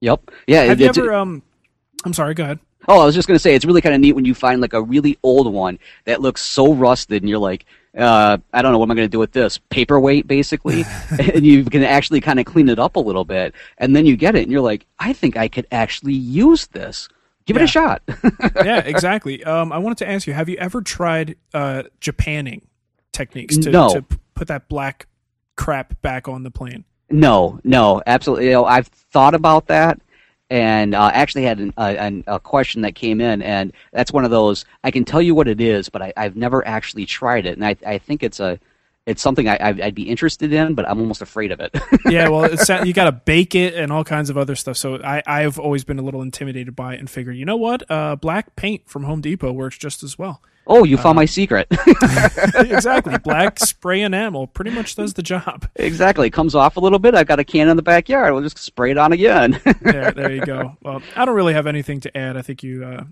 Yep. 0.00 0.30
Yeah. 0.46 0.64
Have 0.64 0.80
you 0.80 0.88
ever? 0.88 1.14
Um, 1.14 1.42
I'm 2.04 2.12
sorry. 2.12 2.34
Go 2.34 2.44
ahead. 2.44 2.58
Oh, 2.88 3.00
I 3.00 3.04
was 3.04 3.14
just 3.14 3.26
gonna 3.26 3.38
say 3.38 3.54
it's 3.54 3.64
really 3.64 3.80
kind 3.80 3.94
of 3.94 4.00
neat 4.00 4.12
when 4.12 4.24
you 4.24 4.34
find 4.34 4.60
like 4.60 4.72
a 4.72 4.82
really 4.82 5.18
old 5.22 5.52
one 5.52 5.78
that 6.04 6.20
looks 6.20 6.42
so 6.42 6.72
rusted, 6.72 7.22
and 7.22 7.28
you're 7.28 7.38
like, 7.38 7.64
uh, 7.96 8.36
I 8.52 8.62
don't 8.62 8.72
know 8.72 8.78
what 8.78 8.86
am 8.86 8.92
I 8.92 8.94
going 8.94 9.08
to 9.08 9.12
do 9.12 9.18
with 9.18 9.32
this 9.32 9.58
paperweight, 9.70 10.26
basically, 10.26 10.84
and 11.18 11.44
you 11.46 11.64
can 11.64 11.82
actually 11.82 12.20
kind 12.20 12.38
of 12.38 12.46
clean 12.46 12.68
it 12.68 12.78
up 12.78 12.96
a 12.96 13.00
little 13.00 13.24
bit, 13.24 13.54
and 13.78 13.96
then 13.96 14.06
you 14.06 14.16
get 14.16 14.36
it, 14.36 14.42
and 14.42 14.52
you're 14.52 14.60
like, 14.60 14.86
I 14.98 15.12
think 15.12 15.36
I 15.36 15.48
could 15.48 15.66
actually 15.72 16.14
use 16.14 16.66
this. 16.68 17.08
Give 17.46 17.56
yeah. 17.56 17.62
it 17.62 17.64
a 17.64 17.68
shot. 17.68 18.02
yeah, 18.64 18.78
exactly. 18.78 19.42
Um, 19.44 19.72
I 19.72 19.78
wanted 19.78 19.98
to 19.98 20.08
ask 20.08 20.26
you: 20.26 20.32
Have 20.32 20.48
you 20.48 20.56
ever 20.56 20.82
tried 20.82 21.36
uh, 21.54 21.84
Japanning 22.00 22.62
techniques 23.12 23.56
to, 23.58 23.70
no. 23.70 23.88
to 23.94 24.04
put 24.34 24.48
that 24.48 24.68
black 24.68 25.06
crap 25.56 26.00
back 26.02 26.28
on 26.28 26.42
the 26.42 26.50
plane? 26.50 26.84
No, 27.08 27.60
no, 27.62 28.02
absolutely. 28.04 28.46
You 28.46 28.52
know, 28.52 28.64
I've 28.64 28.88
thought 28.88 29.34
about 29.34 29.68
that 29.68 30.00
and 30.50 30.94
uh, 30.94 31.10
actually 31.12 31.42
had 31.42 31.58
an, 31.58 31.74
a, 31.76 32.22
a, 32.26 32.40
question 32.40 32.82
that 32.82 32.94
came 32.94 33.20
in, 33.20 33.42
and 33.42 33.72
that's 33.92 34.12
one 34.12 34.24
of 34.24 34.30
those. 34.30 34.64
I 34.84 34.90
can 34.90 35.04
tell 35.04 35.20
you 35.20 35.34
what 35.34 35.48
it 35.48 35.60
is, 35.60 35.88
but 35.88 36.02
I, 36.02 36.12
have 36.16 36.36
never 36.36 36.66
actually 36.66 37.06
tried 37.06 37.46
it, 37.46 37.56
and 37.56 37.66
I, 37.66 37.76
I 37.84 37.98
think 37.98 38.22
it's 38.22 38.38
a 38.38 38.60
it's 39.06 39.22
something 39.22 39.48
I, 39.48 39.70
would 39.70 39.94
be 39.94 40.08
interested 40.08 40.52
in, 40.52 40.74
but 40.74 40.88
I'm 40.88 40.98
almost 40.98 41.22
afraid 41.22 41.52
of 41.52 41.60
it. 41.60 41.72
yeah, 42.06 42.28
well, 42.28 42.50
you 42.84 42.92
got 42.92 43.04
to 43.04 43.12
bake 43.12 43.54
it 43.54 43.74
and 43.74 43.92
all 43.92 44.02
kinds 44.02 44.30
of 44.30 44.36
other 44.36 44.56
stuff. 44.56 44.76
So 44.76 44.96
I, 44.96 45.22
I've 45.24 45.60
always 45.60 45.84
been 45.84 46.00
a 46.00 46.02
little 46.02 46.22
intimidated 46.22 46.74
by 46.74 46.94
it 46.94 46.98
and 46.98 47.08
figured, 47.08 47.36
you 47.36 47.44
know 47.44 47.56
what, 47.56 47.88
uh, 47.88 48.16
black 48.16 48.56
paint 48.56 48.88
from 48.88 49.04
Home 49.04 49.20
Depot 49.20 49.52
works 49.52 49.78
just 49.78 50.02
as 50.02 50.18
well. 50.18 50.42
Oh, 50.66 50.84
you 50.84 50.96
found 50.96 51.16
uh, 51.16 51.20
my 51.20 51.26
secret. 51.26 51.68
exactly. 52.56 53.16
Black 53.18 53.58
spray 53.60 54.02
enamel 54.02 54.48
pretty 54.48 54.70
much 54.70 54.96
does 54.96 55.14
the 55.14 55.22
job. 55.22 55.68
Exactly. 55.76 56.26
It 56.26 56.32
comes 56.32 56.54
off 56.54 56.76
a 56.76 56.80
little 56.80 56.98
bit. 56.98 57.14
I've 57.14 57.28
got 57.28 57.38
a 57.38 57.44
can 57.44 57.68
in 57.68 57.76
the 57.76 57.82
backyard. 57.82 58.32
We'll 58.32 58.42
just 58.42 58.58
spray 58.58 58.90
it 58.90 58.98
on 58.98 59.12
again. 59.12 59.60
there, 59.80 60.10
there 60.16 60.32
you 60.32 60.44
go. 60.44 60.76
Well, 60.82 61.02
I 61.14 61.24
don't 61.24 61.36
really 61.36 61.54
have 61.54 61.66
anything 61.66 62.00
to 62.00 62.16
add. 62.16 62.36
I 62.36 62.42
think 62.42 62.62
you 62.62 62.84
uh, 62.84 63.04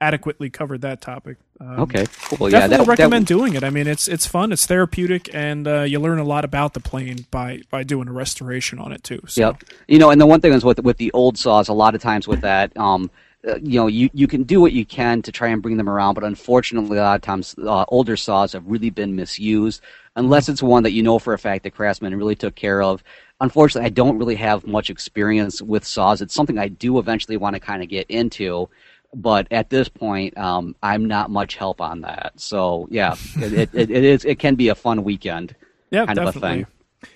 adequately 0.00 0.48
covered 0.48 0.80
that 0.80 1.00
topic. 1.00 1.36
Um, 1.60 1.80
okay, 1.80 2.06
cool. 2.24 2.50
Yeah, 2.50 2.60
definitely 2.60 2.86
that, 2.86 2.90
recommend 2.90 3.26
that... 3.26 3.34
doing 3.34 3.54
it. 3.54 3.62
I 3.62 3.70
mean, 3.70 3.86
it's 3.86 4.08
it's 4.08 4.26
fun, 4.26 4.50
it's 4.50 4.66
therapeutic, 4.66 5.32
and 5.34 5.68
uh, 5.68 5.82
you 5.82 6.00
learn 6.00 6.18
a 6.18 6.24
lot 6.24 6.44
about 6.44 6.74
the 6.74 6.80
plane 6.80 7.26
by 7.30 7.60
by 7.70 7.84
doing 7.84 8.08
a 8.08 8.12
restoration 8.12 8.78
on 8.78 8.90
it 8.92 9.04
too. 9.04 9.20
So. 9.28 9.40
Yep. 9.40 9.64
You 9.86 9.98
know, 9.98 10.10
and 10.10 10.20
the 10.20 10.26
one 10.26 10.40
thing 10.40 10.52
is 10.54 10.64
with 10.64 10.82
with 10.82 10.96
the 10.96 11.12
old 11.12 11.38
saws, 11.38 11.68
a 11.68 11.72
lot 11.72 11.94
of 11.94 12.00
times 12.00 12.26
with 12.26 12.40
that, 12.40 12.76
um, 12.76 13.10
uh, 13.46 13.56
you 13.56 13.78
know, 13.78 13.88
you, 13.88 14.08
you 14.12 14.28
can 14.28 14.44
do 14.44 14.60
what 14.60 14.72
you 14.72 14.84
can 14.84 15.20
to 15.22 15.32
try 15.32 15.48
and 15.48 15.62
bring 15.62 15.76
them 15.76 15.88
around, 15.88 16.14
but 16.14 16.22
unfortunately, 16.22 16.98
a 16.98 17.02
lot 17.02 17.16
of 17.16 17.22
times 17.22 17.54
uh, 17.58 17.84
older 17.88 18.16
saws 18.16 18.52
have 18.52 18.64
really 18.66 18.90
been 18.90 19.16
misused. 19.16 19.82
Unless 20.14 20.48
it's 20.48 20.62
one 20.62 20.82
that 20.82 20.92
you 20.92 21.02
know 21.02 21.18
for 21.18 21.32
a 21.32 21.38
fact 21.38 21.64
that 21.64 21.74
Craftsman 21.74 22.14
really 22.14 22.36
took 22.36 22.54
care 22.54 22.82
of. 22.82 23.02
Unfortunately, 23.40 23.86
I 23.86 23.90
don't 23.90 24.18
really 24.18 24.36
have 24.36 24.66
much 24.66 24.90
experience 24.90 25.60
with 25.62 25.84
saws. 25.84 26.20
It's 26.20 26.34
something 26.34 26.58
I 26.58 26.68
do 26.68 26.98
eventually 26.98 27.36
want 27.36 27.54
to 27.54 27.60
kind 27.60 27.82
of 27.82 27.88
get 27.88 28.08
into, 28.08 28.68
but 29.14 29.48
at 29.50 29.70
this 29.70 29.88
point, 29.88 30.36
um, 30.38 30.76
I'm 30.82 31.06
not 31.06 31.30
much 31.30 31.56
help 31.56 31.80
on 31.80 32.02
that. 32.02 32.34
So 32.36 32.86
yeah, 32.90 33.16
it, 33.36 33.70
it, 33.74 33.90
it 33.90 34.04
is. 34.04 34.24
It 34.24 34.38
can 34.38 34.54
be 34.54 34.68
a 34.68 34.74
fun 34.74 35.02
weekend. 35.02 35.56
Yeah, 35.90 36.06
kind 36.06 36.16
definitely. 36.16 36.40
of 36.40 36.44
a 36.44 36.54
thing. 36.54 36.66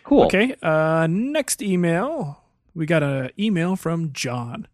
Cool. 0.02 0.24
Okay. 0.24 0.56
Uh, 0.62 1.06
next 1.08 1.62
email, 1.62 2.42
we 2.74 2.86
got 2.86 3.02
an 3.02 3.30
email 3.38 3.76
from 3.76 4.12
John. 4.12 4.66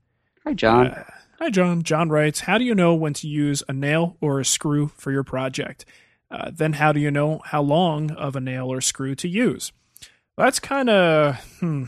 Hi, 0.45 0.55
John. 0.55 0.89
Uh, 0.89 1.05
Hi, 1.43 1.51
John. 1.51 1.83
John 1.83 2.09
writes, 2.09 2.39
How 2.39 2.57
do 2.57 2.63
you 2.63 2.73
know 2.73 2.95
when 2.95 3.15
to 3.15 3.27
use 3.27 3.65
a 3.69 3.73
nail 3.73 4.17
or 4.21 4.39
a 4.39 4.45
screw 4.45 4.93
for 4.97 5.11
your 5.11 5.25
project? 5.25 5.85
Uh, 6.31 6.53
then, 6.55 6.75
how 6.75 6.93
do 6.93 7.01
you 7.01 7.11
know 7.11 7.41
how 7.47 7.61
long 7.61 8.13
of 8.13 8.37
a 8.37 8.41
nail 8.41 8.73
or 8.73 8.81
screw 8.81 9.17
to 9.17 9.27
use? 9.27 9.73
That's 10.39 10.61
kind 10.61 10.89
of 10.89 11.35
hmm, 11.59 11.87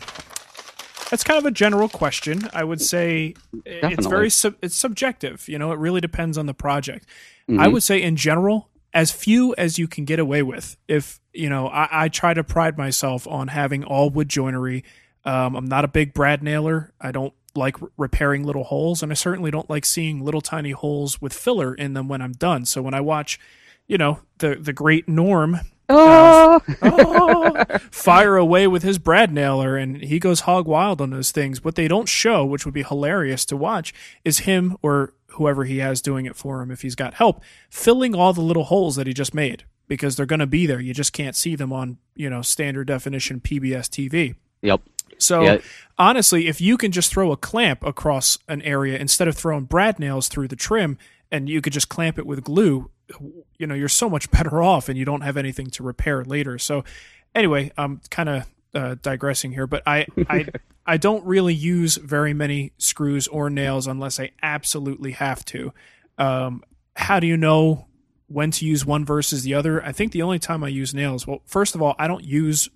that's 1.08 1.22
kind 1.22 1.38
of 1.38 1.46
a 1.46 1.52
general 1.52 1.88
question. 1.88 2.48
I 2.52 2.64
would 2.64 2.80
say 2.80 3.36
Definitely. 3.64 3.94
it's 3.94 4.06
very 4.08 4.28
sub- 4.28 4.56
it's 4.60 4.74
subjective. 4.74 5.48
You 5.48 5.60
know, 5.60 5.70
it 5.70 5.78
really 5.78 6.00
depends 6.00 6.36
on 6.36 6.46
the 6.46 6.54
project. 6.54 7.06
Mm-hmm. 7.48 7.60
I 7.60 7.68
would 7.68 7.84
say 7.84 8.02
in 8.02 8.16
general, 8.16 8.70
as 8.92 9.12
few 9.12 9.54
as 9.56 9.78
you 9.78 9.86
can 9.86 10.04
get 10.04 10.18
away 10.18 10.42
with. 10.42 10.76
If 10.88 11.20
you 11.32 11.48
know, 11.48 11.68
I, 11.68 12.06
I 12.06 12.08
try 12.08 12.34
to 12.34 12.42
pride 12.42 12.76
myself 12.76 13.24
on 13.28 13.46
having 13.46 13.84
all 13.84 14.10
wood 14.10 14.28
joinery. 14.28 14.82
Um, 15.24 15.54
I'm 15.54 15.66
not 15.66 15.84
a 15.84 15.88
big 15.88 16.12
brad 16.12 16.42
nailer. 16.42 16.92
I 17.00 17.12
don't 17.12 17.32
like 17.54 17.76
repairing 17.96 18.44
little 18.44 18.64
holes, 18.64 19.02
and 19.02 19.12
I 19.12 19.14
certainly 19.14 19.50
don't 19.50 19.70
like 19.70 19.84
seeing 19.84 20.24
little 20.24 20.40
tiny 20.40 20.72
holes 20.72 21.20
with 21.20 21.32
filler 21.32 21.74
in 21.74 21.94
them 21.94 22.08
when 22.08 22.20
I'm 22.22 22.32
done. 22.32 22.64
So 22.64 22.82
when 22.82 22.94
I 22.94 23.00
watch, 23.00 23.38
you 23.86 23.98
know, 23.98 24.20
the 24.38 24.56
the 24.56 24.72
great 24.72 25.08
Norm 25.08 25.60
Oh. 25.88 26.60
Uh, 26.80 26.90
oh, 26.92 27.78
fire 27.90 28.36
away 28.36 28.66
with 28.66 28.82
his 28.82 28.98
brad 28.98 29.32
nailer 29.32 29.76
and 29.76 30.02
he 30.02 30.18
goes 30.18 30.40
hog 30.40 30.66
wild 30.66 31.00
on 31.00 31.10
those 31.10 31.30
things. 31.30 31.62
What 31.62 31.74
they 31.74 31.88
don't 31.88 32.08
show, 32.08 32.44
which 32.44 32.64
would 32.64 32.74
be 32.74 32.82
hilarious 32.82 33.44
to 33.46 33.56
watch, 33.56 33.92
is 34.24 34.40
him 34.40 34.76
or 34.82 35.12
whoever 35.28 35.64
he 35.64 35.78
has 35.78 36.00
doing 36.00 36.26
it 36.26 36.36
for 36.36 36.62
him 36.62 36.70
if 36.70 36.82
he's 36.82 36.94
got 36.94 37.14
help, 37.14 37.42
filling 37.68 38.14
all 38.14 38.32
the 38.32 38.40
little 38.40 38.64
holes 38.64 38.96
that 38.96 39.06
he 39.06 39.12
just 39.12 39.34
made 39.34 39.64
because 39.88 40.16
they're 40.16 40.26
going 40.26 40.40
to 40.40 40.46
be 40.46 40.66
there. 40.66 40.80
You 40.80 40.94
just 40.94 41.12
can't 41.12 41.36
see 41.36 41.56
them 41.56 41.72
on, 41.72 41.98
you 42.14 42.30
know, 42.30 42.40
standard 42.40 42.86
definition 42.86 43.40
PBS 43.40 43.88
TV. 43.88 44.36
Yep. 44.62 44.80
So 45.18 45.42
yeah. 45.42 45.58
honestly, 45.98 46.48
if 46.48 46.60
you 46.60 46.76
can 46.76 46.92
just 46.92 47.10
throw 47.10 47.32
a 47.32 47.36
clamp 47.36 47.84
across 47.84 48.38
an 48.48 48.62
area 48.62 48.98
instead 48.98 49.28
of 49.28 49.36
throwing 49.36 49.64
brad 49.64 49.98
nails 49.98 50.28
through 50.28 50.48
the 50.48 50.56
trim 50.56 50.98
and 51.30 51.48
you 51.48 51.60
could 51.60 51.72
just 51.72 51.88
clamp 51.88 52.18
it 52.18 52.26
with 52.26 52.44
glue, 52.44 52.90
you 53.58 53.66
know, 53.66 53.74
you're 53.74 53.88
so 53.88 54.08
much 54.08 54.30
better 54.32 54.62
off 54.62 54.88
and 54.88 54.98
you 54.98 55.04
don't 55.04 55.22
have 55.22 55.36
anything 55.36 55.70
to 55.70 55.82
repair 55.82 56.24
later. 56.24 56.58
So 56.58 56.84
anyway, 57.34 57.72
I'm 57.76 58.00
kind 58.10 58.28
of 58.28 58.46
uh, 58.74 58.96
digressing 59.02 59.52
here, 59.52 59.66
but 59.66 59.82
I, 59.86 60.06
I, 60.28 60.46
I 60.86 60.96
don't 60.96 61.24
really 61.24 61.54
use 61.54 61.96
very 61.96 62.34
many 62.34 62.72
screws 62.78 63.28
or 63.28 63.50
nails 63.50 63.86
unless 63.86 64.20
I 64.20 64.30
absolutely 64.42 65.12
have 65.12 65.44
to. 65.46 65.72
Um, 66.18 66.62
how 66.96 67.20
do 67.20 67.26
you 67.26 67.36
know 67.36 67.86
when 68.26 68.50
to 68.52 68.66
use 68.66 68.84
one 68.84 69.04
versus 69.04 69.42
the 69.42 69.54
other? 69.54 69.84
I 69.84 69.92
think 69.92 70.12
the 70.12 70.22
only 70.22 70.38
time 70.38 70.62
I 70.62 70.68
use 70.68 70.94
nails, 70.94 71.26
well, 71.26 71.42
first 71.44 71.74
of 71.74 71.82
all, 71.82 71.94
I 71.98 72.06
don't 72.06 72.24
use 72.24 72.68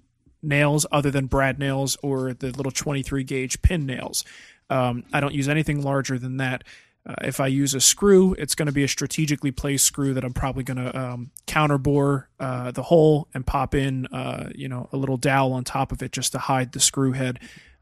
nails 0.43 0.87
other 0.93 1.11
than 1.11 1.27
brad 1.27 1.59
nails 1.59 1.97
or 2.03 2.35
the 2.35 2.51
little 2.53 2.73
23 2.73 3.25
gauge 3.25 3.61
pin 3.63 3.87
nails. 3.87 4.25
Um, 4.71 5.05
I 5.13 5.21
don't 5.21 5.35
use 5.35 5.49
anything 5.49 5.83
larger 5.83 6.19
than 6.19 6.37
that. 6.39 6.65
Uh, 7.07 7.15
if 7.23 7.41
I 7.41 7.47
use 7.47 7.75
a 7.75 7.81
screw, 7.81 8.35
it's 8.35 8.55
going 8.55 8.67
to 8.67 8.73
be 8.73 8.85
a 8.85 8.89
strategically 8.89 9.51
placed 9.51 9.87
screw 9.87 10.13
that 10.15 10.25
I'm 10.25 10.35
probably 10.35 10.63
going 10.63 10.77
to 10.77 10.99
um, 10.99 11.31
counterbore 11.47 12.27
uh, 12.39 12.71
the 12.71 12.83
hole 12.83 13.29
and 13.33 13.47
pop 13.47 13.75
in, 13.75 14.07
uh, 14.07 14.51
you 14.55 14.69
know, 14.69 14.89
a 14.93 14.97
little 14.97 15.17
dowel 15.17 15.55
on 15.55 15.65
top 15.65 15.91
of 15.91 16.03
it 16.03 16.13
just 16.13 16.33
to 16.33 16.39
hide 16.39 16.73
the 16.73 16.81
screw 16.81 17.13
head. 17.13 17.41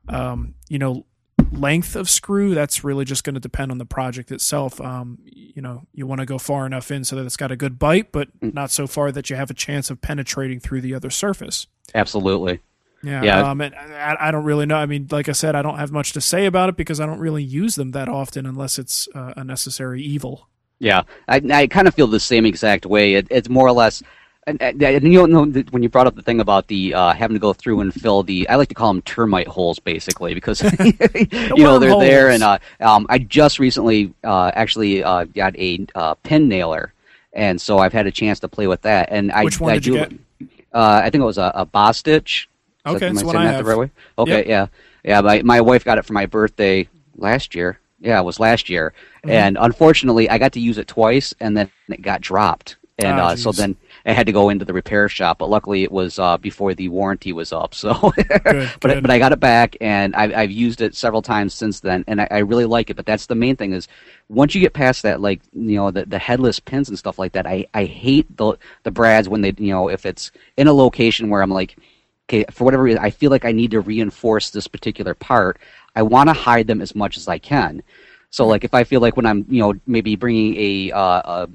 Um, 0.09 0.55
you 0.69 0.79
know, 0.79 1.07
length 1.53 1.96
of 1.96 2.09
screw 2.09 2.55
that's 2.55 2.85
really 2.85 3.05
just 3.05 3.25
going 3.25 3.35
to 3.35 3.40
depend 3.40 3.70
on 3.70 3.79
the 3.79 3.87
project 3.87 4.31
itself. 4.31 4.81
Um, 4.81 5.18
you 5.25 5.62
know, 5.62 5.87
you 5.92 6.07
want 6.07 6.20
to 6.20 6.27
go 6.27 6.38
far 6.38 6.66
enough 6.66 6.90
in 6.90 7.05
so 7.05 7.16
that 7.16 7.27
it's 7.27 7.37
got 7.37 7.51
a 7.51 7.57
good 7.57 7.79
bite, 7.79 8.12
but 8.12 8.29
mm. 8.40 8.53
not 8.53 8.70
so 8.70 8.87
far 8.87 9.12
that 9.12 9.31
you 9.31 9.37
have 9.37 9.51
a 9.51 9.55
chance 9.55 9.90
of 9.90 10.01
penetrating 10.01 10.61
through 10.61 10.81
the 10.81 10.94
other 10.94 11.11
surface. 11.11 11.66
Absolutely. 11.94 12.61
Yeah, 13.03 13.22
yeah. 13.22 13.51
Um, 13.51 13.61
and 13.61 13.75
I, 13.75 14.16
I, 14.18 14.31
don't 14.31 14.44
really 14.44 14.66
know. 14.66 14.77
I 14.77 14.87
mean, 14.87 15.07
like 15.11 15.29
I 15.29 15.33
said, 15.33 15.55
I 15.55 15.62
don't 15.62 15.79
have 15.79 15.92
much 15.92 16.12
to 16.14 16.20
say 16.20 16.46
about 16.46 16.68
it 16.70 16.77
because 16.77 16.99
I 16.99 17.07
don't 17.07 17.20
really 17.20 17.44
use 17.44 17.75
them 17.75 17.92
that 17.92 18.09
often 18.09 18.46
unless 18.46 18.79
it's 18.79 19.07
uh, 19.14 19.35
a 19.37 19.44
necessary 19.44 20.03
evil. 20.03 20.49
Yeah, 20.79 21.03
I, 21.29 21.40
I 21.53 21.66
kind 21.68 21.88
of 21.88 21.94
feel 21.94 22.07
the 22.07 22.20
same 22.20 22.44
exact 22.44 22.85
way. 22.85 23.14
It, 23.14 23.29
it's 23.31 23.49
more 23.49 23.66
or 23.66 23.72
less, 23.72 24.03
and, 24.47 24.63
and 24.63 25.13
you 25.13 25.27
know 25.27 25.45
when 25.45 25.83
you 25.83 25.89
brought 25.89 26.07
up 26.07 26.15
the 26.15 26.23
thing 26.23 26.41
about 26.41 26.69
the 26.69 26.95
uh, 26.95 27.13
having 27.13 27.35
to 27.35 27.41
go 27.41 27.53
through 27.53 27.81
and 27.81 27.93
fill 27.93 28.23
the, 28.23 28.49
I 28.49 28.57
like 28.57 28.69
to 28.69 28.75
call 28.75 28.93
them 28.93 29.03
termite 29.03 29.49
holes, 29.49 29.79
basically, 29.79 30.35
because 30.35 30.63
you 30.81 31.65
know 31.65 31.79
they're 31.79 31.91
holes. 31.91 32.03
there. 32.03 32.31
And 32.31 32.43
uh, 32.43 32.59
um, 32.81 33.07
I 33.09 33.19
just 33.19 33.59
recently 33.59 34.15
uh, 34.25 34.53
actually 34.55 35.03
uh, 35.03 35.25
got 35.25 35.57
a 35.59 35.87
uh, 35.95 36.15
pin 36.15 36.49
nailer, 36.49 36.93
and 37.33 37.61
so 37.61 37.79
I've 37.79 37.93
had 37.93 38.07
a 38.07 38.13
chance 38.13 38.41
to 38.41 38.49
play 38.49 38.67
with 38.67 38.83
that. 38.83 39.09
And 39.11 39.33
I, 39.33 39.45
which 39.45 39.61
one 39.61 39.73
I 39.73 39.75
did 39.75 39.83
do, 39.85 39.93
you 39.93 39.99
get? 39.99 40.13
I 40.73 41.11
think 41.11 41.23
it 41.23 41.27
was 41.27 41.39
a, 41.39 41.53
a 41.55 41.67
Bostitch 41.67 42.47
Okay, 42.87 43.09
am 43.09 43.19
I 43.19 43.21
saying 43.21 43.33
that 43.33 43.55
have. 43.55 43.65
the 43.65 43.71
right 43.71 43.79
way? 43.79 43.91
Okay, 44.19 44.47
yep. 44.47 44.47
yeah, 44.47 44.67
yeah. 45.03 45.21
My 45.21 45.43
my 45.43 45.61
wife 45.61 45.85
got 45.85 45.99
it 45.99 46.05
for 46.05 46.13
my 46.13 46.27
birthday 46.27 46.89
last 47.17 47.55
year. 47.55 47.81
Yeah, 48.01 48.21
it 48.21 48.25
was 48.25 48.39
last 48.39 48.69
year, 48.69 48.93
mm-hmm. 49.19 49.31
and 49.31 49.59
unfortunately, 49.61 50.31
I 50.31 50.39
got 50.39 50.53
to 50.53 50.61
use 50.61 50.79
it 50.79 50.87
twice, 50.87 51.35
and 51.41 51.57
then 51.57 51.71
it 51.89 52.03
got 52.03 52.21
dropped, 52.21 52.77
and 52.99 53.19
oh, 53.19 53.25
uh, 53.25 53.37
so 53.37 53.51
then 53.51 53.77
I 54.07 54.12
had 54.12 54.27
to 54.27 54.33
go 54.33 54.49
into 54.49 54.64
the 54.64 54.73
repair 54.73 55.09
shop. 55.09 55.38
But 55.38 55.51
luckily, 55.51 55.83
it 55.83 55.90
was 55.90 56.19
uh, 56.19 56.38
before 56.38 56.75
the 56.75 56.88
warranty 56.88 57.33
was 57.33 57.53
up. 57.53 57.75
So, 57.75 57.92
good, 58.16 58.27
but 58.45 58.81
good. 58.81 59.03
but 59.03 59.11
I 59.11 59.19
got 59.19 59.33
it 59.33 59.40
back, 59.40 59.77
and 59.81 60.14
I've 60.14 60.33
I've 60.33 60.51
used 60.51 60.81
it 60.81 60.95
several 60.95 61.23
times 61.23 61.55
since 61.55 61.81
then, 61.81 62.05
and 62.07 62.21
I, 62.21 62.29
I 62.31 62.38
really 62.38 62.66
like 62.66 62.88
it. 62.90 62.97
But 62.97 63.07
that's 63.07 63.27
the 63.27 63.35
main 63.35 63.57
thing 63.57 63.73
is 63.73 63.88
once 64.29 64.55
you 64.55 64.61
get 64.61 64.73
past 64.73 65.03
that, 65.03 65.21
like 65.21 65.40
you 65.53 65.77
know, 65.77 65.90
the, 65.90 66.07
the 66.07 66.19
headless 66.19 66.61
pins 66.61 66.88
and 66.88 66.99
stuff 66.99 67.19
like 67.19 67.33
that, 67.33 67.47
I, 67.47 67.66
I 67.75 67.85
hate 67.85 68.37
the 68.37 68.57
the 68.85 68.90
brads 68.90 69.29
when 69.29 69.40
they 69.40 69.55
you 69.59 69.73
know 69.73 69.88
if 69.88 70.07
it's 70.07 70.31
in 70.57 70.69
a 70.69 70.73
location 70.73 71.29
where 71.29 71.42
I'm 71.42 71.51
like, 71.51 71.77
okay, 72.29 72.45
for 72.51 72.64
whatever 72.64 72.85
reason, 72.85 73.03
I 73.03 73.11
feel 73.11 73.31
like 73.31 73.45
I 73.45 73.53
need 73.53 73.73
to 73.73 73.81
reinforce 73.81 74.51
this 74.51 74.69
particular 74.69 75.14
part. 75.14 75.59
I 75.95 76.03
want 76.03 76.29
to 76.29 76.35
hide 76.35 76.66
them 76.66 76.81
as 76.81 76.95
much 76.95 77.16
as 77.16 77.27
I 77.27 77.38
can. 77.38 77.83
So, 78.31 78.47
like, 78.47 78.64
if 78.64 78.75
I 78.75 78.85
feel 78.85 79.01
like 79.01 79.16
when 79.16 79.25
I'm, 79.25 79.47
you 79.49 79.61
know, 79.61 79.75
maybe 79.87 80.16
bringing 80.16 80.57
a, 80.57 80.92
uh, 80.92 81.47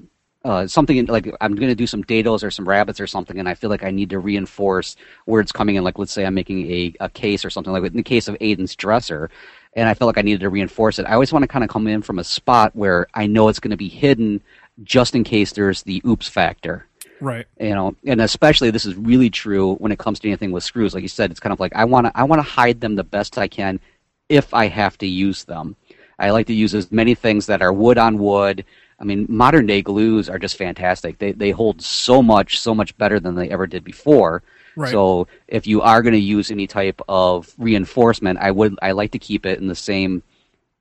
uh, 0.43 0.65
something 0.67 0.97
in, 0.97 1.05
like 1.05 1.33
I'm 1.39 1.55
going 1.55 1.69
to 1.69 1.75
do 1.75 1.87
some 1.87 2.03
dados 2.03 2.43
or 2.43 2.51
some 2.51 2.67
rabbets 2.67 2.99
or 2.99 3.07
something, 3.07 3.37
and 3.37 3.47
I 3.47 3.53
feel 3.53 3.69
like 3.69 3.83
I 3.83 3.91
need 3.91 4.09
to 4.09 4.19
reinforce 4.19 4.95
where 5.25 5.41
it's 5.41 5.51
coming 5.51 5.75
in. 5.75 5.83
Like, 5.83 5.99
let's 5.99 6.11
say 6.11 6.25
I'm 6.25 6.33
making 6.33 6.71
a, 6.71 6.93
a 6.99 7.09
case 7.09 7.45
or 7.45 7.49
something 7.49 7.71
like 7.71 7.83
in 7.83 7.97
the 7.97 8.03
case 8.03 8.27
of 8.27 8.37
Aiden's 8.39 8.75
dresser, 8.75 9.29
and 9.75 9.87
I 9.87 9.93
felt 9.93 10.07
like 10.07 10.17
I 10.17 10.23
needed 10.23 10.41
to 10.41 10.49
reinforce 10.49 10.99
it. 10.99 11.05
I 11.05 11.13
always 11.13 11.31
want 11.31 11.43
to 11.43 11.47
kind 11.47 11.63
of 11.63 11.69
come 11.69 11.87
in 11.87 12.01
from 12.01 12.19
a 12.19 12.23
spot 12.23 12.75
where 12.75 13.07
I 13.13 13.27
know 13.27 13.49
it's 13.49 13.59
going 13.59 13.71
to 13.71 13.77
be 13.77 13.89
hidden, 13.89 14.41
just 14.83 15.15
in 15.15 15.23
case 15.23 15.51
there's 15.51 15.83
the 15.83 16.01
oops 16.05 16.27
factor. 16.27 16.87
Right. 17.19 17.45
You 17.59 17.75
know, 17.75 17.95
and 18.03 18.19
especially 18.19 18.71
this 18.71 18.85
is 18.85 18.95
really 18.95 19.29
true 19.29 19.75
when 19.75 19.91
it 19.91 19.99
comes 19.99 20.19
to 20.19 20.27
anything 20.27 20.51
with 20.51 20.63
screws. 20.63 20.95
Like 20.95 21.03
you 21.03 21.07
said, 21.07 21.29
it's 21.29 21.39
kind 21.39 21.53
of 21.53 21.59
like 21.59 21.75
I 21.75 21.85
want 21.85 22.07
to 22.07 22.11
I 22.15 22.23
want 22.23 22.39
to 22.39 22.49
hide 22.49 22.81
them 22.81 22.95
the 22.95 23.03
best 23.03 23.37
I 23.37 23.47
can 23.47 23.79
if 24.27 24.53
I 24.55 24.67
have 24.67 24.97
to 24.99 25.07
use 25.07 25.43
them. 25.43 25.75
I 26.17 26.31
like 26.31 26.47
to 26.47 26.53
use 26.53 26.73
as 26.73 26.91
many 26.91 27.13
things 27.13 27.45
that 27.45 27.61
are 27.61 27.71
wood 27.71 27.99
on 27.99 28.17
wood. 28.17 28.65
I 29.01 29.03
mean, 29.03 29.25
modern 29.27 29.65
day 29.65 29.81
glues 29.81 30.29
are 30.29 30.37
just 30.37 30.57
fantastic. 30.57 31.17
They 31.17 31.31
they 31.31 31.49
hold 31.49 31.81
so 31.81 32.21
much 32.21 32.59
so 32.59 32.75
much 32.75 32.95
better 32.97 33.19
than 33.19 33.33
they 33.33 33.49
ever 33.49 33.65
did 33.65 33.83
before. 33.83 34.43
Right. 34.75 34.91
So 34.91 35.27
if 35.47 35.65
you 35.65 35.81
are 35.81 36.01
going 36.03 36.13
to 36.13 36.19
use 36.19 36.51
any 36.51 36.67
type 36.67 37.01
of 37.09 37.53
reinforcement, 37.57 38.39
I 38.39 38.51
would 38.51 38.77
I 38.81 38.91
like 38.91 39.11
to 39.11 39.19
keep 39.19 39.45
it 39.45 39.59
in 39.59 39.67
the 39.67 39.75
same, 39.75 40.21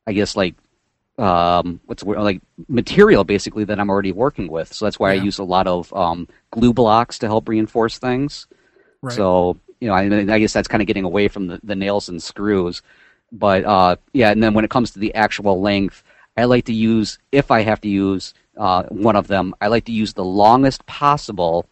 I 0.07 0.13
guess 0.13 0.37
like 0.37 0.55
um, 1.19 1.81
what's 1.87 2.05
word 2.05 2.21
like 2.21 2.43
material 2.69 3.25
basically 3.25 3.65
that 3.65 3.81
I'm 3.81 3.91
already 3.91 4.13
working 4.13 4.49
with. 4.49 4.73
So 4.73 4.85
that's 4.85 4.99
why 4.99 5.15
yeah. 5.15 5.23
I 5.23 5.25
use 5.25 5.39
a 5.39 5.45
lot 5.45 5.67
of 5.67 5.93
um, 5.95 6.29
glue 6.51 6.75
blocks 6.75 7.19
to 7.21 7.27
help 7.27 7.49
reinforce 7.49 7.99
things. 7.99 8.47
Right. 9.01 9.17
So 9.17 9.57
you 9.81 9.89
know, 9.89 9.95
I, 9.95 10.03
I 10.03 10.39
guess 10.39 10.53
that's 10.53 10.69
kind 10.69 10.83
of 10.83 10.87
getting 10.87 11.05
away 11.05 11.29
from 11.29 11.47
the, 11.47 11.61
the 11.65 11.75
nails 11.75 12.11
and 12.11 12.23
screws. 12.23 12.83
But 13.33 13.65
uh, 13.65 13.97
yeah, 14.13 14.31
and 14.31 14.43
then 14.43 14.55
when 14.55 14.65
it 14.65 14.71
comes 14.71 14.91
to 14.93 14.99
the 14.99 15.15
actual 15.15 15.61
length, 15.61 16.03
I 16.37 16.45
like 16.45 16.65
to 16.67 16.73
use 16.73 17.19
if 17.33 17.51
I 17.51 17.63
have 17.63 17.81
to 17.83 17.89
use 17.89 18.35
uh, 18.57 18.85
one 18.85 19.17
of 19.17 19.27
them, 19.27 19.55
I 19.61 19.69
like 19.69 19.85
to 19.87 19.93
use 19.93 20.13
the 20.13 20.25
longest 20.25 20.85
possible. 20.87 21.67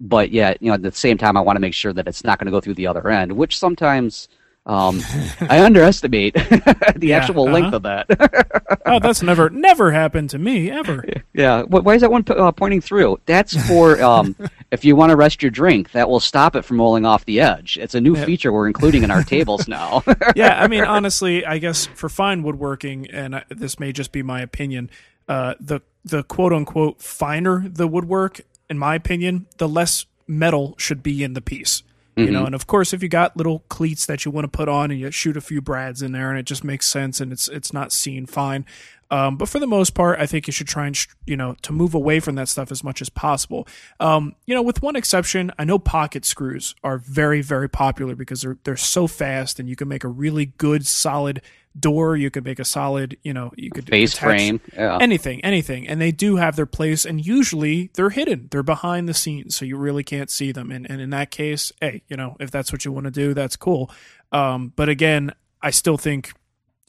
But 0.00 0.30
yet, 0.30 0.62
you 0.62 0.68
know, 0.68 0.74
at 0.74 0.82
the 0.82 0.92
same 0.92 1.18
time, 1.18 1.36
I 1.36 1.42
want 1.42 1.56
to 1.56 1.60
make 1.60 1.74
sure 1.74 1.92
that 1.92 2.08
it's 2.08 2.24
not 2.24 2.38
going 2.38 2.46
to 2.46 2.50
go 2.50 2.60
through 2.60 2.74
the 2.74 2.86
other 2.86 3.08
end, 3.08 3.32
which 3.32 3.58
sometimes 3.58 4.28
Um, 4.66 5.00
I 5.40 5.64
underestimate 5.64 6.34
the 6.34 6.98
yeah, 7.00 7.18
actual 7.18 7.44
uh-huh. 7.44 7.52
length 7.52 7.74
of 7.74 7.82
that. 7.84 8.80
oh, 8.86 9.00
that's 9.00 9.22
never 9.22 9.50
never 9.50 9.90
happened 9.90 10.30
to 10.30 10.38
me 10.38 10.70
ever. 10.70 11.04
Yeah. 11.32 11.62
Why 11.62 11.94
is 11.94 12.02
that 12.02 12.10
one 12.10 12.24
uh, 12.28 12.52
pointing 12.52 12.80
through? 12.80 13.20
That's 13.26 13.56
for 13.66 14.00
um, 14.02 14.36
if 14.70 14.84
you 14.84 14.96
want 14.96 15.10
to 15.10 15.16
rest 15.16 15.42
your 15.42 15.50
drink. 15.50 15.92
That 15.92 16.08
will 16.08 16.20
stop 16.20 16.54
it 16.56 16.62
from 16.62 16.78
rolling 16.78 17.06
off 17.06 17.24
the 17.24 17.40
edge. 17.40 17.78
It's 17.78 17.94
a 17.94 18.00
new 18.00 18.16
yeah. 18.16 18.24
feature 18.24 18.52
we're 18.52 18.66
including 18.66 19.02
in 19.02 19.10
our 19.10 19.22
tables 19.22 19.66
now. 19.66 20.02
yeah. 20.36 20.62
I 20.62 20.68
mean, 20.68 20.84
honestly, 20.84 21.44
I 21.44 21.58
guess 21.58 21.86
for 21.86 22.08
fine 22.08 22.42
woodworking, 22.42 23.10
and 23.10 23.36
I, 23.36 23.44
this 23.48 23.80
may 23.80 23.92
just 23.92 24.12
be 24.12 24.22
my 24.22 24.42
opinion, 24.42 24.90
uh, 25.28 25.54
the 25.58 25.80
the 26.04 26.22
quote 26.22 26.52
unquote 26.52 27.00
finer 27.00 27.66
the 27.68 27.88
woodwork, 27.88 28.40
in 28.68 28.78
my 28.78 28.94
opinion, 28.94 29.46
the 29.58 29.68
less 29.68 30.06
metal 30.26 30.74
should 30.78 31.02
be 31.02 31.24
in 31.24 31.32
the 31.34 31.40
piece. 31.40 31.82
You 32.20 32.26
mm-hmm. 32.26 32.34
know, 32.34 32.46
and 32.46 32.54
of 32.54 32.66
course, 32.66 32.92
if 32.92 33.02
you 33.02 33.08
got 33.08 33.36
little 33.36 33.60
cleats 33.68 34.06
that 34.06 34.24
you 34.24 34.30
want 34.30 34.44
to 34.44 34.48
put 34.48 34.68
on 34.68 34.90
and 34.90 35.00
you 35.00 35.10
shoot 35.10 35.36
a 35.36 35.40
few 35.40 35.60
brads 35.60 36.02
in 36.02 36.12
there, 36.12 36.30
and 36.30 36.38
it 36.38 36.44
just 36.44 36.64
makes 36.64 36.86
sense 36.86 37.20
and 37.20 37.32
it's 37.32 37.48
it's 37.48 37.72
not 37.72 37.92
seen 37.92 38.26
fine. 38.26 38.64
Um, 39.12 39.36
but 39.36 39.48
for 39.48 39.58
the 39.58 39.66
most 39.66 39.90
part, 39.94 40.20
I 40.20 40.26
think 40.26 40.46
you 40.46 40.52
should 40.52 40.68
try 40.68 40.86
and 40.86 41.06
you 41.26 41.36
know 41.36 41.56
to 41.62 41.72
move 41.72 41.94
away 41.94 42.20
from 42.20 42.36
that 42.36 42.48
stuff 42.48 42.70
as 42.70 42.84
much 42.84 43.02
as 43.02 43.08
possible. 43.08 43.66
Um, 43.98 44.36
you 44.46 44.54
know, 44.54 44.62
with 44.62 44.82
one 44.82 44.96
exception, 44.96 45.50
I 45.58 45.64
know 45.64 45.78
pocket 45.78 46.24
screws 46.24 46.74
are 46.84 46.98
very 46.98 47.42
very 47.42 47.68
popular 47.68 48.14
because 48.14 48.42
they're 48.42 48.58
they're 48.64 48.76
so 48.76 49.06
fast 49.06 49.58
and 49.58 49.68
you 49.68 49.76
can 49.76 49.88
make 49.88 50.04
a 50.04 50.08
really 50.08 50.46
good 50.46 50.86
solid 50.86 51.42
door. 51.78 52.16
You 52.16 52.30
could 52.30 52.44
make 52.44 52.58
a 52.58 52.64
solid, 52.64 53.16
you 53.22 53.32
know, 53.32 53.52
you 53.56 53.70
could 53.70 53.88
face 53.88 54.16
frame, 54.16 54.60
yeah. 54.72 54.98
anything, 55.00 55.44
anything, 55.44 55.86
and 55.86 56.00
they 56.00 56.12
do 56.12 56.36
have 56.36 56.56
their 56.56 56.66
place. 56.66 57.04
And 57.04 57.24
usually 57.24 57.90
they're 57.94 58.10
hidden; 58.10 58.48
they're 58.50 58.62
behind 58.62 59.08
the 59.08 59.14
scenes, 59.14 59.56
so 59.56 59.64
you 59.64 59.76
really 59.76 60.04
can't 60.04 60.30
see 60.30 60.52
them. 60.52 60.70
And 60.70 60.90
and 60.90 61.00
in 61.00 61.10
that 61.10 61.30
case, 61.30 61.72
hey, 61.80 62.02
you 62.08 62.16
know, 62.16 62.36
if 62.40 62.50
that's 62.50 62.72
what 62.72 62.84
you 62.84 62.92
want 62.92 63.04
to 63.04 63.10
do, 63.10 63.34
that's 63.34 63.56
cool. 63.56 63.90
Um, 64.32 64.72
but 64.76 64.88
again, 64.88 65.32
I 65.62 65.70
still 65.70 65.96
think. 65.96 66.32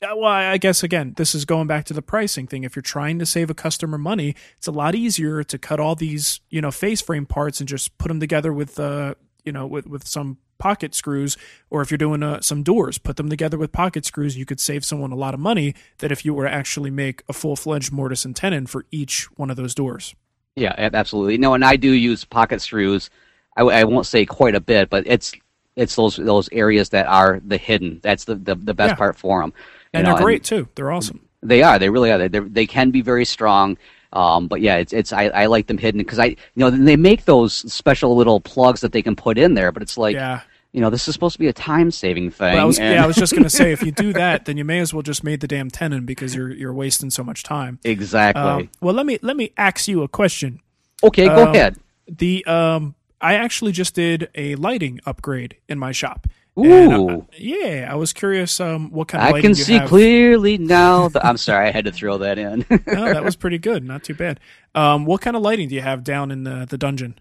Well, 0.04 0.26
I 0.26 0.58
guess 0.58 0.82
again, 0.82 1.14
this 1.16 1.36
is 1.36 1.46
going 1.46 1.68
back 1.68 1.86
to 1.86 1.94
the 1.94 2.02
pricing 2.02 2.48
thing. 2.48 2.64
If 2.64 2.76
you're 2.76 2.82
trying 2.82 3.20
to 3.20 3.26
save 3.26 3.52
a 3.52 3.54
customer 3.54 4.00
money, 4.00 4.36
it's 4.58 4.66
a 4.66 4.72
lot 4.72 4.96
easier 4.96 5.44
to 5.44 5.58
cut 5.60 5.80
all 5.80 5.94
these, 5.94 6.40
you 6.50 6.60
know, 6.60 6.72
face 6.72 7.02
frame 7.02 7.28
parts 7.28 7.60
and 7.60 7.70
just 7.70 7.96
put 8.00 8.08
them 8.08 8.20
together 8.20 8.52
with, 8.52 8.80
uh, 8.80 9.14
you 9.46 9.52
know, 9.52 9.68
with 9.68 9.86
with 9.86 10.08
some 10.08 10.40
pocket 10.62 10.94
screws, 10.94 11.38
or 11.72 11.82
if 11.82 11.90
you're 11.90 11.98
doing 11.98 12.22
uh, 12.22 12.40
some 12.40 12.62
doors, 12.62 13.00
put 13.00 13.18
them 13.18 13.30
together 13.30 13.58
with 13.58 13.72
pocket 13.72 14.06
screws. 14.06 14.38
You 14.38 14.46
could 14.46 14.60
save 14.60 14.86
someone 14.86 15.12
a 15.12 15.16
lot 15.16 15.34
of 15.34 15.40
money 15.40 15.74
that 15.98 16.12
if 16.12 16.24
you 16.24 16.34
were 16.34 16.46
to 16.46 16.54
actually 16.54 16.92
make 16.92 17.24
a 17.28 17.34
full 17.34 17.56
fledged 17.56 17.92
mortise 17.92 18.24
and 18.24 18.36
tenon 18.36 18.68
for 18.68 18.86
each 18.92 19.26
one 19.38 19.50
of 19.50 19.58
those 19.58 19.74
doors. 19.74 20.16
Yeah, 20.56 20.76
absolutely. 20.94 21.38
No, 21.38 21.56
and 21.56 21.66
I 21.66 21.76
do 21.76 21.92
use 21.92 22.24
pocket 22.24 22.62
screws. 22.62 23.10
I, 23.58 23.64
I 23.64 23.84
won't 23.86 24.06
say 24.06 24.26
quite 24.26 24.54
a 24.54 24.60
bit, 24.60 24.90
but 24.90 25.04
it's 25.08 25.34
it's 25.76 25.96
those 25.96 26.18
those 26.18 26.48
areas 26.52 26.90
that 26.90 27.08
are 27.08 27.42
the 27.44 27.58
hidden. 27.58 28.00
That's 28.04 28.26
the 28.26 28.36
the, 28.36 28.56
the 28.56 28.74
best 28.74 28.92
yeah. 28.92 28.96
part 28.96 29.18
for 29.18 29.42
them. 29.42 29.54
And 29.94 30.06
know, 30.06 30.14
they're 30.14 30.24
great 30.24 30.42
and 30.42 30.46
too. 30.46 30.68
They're 30.76 30.92
awesome. 30.92 31.28
They 31.42 31.64
are. 31.64 31.80
They 31.80 31.90
really 31.90 32.12
are. 32.12 32.28
They 32.28 32.40
they 32.40 32.68
can 32.68 32.92
be 32.92 33.02
very 33.02 33.26
strong. 33.26 33.78
Um, 34.14 34.48
but 34.48 34.62
yeah, 34.62 34.76
it's 34.76 34.94
it's 34.94 35.14
I, 35.14 35.26
I 35.30 35.46
like 35.46 35.68
them 35.68 35.78
hidden 35.78 36.00
because 36.00 36.20
I 36.20 36.26
you 36.26 36.38
know 36.58 36.70
they 36.70 36.98
make 36.98 37.26
those 37.26 37.54
special 37.72 38.16
little 38.16 38.42
plugs 38.42 38.82
that 38.82 38.92
they 38.92 39.02
can 39.02 39.16
put 39.16 39.38
in 39.38 39.54
there, 39.54 39.72
but 39.72 39.82
it's 39.82 39.98
like 39.98 40.16
yeah 40.16 40.42
you 40.74 40.80
know, 40.80 40.90
this 40.90 41.08
is 41.08 41.14
supposed 41.14 41.34
to 41.34 41.40
be 41.40 41.48
a 41.48 41.54
time 41.54 41.92
saving 41.92 42.32
thing. 42.32 42.58
I 42.58 42.64
was, 42.64 42.80
and... 42.80 42.94
yeah, 42.94 43.04
I 43.04 43.08
was 43.08 43.18
just 43.18 43.34
going 43.34 43.44
to 43.44 43.50
say, 43.50 43.72
if 43.72 43.84
you 43.84 43.92
do 43.92 44.14
that, 44.14 44.46
then 44.46 44.58
you 44.58 44.64
may 44.64 44.80
as 44.80 44.94
well 44.94 45.02
just 45.02 45.24
made 45.24 45.42
the 45.42 45.48
damn 45.48 45.70
tenon 45.70 46.06
because 46.06 46.34
you're 46.34 46.52
you're 46.52 46.74
wasting 46.74 47.10
so 47.10 47.24
much 47.24 47.44
time. 47.44 47.80
Exactly. 47.84 48.42
Um, 48.42 48.70
well, 48.80 48.94
let 48.94 49.06
me 49.06 49.20
let 49.22 49.36
me 49.36 49.52
ask 49.58 49.88
you 49.88 50.04
a 50.04 50.08
question. 50.08 50.62
Okay, 51.04 51.26
go 51.26 51.44
um, 51.44 51.56
ahead. 51.56 51.78
The 52.08 52.46
um, 52.46 52.96
I 53.20 53.36
actually 53.36 53.72
just 53.74 53.96
did 53.96 54.30
a 54.36 54.56
lighting 54.56 55.00
upgrade 55.06 55.58
in 55.68 55.78
my 55.78 55.92
shop. 55.92 56.28
Uh, 56.58 56.62
Ooh. 56.64 57.28
Yeah, 57.38 57.88
I 57.90 57.96
was 57.96 58.12
curious 58.12 58.60
um, 58.60 58.92
what 58.92 59.08
kind 59.08 59.28
of 59.28 59.36
I 59.36 59.42
can 59.42 59.56
see 59.56 59.74
have. 59.74 59.88
clearly 59.88 60.58
now. 60.58 61.10
I'm 61.22 61.38
sorry, 61.38 61.68
I 61.68 61.72
had 61.72 61.86
to 61.86 61.92
throw 61.92 62.18
that 62.20 62.38
in. 62.38 62.66
no, 62.70 63.14
that 63.14 63.24
was 63.24 63.36
pretty 63.36 63.58
good. 63.58 63.84
Not 63.84 64.04
too 64.04 64.14
bad. 64.14 64.40
Um, 64.76 65.06
what 65.06 65.22
kind 65.22 65.36
of 65.36 65.42
lighting 65.42 65.70
do 65.70 65.76
you 65.76 65.82
have 65.82 66.04
down 66.04 66.32
in 66.32 66.44
the, 66.44 66.66
the 66.70 66.78
dungeon? 66.78 67.18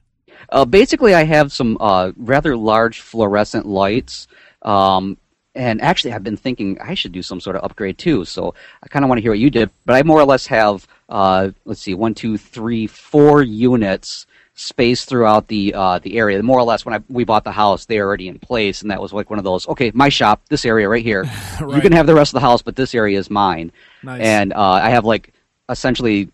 Uh, 0.48 0.64
basically, 0.64 1.14
I 1.14 1.24
have 1.24 1.52
some 1.52 1.76
uh, 1.80 2.12
rather 2.16 2.56
large 2.56 3.00
fluorescent 3.00 3.66
lights. 3.66 4.26
Um, 4.62 5.16
and 5.54 5.80
actually, 5.82 6.12
I've 6.12 6.24
been 6.24 6.36
thinking 6.36 6.80
I 6.80 6.94
should 6.94 7.12
do 7.12 7.22
some 7.22 7.40
sort 7.40 7.56
of 7.56 7.64
upgrade 7.64 7.98
too. 7.98 8.24
So 8.24 8.54
I 8.82 8.88
kind 8.88 9.04
of 9.04 9.08
want 9.08 9.18
to 9.18 9.22
hear 9.22 9.32
what 9.32 9.38
you 9.38 9.50
did. 9.50 9.70
But 9.84 9.96
I 9.96 10.02
more 10.02 10.20
or 10.20 10.24
less 10.24 10.46
have, 10.46 10.86
uh, 11.08 11.50
let's 11.64 11.80
see, 11.80 11.94
one, 11.94 12.14
two, 12.14 12.36
three, 12.36 12.86
four 12.86 13.42
units 13.42 14.26
spaced 14.54 15.08
throughout 15.08 15.48
the 15.48 15.74
uh, 15.74 15.98
the 15.98 16.18
area. 16.18 16.40
More 16.42 16.58
or 16.58 16.62
less, 16.64 16.84
when 16.84 16.94
I, 16.94 17.00
we 17.08 17.24
bought 17.24 17.44
the 17.44 17.52
house, 17.52 17.86
they're 17.86 18.06
already 18.06 18.28
in 18.28 18.38
place, 18.38 18.82
and 18.82 18.90
that 18.90 19.00
was 19.00 19.12
like 19.12 19.30
one 19.30 19.38
of 19.38 19.44
those. 19.44 19.66
Okay, 19.68 19.90
my 19.94 20.08
shop, 20.08 20.42
this 20.48 20.64
area 20.64 20.88
right 20.88 21.04
here. 21.04 21.24
right. 21.60 21.74
You 21.74 21.80
can 21.80 21.92
have 21.92 22.06
the 22.06 22.14
rest 22.14 22.30
of 22.30 22.40
the 22.40 22.46
house, 22.46 22.62
but 22.62 22.76
this 22.76 22.94
area 22.94 23.18
is 23.18 23.30
mine. 23.30 23.72
Nice. 24.02 24.20
And 24.20 24.52
uh, 24.52 24.60
I 24.60 24.90
have 24.90 25.04
like 25.04 25.32
essentially, 25.68 26.30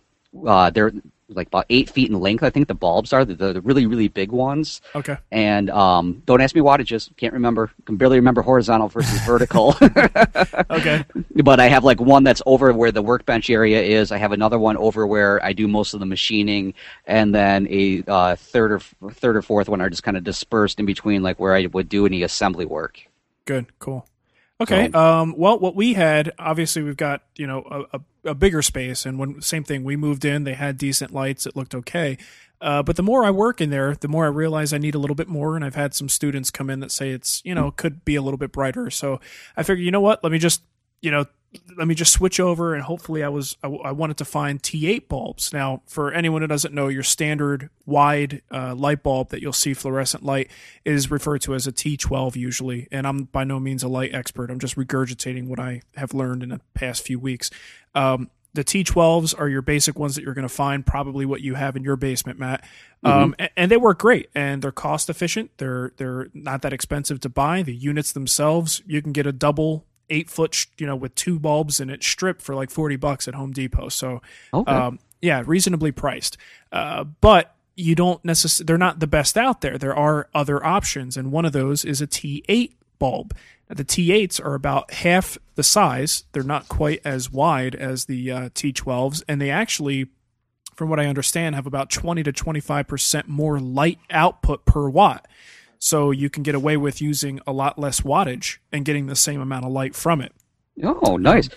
uh, 0.47 0.71
they're 0.71 0.93
like 1.29 1.49
about 1.49 1.66
eight 1.70 1.91
feet 1.91 2.11
in 2.11 2.18
length. 2.18 2.43
I 2.43 2.51
think 2.51 2.68
the 2.68 2.74
bulbs 2.74 3.12
are 3.12 3.24
the, 3.24 3.35
the 3.35 3.61
really 3.61 3.87
really 3.87 4.09
big 4.09 4.31
ones. 4.31 4.81
Okay. 4.95 5.16
And 5.31 5.70
um, 5.70 6.22
don't 6.27 6.41
ask 6.41 6.55
me 6.55 6.61
wattages. 6.61 7.14
Can't 7.16 7.33
remember. 7.33 7.70
Can 7.85 7.97
barely 7.97 8.16
remember 8.16 8.43
horizontal 8.43 8.89
versus 8.89 9.20
vertical. 9.20 9.74
okay. 10.70 11.05
But 11.35 11.61
I 11.61 11.68
have 11.68 11.85
like 11.85 12.01
one 12.01 12.24
that's 12.24 12.43
over 12.47 12.72
where 12.72 12.93
the 12.93 13.03
workbench 13.03 13.51
area 13.51 13.83
is. 13.83 14.12
I 14.12 14.18
have 14.18 14.33
another 14.33 14.59
one 14.59 14.77
over 14.77 15.07
where 15.07 15.45
I 15.45 15.53
do 15.53 15.68
most 15.68 15.95
of 15.95 16.01
the 16.01 16.07
machining, 16.07 16.74
and 17.07 17.35
then 17.35 17.66
a 17.70 18.03
uh, 18.07 18.37
third 18.37 18.72
or 18.72 18.81
third 19.11 19.37
or 19.37 19.43
fourth 19.43 19.68
one 19.68 19.81
are 19.81 19.91
just 19.91 20.03
kind 20.03 20.16
of 20.16 20.24
dispersed 20.24 20.79
in 20.81 20.87
between, 20.87 21.22
like 21.22 21.41
where 21.41 21.55
I 21.55 21.66
would 21.66 21.89
do 21.89 22.07
any 22.07 22.22
assembly 22.22 22.64
work. 22.64 23.01
Good. 23.45 23.66
Cool. 23.79 24.07
Okay. 24.61 24.91
So, 24.91 24.99
um, 24.99 25.35
well, 25.37 25.59
what 25.59 25.75
we 25.75 25.95
had, 25.95 26.33
obviously, 26.39 26.83
we've 26.83 26.97
got 26.97 27.23
you 27.37 27.47
know 27.47 27.63
a, 27.71 27.99
a, 27.99 28.31
a, 28.31 28.35
bigger 28.35 28.63
space, 28.63 29.05
and 29.05 29.19
when 29.19 29.43
same 29.43 29.65
thing, 29.65 29.85
we 29.85 29.97
moved 29.97 30.25
in, 30.25 30.45
they 30.45 30.55
had 30.55 30.79
decent 30.79 31.13
lights, 31.13 31.47
it 31.47 31.55
looked 31.55 31.75
okay. 31.75 32.17
Uh, 32.59 32.83
but 32.83 32.97
the 32.97 33.03
more 33.03 33.23
I 33.25 33.31
work 33.31 33.61
in 33.61 33.69
there, 33.69 33.95
the 33.95 34.09
more 34.09 34.25
I 34.25 34.29
realize 34.29 34.73
I 34.73 34.79
need 34.79 34.95
a 34.95 34.99
little 34.99 35.15
bit 35.15 35.29
more, 35.29 35.57
and 35.57 35.65
I've 35.65 35.75
had 35.75 35.95
some 35.95 36.09
students 36.09 36.51
come 36.51 36.71
in 36.71 36.81
that 36.81 36.91
say 36.91 37.11
it's 37.11 37.43
you 37.45 37.55
know 37.55 37.71
could 37.71 38.05
be 38.05 38.17
a 38.17 38.23
little 38.23 38.39
bit 38.39 38.51
brighter. 38.51 38.89
So 38.89 39.21
I 39.57 39.63
figured, 39.63 39.85
you 39.85 39.91
know 39.91 40.01
what, 40.01 40.23
let 40.25 40.33
me 40.33 40.39
just 40.39 40.63
you 41.03 41.11
know 41.11 41.27
let 41.77 41.87
me 41.87 41.95
just 41.95 42.13
switch 42.13 42.41
over 42.41 42.75
and 42.75 42.83
hopefully 42.83 43.23
I 43.23 43.29
was 43.29 43.57
I, 43.63 43.69
I, 43.69 43.93
wanted 43.93 44.17
to 44.19 44.25
find 44.25 44.63
T8 44.63 45.09
bulbs. 45.09 45.53
Now, 45.53 45.83
for 45.87 46.13
anyone 46.13 46.43
who 46.43 46.49
doesn't 46.49 46.75
know, 46.75 46.89
your 46.89 47.03
standard 47.03 47.71
wide 47.85 48.43
uh, 48.51 48.75
light 48.75 49.03
bulb 49.03 49.31
that 49.31 49.43
you'll 49.43 49.53
see 49.53 49.75
fluorescent 49.75 50.25
light 50.25 50.51
is 50.85 51.11
referred 51.11 51.43
to 51.43 51.55
as 51.55 51.67
a 51.67 51.73
T12 51.73 52.37
usually, 52.37 52.89
and 52.91 53.07
I'm 53.07 53.25
by 53.25 53.45
no 53.45 53.61
means 53.61 53.83
a 53.83 53.89
light 53.89 54.15
expert. 54.15 54.51
I'm 54.51 54.59
just 54.59 54.77
regurgitating 54.77 55.49
what 55.49 55.61
I 55.61 55.83
have 55.97 56.15
learned 56.15 56.43
in 56.43 56.49
the 56.51 56.61
past 56.75 57.03
few 57.03 57.19
weeks. 57.19 57.51
Um, 57.95 58.31
the 58.57 58.65
T12s 58.65 59.39
are 59.39 59.49
your 59.49 59.63
basic 59.63 59.99
ones 59.99 60.17
that 60.17 60.25
you're 60.25 60.35
going 60.35 60.49
to 60.49 60.53
find, 60.53 60.85
probably 60.85 61.27
what 61.27 61.43
you 61.43 61.55
have 61.55 61.77
in 61.77 61.85
your 61.85 61.97
basement, 61.97 62.39
Matt. 62.39 62.65
Mm-hmm. 63.05 63.07
Um, 63.07 63.35
and, 63.39 63.51
and, 63.57 63.71
they 63.71 63.77
work 63.77 63.99
great, 63.99 64.31
and 64.35 64.63
they're 64.63 64.73
cost 64.73 65.11
efficient. 65.11 65.51
They're 65.59 65.93
they're 65.99 66.29
not 66.33 66.63
that 66.63 66.73
expensive 66.73 67.21
to 67.21 67.29
buy. 67.29 67.63
The 67.63 67.75
units 67.75 68.13
themselves, 68.13 68.83
you 68.87 69.03
can 69.03 69.13
get 69.13 69.27
a 69.27 69.33
double 69.33 69.85
eight 70.11 70.31
foot, 70.31 70.67
you 70.79 70.87
know, 70.87 70.97
with 70.97 71.15
two 71.15 71.39
bulbs 71.39 71.81
in 71.81 71.91
it 71.91 72.03
strip 72.03 72.41
for 72.41 72.55
like 72.55 72.71
40 72.71 72.97
bucks 72.97 73.29
at 73.29 73.35
Home 73.35 73.53
Depot. 73.53 73.89
So, 73.89 74.23
okay. 74.53 74.71
um, 74.71 74.99
yeah, 75.21 75.43
reasonably 75.47 75.93
priced. 75.93 76.37
Uh, 76.73 77.05
but 77.05 77.55
you 77.77 77.95
don't 77.95 78.25
necessarily, 78.25 78.67
they're 78.67 78.79
not 78.79 79.01
the 79.01 79.07
best 79.07 79.37
out 79.37 79.61
there. 79.61 79.79
There 79.79 79.97
are 79.97 80.29
other 80.35 80.65
options. 80.65 81.17
And 81.17 81.31
one 81.31 81.45
of 81.45 81.53
those 81.53 81.85
is 81.85 82.01
a 82.01 82.07
T8 82.07 82.73
bulb. 82.99 83.35
The 83.69 83.85
T8s 83.85 84.43
are 84.45 84.55
about 84.55 84.93
half 84.93 85.37
the 85.57 85.63
size. 85.63 86.25
They're 86.33 86.43
not 86.43 86.69
quite 86.69 87.01
as 87.05 87.31
wide 87.31 87.75
as 87.75 88.05
the 88.05 88.31
uh, 88.31 88.41
T12s. 88.51 89.23
And 89.29 89.41
they 89.41 89.51
actually, 89.51 90.07
from 90.75 90.89
what 90.89 91.01
I 91.01 91.07
understand, 91.07 91.55
have 91.55 91.67
about 91.67 91.91
20 91.91 92.23
to 92.23 92.33
25% 92.33 93.27
more 93.27 93.59
light 93.59 93.99
output 94.11 94.65
per 94.65 94.89
watt. 94.89 95.27
So 95.79 96.11
you 96.11 96.31
can 96.31 96.43
get 96.43 96.55
away 96.55 96.77
with 96.77 97.01
using 97.01 97.41
a 97.47 97.53
lot 97.53 97.79
less 97.79 98.01
wattage 98.01 98.59
and 98.72 98.85
getting 98.85 99.07
the 99.07 99.16
same 99.16 99.41
amount 99.41 99.64
of 99.64 99.72
light 99.72 99.95
from 99.95 100.20
it. 100.20 100.33
Oh, 100.83 101.16
nice. 101.16 101.49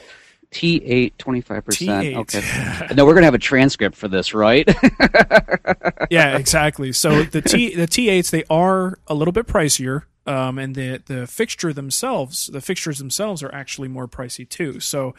T8, 0.51 1.13
25%. 1.17 1.63
T8. 1.63 2.15
Okay. 2.17 2.93
no, 2.95 3.05
we're 3.05 3.13
going 3.13 3.22
to 3.22 3.28
have 3.28 3.34
a 3.34 3.39
transcript 3.39 3.95
for 3.95 4.07
this, 4.07 4.34
right? 4.34 4.67
yeah, 6.09 6.38
exactly. 6.38 6.91
So 6.91 7.24
the 7.24 7.41
T 7.41 7.76
the 7.76 7.88
T8s 7.88 8.32
they 8.32 8.43
are 8.49 8.97
a 9.07 9.13
little 9.13 9.32
bit 9.32 9.47
pricier. 9.47 10.03
Um, 10.26 10.59
and 10.59 10.76
the 10.76 11.01
the 11.05 11.28
fixture 11.28 11.74
themselves, 11.74 12.47
the 12.47 12.61
fixtures 12.61 12.99
themselves 12.99 13.41
are 13.41 13.53
actually 13.53 13.88
more 13.88 14.07
pricey 14.07 14.47
too. 14.47 14.80
So 14.80 15.15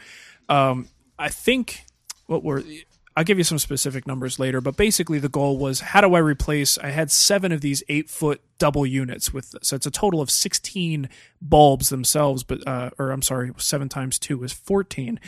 um, 0.47 0.89
I 1.17 1.29
think 1.29 1.85
what 2.27 2.43
were 2.43 2.63
I'll 3.21 3.25
give 3.25 3.37
you 3.37 3.43
some 3.43 3.59
specific 3.59 4.07
numbers 4.07 4.39
later, 4.39 4.61
but 4.61 4.75
basically 4.75 5.19
the 5.19 5.29
goal 5.29 5.59
was 5.59 5.79
how 5.79 6.01
do 6.01 6.15
I 6.15 6.17
replace? 6.17 6.79
I 6.79 6.87
had 6.87 7.11
seven 7.11 7.51
of 7.51 7.61
these 7.61 7.83
eight 7.87 8.09
foot 8.09 8.41
double 8.57 8.83
units 8.83 9.31
with, 9.31 9.53
so 9.61 9.75
it's 9.75 9.85
a 9.85 9.91
total 9.91 10.21
of 10.21 10.31
16 10.31 11.07
bulbs 11.39 11.89
themselves, 11.89 12.41
but, 12.41 12.67
uh, 12.67 12.89
or 12.97 13.11
I'm 13.11 13.21
sorry, 13.21 13.51
seven 13.57 13.89
times 13.89 14.17
two 14.17 14.43
is 14.43 14.53
14 14.53 15.19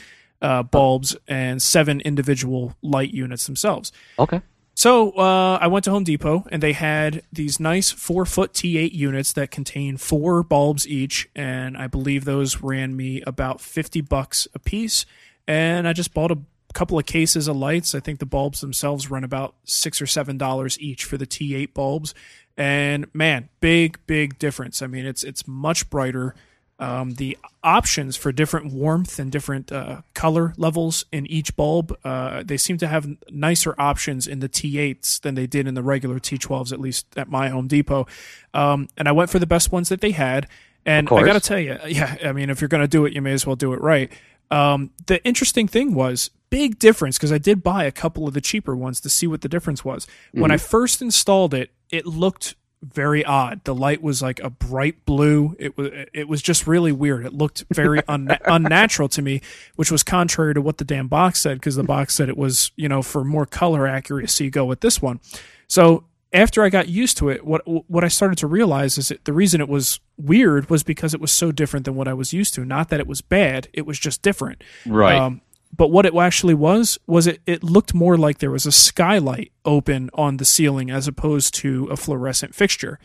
uh, 0.41 0.63
bulbs 0.63 1.15
and 1.27 1.61
seven 1.61 2.01
individual 2.01 2.75
light 2.81 3.13
units 3.13 3.45
themselves. 3.45 3.91
Okay. 4.17 4.41
So 4.73 5.11
uh, 5.11 5.59
I 5.61 5.67
went 5.67 5.85
to 5.85 5.91
Home 5.91 6.03
Depot 6.03 6.47
and 6.49 6.63
they 6.63 6.73
had 6.73 7.21
these 7.31 7.59
nice 7.59 7.91
four 7.91 8.25
foot 8.25 8.53
T8 8.53 8.91
units 8.91 9.33
that 9.33 9.51
contain 9.51 9.97
four 9.97 10.41
bulbs 10.41 10.87
each, 10.87 11.29
and 11.35 11.77
I 11.77 11.85
believe 11.85 12.25
those 12.25 12.63
ran 12.63 12.97
me 12.97 13.21
about 13.21 13.61
fifty 13.61 14.01
bucks 14.01 14.47
a 14.55 14.57
piece. 14.57 15.05
And 15.47 15.87
I 15.87 15.93
just 15.93 16.13
bought 16.13 16.31
a 16.31 16.39
couple 16.74 16.97
of 16.99 17.05
cases 17.05 17.47
of 17.47 17.55
lights. 17.55 17.95
I 17.95 17.99
think 17.99 18.19
the 18.19 18.26
bulbs 18.26 18.61
themselves 18.61 19.09
run 19.09 19.24
about 19.24 19.55
six 19.63 20.01
or 20.01 20.07
seven 20.07 20.38
dollars 20.38 20.80
each 20.80 21.05
for 21.05 21.17
the 21.17 21.28
T8 21.28 21.74
bulbs, 21.74 22.13
and 22.57 23.07
man, 23.13 23.49
big 23.59 23.99
big 24.07 24.38
difference. 24.39 24.82
I 24.82 24.88
mean, 24.88 25.05
it's 25.05 25.24
it's 25.24 25.47
much 25.47 25.89
brighter. 25.89 26.36
Um, 26.80 27.11
the 27.11 27.38
options 27.63 28.17
for 28.17 28.32
different 28.32 28.74
warmth 28.74 29.19
and 29.19 29.32
different 29.32 29.71
uh, 29.71 30.01
color 30.13 30.53
levels 30.57 31.05
in 31.11 31.26
each 31.28 31.55
bulb, 31.55 31.97
uh, 32.03 32.43
they 32.43 32.57
seem 32.57 32.78
to 32.80 32.88
have 32.88 33.07
nicer 33.30 33.76
options 33.78 34.28
in 34.28 34.39
the 34.39 34.49
T8s 34.49 35.21
than 35.21 35.36
they 35.36 35.47
did 35.47 35.67
in 35.67 35.76
the 35.76 35.84
regular 35.84 36.19
T12s, 36.19 36.74
at 36.74 36.82
least 36.82 37.05
at 37.15 37.30
my 37.30 37.49
Home 37.49 37.67
Depot. 37.67 38.07
Um, 38.53 38.89
and 38.97 39.07
I 39.07 39.13
went 39.13 39.30
for 39.30 39.39
the 39.39 39.45
best 39.45 39.71
ones 39.71 39.88
that 39.89 40.01
they 40.01 40.11
had. 40.11 40.47
And 40.86 41.07
I 41.09 41.24
got 41.24 41.34
to 41.34 41.39
tell 41.39 41.59
you, 41.59 41.78
yeah, 41.88 42.17
I 42.26 42.34
mean, 42.34 42.49
if 42.49 42.59
you're 42.59 42.67
going 42.67 42.84
to 42.84 42.88
do 42.88 43.05
it, 43.05 43.13
you 43.13 43.21
may 43.21 43.32
as 43.32 43.47
well 43.47 43.55
do 43.55 43.71
it 43.71 43.80
right. 43.80 44.11
Um, 44.51 44.91
the 45.05 45.24
interesting 45.24 45.67
thing 45.67 45.93
was 45.93 46.32
big 46.54 46.78
difference 46.78 47.18
because 47.18 47.32
I 47.32 47.39
did 47.39 47.64
buy 47.64 47.86
a 47.86 47.91
couple 47.91 48.28
of 48.28 48.36
the 48.36 48.41
cheaper 48.41 48.76
ones 48.76 49.01
to 49.01 49.10
see 49.10 49.26
what 49.26 49.41
the 49.41 49.49
difference 49.49 49.84
was. 49.84 50.06
Mm-hmm. 50.06 50.41
When 50.41 50.51
I 50.51 50.58
first 50.58 51.01
installed 51.01 51.56
it, 51.56 51.72
it 51.89 52.06
looked 52.06 52.54
very 52.84 53.26
odd. 53.26 53.64
The 53.64 53.74
light 53.74 54.04
was 54.04 54.22
like 54.22 54.39
a 54.41 54.51
bright 54.51 55.04
blue. 55.06 55.56
It 55.58 55.76
was 55.76 55.89
it 56.14 56.28
was 56.28 56.43
just 56.43 56.68
really 56.68 56.91
weird. 56.91 57.26
It 57.26 57.34
looked 57.34 57.64
very 57.72 58.01
un- 58.08 58.38
unnatural 58.45 59.10
to 59.10 59.22
me, 59.24 59.41
which 59.78 59.91
was 59.91 60.04
contrary 60.04 60.54
to 60.54 60.62
what 60.62 60.78
the 60.78 60.86
damn 60.86 61.08
box 61.08 61.41
said 61.41 61.56
because 61.56 61.76
the 61.76 61.84
box 61.84 62.14
said 62.14 62.30
it 62.30 62.38
was 62.38 62.72
you 62.76 62.88
know 62.88 63.01
for 63.01 63.24
more 63.24 63.47
color 63.47 63.88
accuracy 63.88 64.51
go 64.51 64.64
with 64.64 64.82
this 64.82 65.01
one. 65.01 65.22
So 65.68 66.04
after 66.34 66.64
I 66.64 66.70
got 66.70 66.88
used 66.88 67.18
to 67.18 67.30
it, 67.30 67.45
what 67.45 67.62
what 67.89 68.04
I 68.04 68.10
started 68.10 68.38
to 68.39 68.47
realize 68.47 68.99
is 68.99 69.08
that 69.08 69.26
the 69.26 69.34
reason 69.34 69.60
it 69.60 69.70
was 69.70 69.99
weird 70.18 70.70
was 70.70 70.84
because 70.84 71.16
it 71.16 71.22
was 71.22 71.32
so 71.32 71.51
different 71.51 71.86
than 71.86 71.95
what 71.95 72.08
I 72.08 72.14
was 72.14 72.32
used 72.32 72.54
to. 72.56 72.66
Not 72.66 72.89
that 72.89 72.99
it 72.99 73.08
was 73.08 73.22
bad; 73.22 73.70
it 73.74 73.88
was 73.88 73.97
just 73.97 74.22
different. 74.22 74.64
Right. 74.86 75.18
Um, 75.18 75.41
but 75.76 75.89
what 75.89 76.05
it 76.05 76.15
actually 76.15 76.53
was 76.53 76.99
was 77.07 77.28
it, 77.28 77.41
it 77.45 77.63
looked 77.63 77.93
more 77.93 78.17
like 78.17 78.38
there 78.38 78.51
was 78.51 78.65
a 78.65 78.71
skylight 78.71 79.51
open 79.65 80.09
on 80.13 80.38
the 80.38 80.45
ceiling 80.45 80.91
as 80.91 81.07
opposed 81.07 81.53
to 81.55 81.86
a 81.88 81.97
fluorescent 81.97 82.53
fixture. 82.53 82.99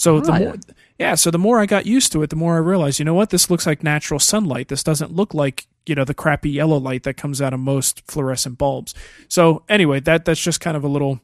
So 0.00 0.20
the 0.20 0.32
more, 0.32 0.54
yeah, 0.98 1.16
so 1.16 1.30
the 1.30 1.38
more 1.38 1.58
I 1.58 1.66
got 1.66 1.84
used 1.84 2.12
to 2.12 2.22
it, 2.22 2.30
the 2.30 2.36
more 2.36 2.54
I 2.54 2.58
realized, 2.58 3.00
you 3.00 3.04
know 3.04 3.14
what, 3.14 3.30
this 3.30 3.50
looks 3.50 3.66
like 3.66 3.82
natural 3.82 4.20
sunlight. 4.20 4.68
This 4.68 4.84
doesn't 4.84 5.12
look 5.12 5.34
like 5.34 5.66
you 5.86 5.94
know 5.94 6.04
the 6.04 6.14
crappy 6.14 6.50
yellow 6.50 6.76
light 6.76 7.02
that 7.02 7.16
comes 7.16 7.42
out 7.42 7.52
of 7.52 7.60
most 7.60 8.02
fluorescent 8.06 8.58
bulbs. 8.58 8.94
So 9.28 9.64
anyway, 9.68 10.00
that 10.00 10.24
that's 10.24 10.42
just 10.42 10.60
kind 10.60 10.76
of 10.76 10.84
a 10.84 10.88
little 10.88 11.20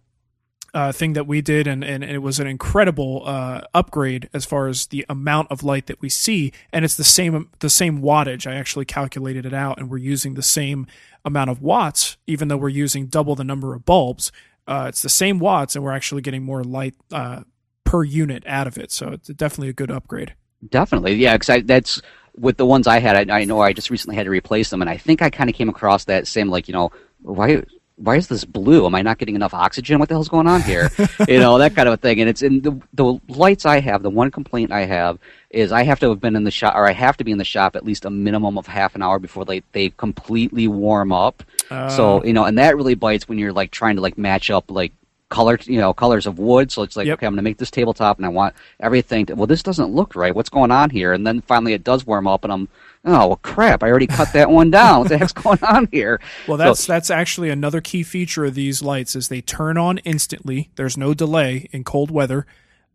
uh, 0.75 0.91
thing 0.91 1.13
that 1.13 1.27
we 1.27 1.41
did, 1.41 1.69
and, 1.69 1.85
and, 1.85 2.03
it 2.03 2.19
was 2.19 2.41
an 2.41 2.49
incredible 2.49 3.23
uh, 3.25 3.61
upgrade 3.73 4.29
as 4.35 4.45
far 4.45 4.67
as 4.67 4.87
the 4.87 5.07
amount 5.09 5.49
of 5.51 5.63
light 5.63 5.87
that 5.87 6.03
we 6.03 6.09
see. 6.09 6.53
And 6.73 6.85
it's 6.85 6.97
the 6.97 7.05
same 7.05 7.49
the 7.61 7.71
same 7.71 8.03
wattage. 8.03 8.45
I 8.45 8.57
actually 8.57 8.85
calculated 8.85 9.47
it 9.47 9.55
out, 9.55 9.79
and 9.79 9.89
we're 9.89 9.99
using 9.99 10.35
the 10.35 10.43
same 10.43 10.89
amount 11.25 11.51
of 11.51 11.63
watts, 11.63 12.17
even 12.27 12.49
though 12.49 12.57
we're 12.57 12.69
using 12.71 13.07
double 13.07 13.37
the 13.37 13.45
number 13.45 13.73
of 13.73 13.85
bulbs. 13.85 14.33
Uh, 14.67 14.87
it's 14.89 15.01
the 15.01 15.09
same 15.09 15.39
watts, 15.39 15.77
and 15.77 15.85
we're 15.85 15.93
actually 15.93 16.23
getting 16.23 16.43
more 16.43 16.65
light 16.65 16.95
uh, 17.13 17.43
per 17.85 18.03
unit 18.03 18.43
out 18.45 18.67
of 18.67 18.77
it. 18.77 18.91
So 18.91 19.11
it's 19.11 19.29
definitely 19.29 19.69
a 19.69 19.75
good 19.75 19.93
upgrade. 19.93 20.35
Definitely, 20.69 21.15
yeah. 21.15 21.37
Because 21.39 21.63
that's 21.65 22.03
with 22.37 22.57
the 22.57 22.67
ones 22.67 22.89
I 22.89 22.99
had. 22.99 23.31
I, 23.31 23.41
I 23.41 23.45
know 23.45 23.61
I 23.61 23.73
just 23.73 23.91
recently 23.91 24.17
had 24.17 24.25
to 24.25 24.31
replace 24.31 24.71
them, 24.71 24.81
and 24.81 24.91
I 24.91 24.97
think 24.97 25.23
I 25.23 25.31
kind 25.31 25.49
of 25.49 25.55
came 25.55 25.69
across 25.69 26.07
that 26.07 26.27
same 26.27 26.49
like 26.49 26.67
you 26.67 26.75
know 26.75 26.91
why 27.23 27.63
why 27.97 28.17
is 28.17 28.27
this 28.27 28.45
blue? 28.45 28.87
Am 28.87 28.95
I 28.95 29.03
not 29.03 29.19
getting 29.19 29.37
enough 29.37 29.55
oxygen? 29.55 29.99
What 30.01 30.09
the 30.09 30.17
hell's 30.17 30.29
going 30.29 30.49
on 30.49 30.63
here? 30.63 30.91
you 31.29 31.39
know, 31.39 31.59
that 31.59 31.77
kind 31.77 31.89
of 31.89 31.95
a 31.95 31.97
thing. 31.97 32.21
And 32.21 32.29
it's 32.29 32.43
in 32.43 32.61
the, 32.61 32.81
the 32.93 33.21
lights 33.29 33.65
I 33.65 33.79
have, 33.81 34.03
the 34.03 34.11
one 34.11 34.31
complaint 34.33 34.73
I 34.73 34.85
have 34.85 35.19
is 35.51 35.71
I 35.71 35.85
have 35.85 36.01
to 36.01 36.09
have 36.09 36.21
been 36.21 36.35
in 36.35 36.43
the 36.43 36.51
shop, 36.51 36.75
or 36.75 36.89
I 36.89 36.93
have 36.93 37.17
to 37.19 37.25
be 37.25 37.31
in 37.31 37.39
the 37.39 37.45
shop 37.45 37.77
at 37.77 37.85
least 37.85 38.05
a 38.05 38.11
minimum 38.11 38.59
of 38.59 38.67
half 38.67 38.97
an 38.97 39.03
hour 39.03 39.21
before 39.21 39.45
they, 39.45 39.63
they 39.73 39.91
completely 39.91 40.67
warm 40.67 41.13
up. 41.13 41.45
Uh, 41.71 41.89
so, 41.89 42.25
you 42.25 42.33
know, 42.33 42.45
and 42.45 42.59
that 42.59 42.77
really 42.77 42.97
bites 42.97 43.29
when 43.29 43.39
you're 43.39 43.53
like 43.53 43.71
trying 43.71 43.95
to 43.95 44.03
like 44.03 44.19
match 44.19 44.51
up 44.51 44.71
like 44.73 44.93
color, 45.29 45.59
you 45.63 45.79
know, 45.79 45.95
colors 45.95 46.27
of 46.27 46.41
wood. 46.41 46.73
So 46.73 46.83
it's 46.83 46.97
like, 46.97 47.07
yep. 47.07 47.19
okay, 47.19 47.27
I'm 47.27 47.33
going 47.33 47.39
to 47.39 47.43
make 47.43 47.59
this 47.59 47.71
tabletop 47.71 48.17
and 48.17 48.27
I 48.27 48.31
want 48.31 48.57
everything 48.81 49.27
to, 49.27 49.35
well, 49.37 49.47
this 49.47 49.63
doesn't 49.63 49.91
look 49.91 50.17
right. 50.17 50.35
What's 50.35 50.51
going 50.51 50.73
on 50.73 50.91
here? 50.91 51.13
And 51.13 51.25
then 51.25 51.43
finally 51.43 51.75
it 51.75 51.85
does 51.85 52.05
warm 52.05 52.27
up 52.27 52.43
and 52.43 52.53
I'm, 52.53 52.69
oh 53.05 53.29
well, 53.29 53.37
crap! 53.43 53.83
I 53.83 53.89
already 53.89 54.07
cut 54.07 54.33
that 54.33 54.51
one 54.51 54.71
down. 54.71 55.01
What 55.01 55.09
the 55.09 55.19
heck's 55.19 55.33
going 55.33 55.63
on 55.63 55.89
here? 55.91 56.21
Well, 56.47 56.57
that's 56.57 56.81
so, 56.81 56.93
that's 56.93 57.11
actually 57.11 57.51
another 57.51 57.81
key 57.81 58.03
feature 58.03 58.45
of 58.45 58.55
these 58.55 58.83
lights 58.83 59.17
is 59.17 59.29
they 59.29 59.41
turn 59.41 59.77
on 59.79 59.99
instantly. 59.99 60.71
There's 60.77 60.97
no 60.97 61.15
delay 61.15 61.69
in 61.73 61.85
cold 61.85 62.11
weather, 62.11 62.47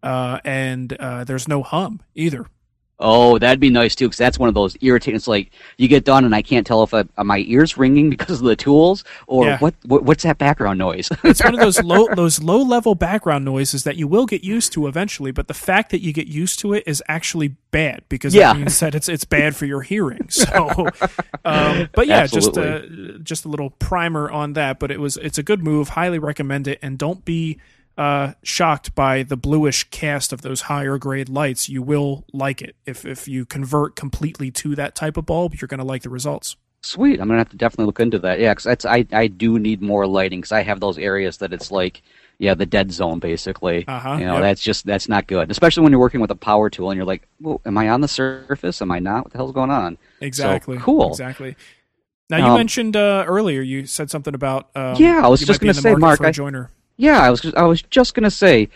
uh, 0.03 0.39
and 0.43 0.93
uh, 0.93 1.23
there's 1.23 1.47
no 1.47 1.63
hum 1.63 2.01
either. 2.15 2.47
Oh, 3.01 3.39
that'd 3.39 3.61
be 3.61 3.69
nice 3.69 3.95
too, 3.95 4.07
because 4.07 4.17
that's 4.17 4.37
one 4.37 4.49
of 4.49 4.55
those 4.55 4.75
irritating. 4.81 5.15
It's 5.15 5.27
like 5.27 5.51
you 5.77 5.87
get 5.87 6.03
done, 6.03 6.25
and 6.25 6.35
I 6.35 6.41
can't 6.41 6.67
tell 6.67 6.83
if 6.83 6.93
I, 6.93 7.05
my 7.23 7.39
ears 7.47 7.77
ringing 7.77 8.09
because 8.09 8.41
of 8.41 8.45
the 8.45 8.55
tools, 8.55 9.05
or 9.27 9.45
yeah. 9.45 9.57
what, 9.59 9.73
what, 9.85 10.03
What's 10.03 10.23
that 10.23 10.37
background 10.37 10.79
noise? 10.79 11.09
it's 11.23 11.43
one 11.43 11.53
of 11.53 11.59
those 11.61 11.81
low 11.81 12.07
those 12.13 12.41
low 12.41 12.61
level 12.61 12.95
background 12.95 13.45
noises 13.45 13.83
that 13.83 13.95
you 13.95 14.07
will 14.07 14.25
get 14.25 14.43
used 14.43 14.73
to 14.73 14.87
eventually. 14.87 15.31
But 15.31 15.47
the 15.47 15.53
fact 15.53 15.91
that 15.91 16.01
you 16.01 16.11
get 16.11 16.27
used 16.27 16.59
to 16.59 16.73
it 16.73 16.83
is 16.85 17.01
actually 17.07 17.55
bad 17.71 18.03
because 18.09 18.35
yeah. 18.35 18.51
that 18.53 18.59
means 18.59 18.79
that 18.79 18.95
it's 18.95 19.07
it's 19.07 19.25
bad 19.25 19.55
for 19.55 19.65
your 19.65 19.81
hearing. 19.81 20.29
So, 20.39 20.87
um, 21.45 21.89
but 21.93 22.07
yeah, 22.07 22.25
just 22.25 22.57
uh, 22.57 22.81
just 23.21 23.45
a 23.45 23.49
little 23.49 23.71
primer 23.71 24.31
on 24.31 24.53
that. 24.53 24.79
But 24.79 24.89
it 24.89 24.99
was 24.99 25.17
it's 25.17 25.37
a 25.37 25.43
good 25.43 25.63
move. 25.63 25.89
Highly 25.89 26.17
recommend 26.17 26.67
it, 26.67 26.79
and 26.81 26.97
don't 26.97 27.25
be 27.25 27.59
uh, 27.99 28.33
shocked 28.43 28.95
by 28.95 29.23
the 29.23 29.35
bluish 29.35 29.83
cast 29.89 30.31
of 30.31 30.41
those 30.41 30.61
higher 30.61 30.97
grade 30.97 31.27
lights, 31.27 31.67
you 31.67 31.81
will 31.81 32.23
like 32.31 32.61
it. 32.61 32.77
If 32.85 33.05
if 33.05 33.27
you 33.27 33.45
convert 33.45 33.97
completely 33.97 34.49
to 34.51 34.73
that 34.75 34.95
type 34.95 35.17
of 35.17 35.25
bulb, 35.25 35.55
you're 35.55 35.67
going 35.67 35.79
to 35.79 35.85
like 35.85 36.03
the 36.03 36.09
results. 36.09 36.55
Sweet, 36.81 37.19
I'm 37.19 37.27
gonna 37.27 37.39
have 37.39 37.49
to 37.49 37.57
definitely 37.57 37.87
look 37.87 37.99
into 37.99 38.17
that. 38.19 38.39
Yeah, 38.39 38.53
because 38.53 38.85
I 38.85 39.05
I 39.11 39.27
do 39.27 39.59
need 39.59 39.81
more 39.81 40.07
lighting 40.07 40.39
because 40.39 40.53
I 40.53 40.63
have 40.63 40.79
those 40.79 40.97
areas 40.97 41.39
that 41.39 41.51
it's 41.51 41.71
like 41.71 42.01
yeah 42.37 42.53
the 42.53 42.65
dead 42.65 42.93
zone 42.93 43.19
basically. 43.19 43.85
Uh-huh, 43.85 44.15
you 44.17 44.25
know 44.25 44.35
yep. 44.35 44.43
that's 44.43 44.61
just 44.61 44.85
that's 44.85 45.09
not 45.09 45.27
good, 45.27 45.51
especially 45.51 45.83
when 45.83 45.91
you're 45.91 45.99
working 45.99 46.21
with 46.21 46.31
a 46.31 46.37
power 46.37 46.69
tool 46.69 46.91
and 46.91 46.95
you're 46.95 47.05
like, 47.05 47.27
well, 47.41 47.59
am 47.65 47.77
I 47.77 47.89
on 47.89 47.99
the 47.99 48.07
surface? 48.07 48.81
Am 48.81 48.91
I 48.91 48.99
not? 48.99 49.25
What 49.25 49.33
the 49.33 49.39
hell's 49.39 49.51
going 49.51 49.71
on? 49.71 49.97
Exactly. 50.21 50.77
So, 50.77 50.83
cool. 50.83 51.09
Exactly. 51.09 51.57
Now 52.29 52.37
you 52.37 52.45
um, 52.45 52.57
mentioned 52.57 52.95
uh, 52.95 53.25
earlier 53.27 53.59
you 53.61 53.85
said 53.85 54.09
something 54.09 54.33
about 54.33 54.69
um, 54.73 54.95
yeah 54.95 55.19
I 55.21 55.27
was 55.27 55.41
just 55.41 55.59
going 55.59 55.73
to 55.73 55.81
say 55.81 55.95
Marc 55.95 56.21
I, 56.21 56.31
joiner. 56.31 56.71
Yeah, 56.99 57.21
I 57.21 57.29
was 57.29 57.39
just, 57.39 57.55
I 57.55 57.63
was 57.63 57.81
just 57.81 58.13
gonna 58.13 58.29
say, 58.29 58.67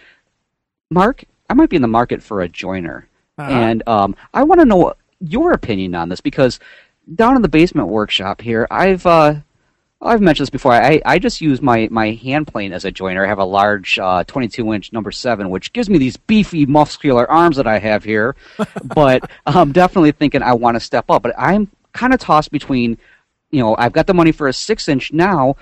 Marc, 0.89 1.25
I 1.49 1.53
might 1.53 1.69
be 1.69 1.75
in 1.75 1.81
the 1.81 1.89
market 1.89 2.23
for 2.23 2.41
a 2.41 2.47
joiner, 2.47 3.09
uh-huh. 3.37 3.51
and 3.51 3.87
um, 3.87 4.15
I 4.33 4.43
want 4.43 4.61
to 4.61 4.65
know 4.65 4.93
your 5.19 5.51
opinion 5.51 5.93
on 5.93 6.07
this 6.07 6.21
because 6.21 6.59
down 7.15 7.35
in 7.35 7.41
the 7.41 7.49
basement 7.49 7.89
workshop 7.89 8.39
here, 8.39 8.65
I've 8.71 9.05
uh, 9.05 9.35
I've 10.01 10.21
mentioned 10.21 10.45
this 10.45 10.51
before. 10.51 10.73
I, 10.73 11.01
I 11.05 11.19
just 11.19 11.41
use 11.41 11.61
my, 11.61 11.87
my 11.91 12.11
hand 12.11 12.47
plane 12.47 12.73
as 12.73 12.85
a 12.85 12.91
joiner. 12.91 13.25
I 13.25 13.27
have 13.27 13.39
a 13.39 13.45
large 13.45 13.97
uh, 13.99 14.23
22 14.25 14.73
inch 14.73 14.93
number 14.93 15.11
seven, 15.11 15.49
which 15.49 15.73
gives 15.73 15.89
me 15.89 15.97
these 15.97 16.17
beefy, 16.17 16.65
muscular 16.65 17.29
arms 17.29 17.55
that 17.57 17.67
I 17.67 17.79
have 17.79 18.03
here. 18.03 18.35
but 18.95 19.29
I'm 19.45 19.71
definitely 19.71 20.11
thinking 20.11 20.41
I 20.41 20.53
want 20.53 20.75
to 20.75 20.79
step 20.79 21.09
up. 21.09 21.23
But 21.23 21.33
I'm 21.37 21.69
kind 21.93 22.13
of 22.13 22.19
tossed 22.19 22.51
between, 22.51 22.97
you 23.51 23.61
know, 23.61 23.75
I've 23.77 23.93
got 23.93 24.07
the 24.07 24.13
money 24.13 24.31
for 24.31 24.47
a 24.47 24.53
six 24.53 24.89
inch 24.89 25.13
now, 25.13 25.55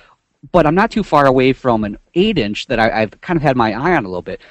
but 0.51 0.65
I'm 0.65 0.75
not 0.75 0.91
too 0.91 1.03
far 1.03 1.25
away 1.25 1.53
from 1.53 1.83
an 1.83 1.97
eight 2.15 2.37
inch 2.37 2.67
that 2.67 2.79
I, 2.79 3.01
have 3.01 3.21
kind 3.21 3.37
of 3.37 3.43
had 3.43 3.55
my 3.55 3.73
eye 3.73 3.95
on 3.95 4.05
a 4.05 4.07
little 4.07 4.21
bit. 4.21 4.41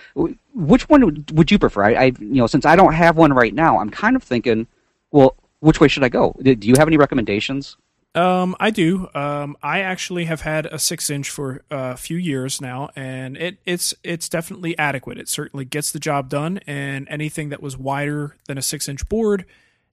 Which 0.55 0.89
one 0.89 1.05
would, 1.05 1.31
would 1.37 1.51
you 1.51 1.59
prefer? 1.59 1.85
I, 1.85 1.91
I, 1.95 2.05
you 2.19 2.37
know, 2.37 2.47
since 2.47 2.65
I 2.65 2.77
don't 2.77 2.95
have 2.95 3.17
one 3.17 3.33
right 3.33 3.55
now, 3.55 3.79
I'm 3.79 3.91
kind 3.91 4.15
of 4.15 4.23
thinking, 4.23 4.67
well, 5.11 5.35
which 5.61 5.81
way 5.81 5.89
should 5.89 6.05
I 6.05 6.09
go? 6.09 6.37
Do 6.43 6.57
you 6.61 6.75
have 6.79 6.89
any 6.89 6.97
recommendations? 6.97 7.77
Um, 8.15 8.57
I 8.59 8.71
do. 8.71 9.09
Um, 9.15 9.57
I 9.63 9.81
actually 9.81 10.25
have 10.25 10.41
had 10.41 10.67
a 10.67 10.79
six 10.79 11.11
inch 11.11 11.31
for 11.31 11.63
a 11.71 11.97
few 11.97 12.17
years 12.17 12.61
now, 12.61 12.91
and 12.97 13.37
it, 13.37 13.59
it's 13.65 13.95
it's 14.03 14.29
definitely 14.29 14.77
adequate. 14.77 15.17
It 15.17 15.29
certainly 15.29 15.65
gets 15.65 15.93
the 15.93 16.01
job 16.01 16.29
done, 16.29 16.59
and 16.67 17.07
anything 17.09 17.51
that 17.51 17.63
was 17.63 17.77
wider 17.77 18.37
than 18.49 18.59
a 18.59 18.63
six 18.63 18.89
inch 18.89 19.09
board, 19.09 19.45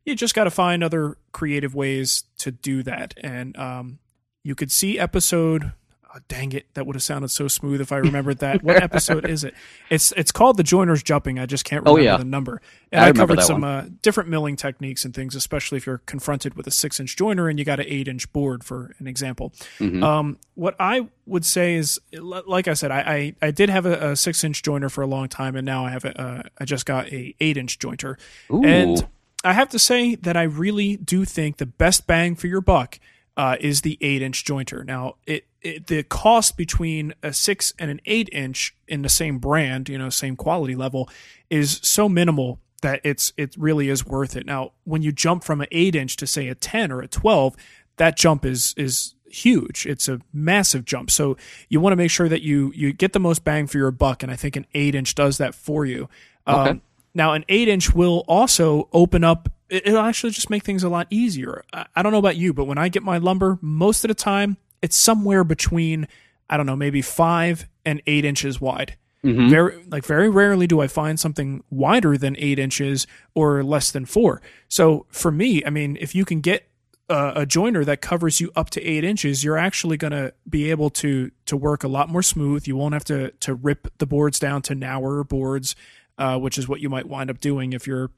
you 0.04 0.16
just 0.16 0.34
got 0.34 0.45
to 0.45 0.52
find 0.52 0.84
other 0.84 1.18
creative 1.32 1.76
ways 1.76 2.24
to 2.39 2.50
do 2.50 2.82
that. 2.84 3.14
And 3.22 3.56
um, 3.56 4.00
you 4.43 4.56
could 4.56 4.72
see 4.72 4.98
episode 4.98 5.74
Oh, 6.18 6.24
dang 6.28 6.51
it, 6.53 6.74
that 6.74 6.86
would 6.86 6.95
have 6.95 7.03
sounded 7.03 7.30
so 7.30 7.47
smooth 7.47 7.82
if 7.82 7.91
I 7.91 7.97
remembered 7.97 8.39
that. 8.39 8.63
what 8.63 8.82
episode 8.82 9.30
is 9.30 9.43
it? 9.43 9.53
It's 9.89 10.11
it's 10.13 10.32
called 10.32 10.57
the 10.57 10.63
Joiner's 10.63 11.03
Jumping. 11.03 11.39
I 11.39 11.45
just 11.45 11.65
can't 11.65 11.84
oh, 11.86 11.95
remember 11.95 12.09
oh, 12.09 12.13
yeah. 12.13 12.18
the 12.18 12.26
number. 12.26 12.61
And 12.91 13.03
I, 13.03 13.09
I 13.09 13.11
covered 13.11 13.41
some 13.41 13.63
uh, 13.63 13.86
different 14.01 14.30
milling 14.30 14.55
techniques 14.55 15.05
and 15.05 15.13
things, 15.13 15.36
especially 15.36 15.78
if 15.78 15.86
you're 15.86 15.99
confronted 15.99 16.55
with 16.55 16.68
a 16.68 16.72
six 16.72 16.99
inch 16.99 17.15
joiner 17.15 17.49
and 17.49 17.59
you 17.59 17.65
got 17.65 17.80
an 17.80 17.86
eight 17.88 18.07
inch 18.07 18.32
board, 18.32 18.63
for 18.63 18.95
an 18.99 19.07
example. 19.07 19.53
Mm-hmm. 19.80 20.03
Um, 20.03 20.38
what 20.55 20.76
I 20.80 21.07
would 21.26 21.45
say 21.45 21.76
is, 21.76 21.99
like 22.13 22.68
I 22.68 22.74
said, 22.74 22.91
I 22.91 22.99
I, 23.41 23.47
I 23.47 23.51
did 23.51 23.70
have 23.70 23.86
a, 23.86 24.11
a, 24.11 24.15
six 24.15 24.43
inch 24.43 24.63
joiner 24.63 24.89
for 24.89 25.01
a 25.01 25.07
long 25.07 25.28
time, 25.28 25.55
and 25.55 25.65
now 25.65 25.86
I 25.86 25.91
have 25.91 26.05
a 26.05 26.22
uh, 26.22 26.43
I 26.59 26.65
just 26.65 26.86
got 26.86 27.11
a 27.11 27.36
eight 27.39 27.57
inch 27.57 27.80
jointer, 27.80 28.18
Ooh. 28.51 28.63
and 28.63 29.07
I 29.43 29.53
have 29.53 29.70
to 29.70 29.80
say 29.80 30.15
that 30.15 30.36
I 30.36 30.43
really 30.43 30.97
do 30.97 31.26
think 31.26 31.57
the 31.57 31.65
best 31.65 32.07
bang 32.07 32.36
for 32.36 32.47
your 32.47 32.61
buck 32.61 32.99
uh, 33.38 33.55
is 33.59 33.82
the 33.82 33.97
eight 34.01 34.22
inch 34.22 34.43
jointer. 34.43 34.84
Now 34.84 35.15
it 35.26 35.45
it, 35.68 35.88
the 35.88 36.03
cost 36.03 36.57
between 36.57 37.13
a 37.22 37.34
six 37.34 37.74
and 37.78 37.91
an 37.91 37.99
eight 38.05 38.30
inch 38.32 38.76
in 38.88 39.01
the 39.01 39.09
same 39.09 39.38
brand, 39.38 39.89
you 39.89 39.97
know, 39.97 40.09
same 40.09 40.36
quality 40.36 40.76
level, 40.76 41.09
is 41.49 41.80
so 41.84 42.07
minimal 42.07 42.59
that 42.82 43.01
it's 43.03 43.34
it 43.38 43.55
really 43.57 43.89
is 43.89 44.05
worth 44.05 44.36
it. 44.36 44.45
Now, 44.45 44.72
when 44.84 45.01
you 45.01 45.11
jump 45.11 45.43
from 45.43 45.61
an 45.61 45.68
eight 45.72 45.95
inch 45.95 46.15
to 46.18 46.28
say 46.28 46.47
a 46.47 46.55
ten 46.55 46.91
or 46.91 47.01
a 47.01 47.07
twelve, 47.07 47.55
that 47.97 48.18
jump 48.18 48.45
is 48.45 48.74
is 48.78 49.15
huge. 49.30 49.86
It's 49.86 50.07
a 50.07 50.22
massive 50.32 50.86
jump. 50.86 51.11
So 51.11 51.38
you 51.70 51.82
want 51.82 51.91
to 51.91 51.97
make 51.97 52.11
sure 52.11 52.30
that 52.30 52.41
you 52.41 52.72
you 52.76 52.93
get 52.93 53.13
the 53.13 53.20
most 53.20 53.43
bang 53.43 53.68
for 53.68 53.78
your 53.78 53.91
buck, 53.91 54.24
and 54.24 54.32
I 54.32 54.36
think 54.36 54.55
an 54.55 54.65
eight 54.74 54.95
inch 54.95 55.15
does 55.15 55.38
that 55.38 55.53
for 55.53 55.86
you. 55.86 56.09
Okay. 56.47 56.70
Um, 56.72 56.82
now, 57.13 57.34
an 57.34 57.43
eight 57.49 57.68
inch 57.68 57.93
will 57.93 58.24
also 58.28 58.89
open 58.93 59.24
up. 59.24 59.49
It'll 59.70 59.97
actually 59.97 60.32
just 60.32 60.49
make 60.49 60.63
things 60.63 60.84
a 60.84 60.89
lot 60.89 61.07
easier. 61.09 61.63
I 61.74 62.01
don't 62.01 62.13
know 62.13 62.20
about 62.20 62.38
you, 62.38 62.53
but 62.53 62.65
when 62.65 62.78
I 62.78 62.88
get 62.88 63.03
my 63.03 63.18
lumber, 63.18 63.57
most 63.59 64.05
of 64.05 64.07
the 64.07 64.13
time 64.13 64.55
it's 64.82 64.95
somewhere 64.95 65.43
between 65.43 66.07
I 66.49 66.57
don't 66.57 66.65
know, 66.65 66.75
maybe 66.75 67.01
five 67.01 67.67
and 67.86 68.01
eight 68.07 68.23
inches 68.25 68.61
wide. 68.61 68.95
Mm-hmm. 69.23 69.49
Very 69.49 69.84
like 69.88 70.05
very 70.05 70.30
rarely 70.30 70.67
do 70.67 70.80
I 70.80 70.88
find 70.88 71.19
something 71.19 71.63
wider 71.69 72.17
than 72.17 72.36
eight 72.38 72.59
inches 72.59 73.07
or 73.34 73.63
less 73.63 73.91
than 73.91 74.05
four. 74.05 74.41
So 74.69 75.05
for 75.09 75.32
me, 75.32 75.63
I 75.65 75.69
mean, 75.69 75.97
if 75.99 76.13
you 76.15 76.23
can 76.23 76.39
get 76.39 76.69
a, 77.09 77.34
a 77.38 77.45
joiner 77.45 77.84
that 77.84 78.01
covers 78.01 78.39
you 78.39 78.51
up 78.55 78.69
to 78.71 78.84
eight 78.84 79.03
inches, 79.03 79.43
you're 79.43 79.57
actually 79.57 79.97
going 79.97 80.11
to 80.11 80.34
be 80.47 80.69
able 80.69 80.89
to 80.91 81.32
to 81.45 81.57
work 81.57 81.84
a 81.84 81.88
lot 81.88 82.09
more 82.09 82.23
smooth. 82.23 82.67
You 82.67 82.78
won't 82.78 82.93
have 82.93 83.05
to 83.05 83.32
to 83.32 83.55
rip 83.55 83.88
the 83.97 84.05
boards 84.05 84.39
down 84.39 84.61
to 84.63 84.75
narrower 84.75 85.23
boards, 85.23 85.75
uh, 86.17 86.38
which 86.38 86.57
is 86.57 86.67
what 86.67 86.80
you 86.80 86.89
might 86.89 87.07
wind 87.07 87.30
up 87.30 87.39
doing 87.39 87.73
if 87.73 87.88
you're, 87.88 88.11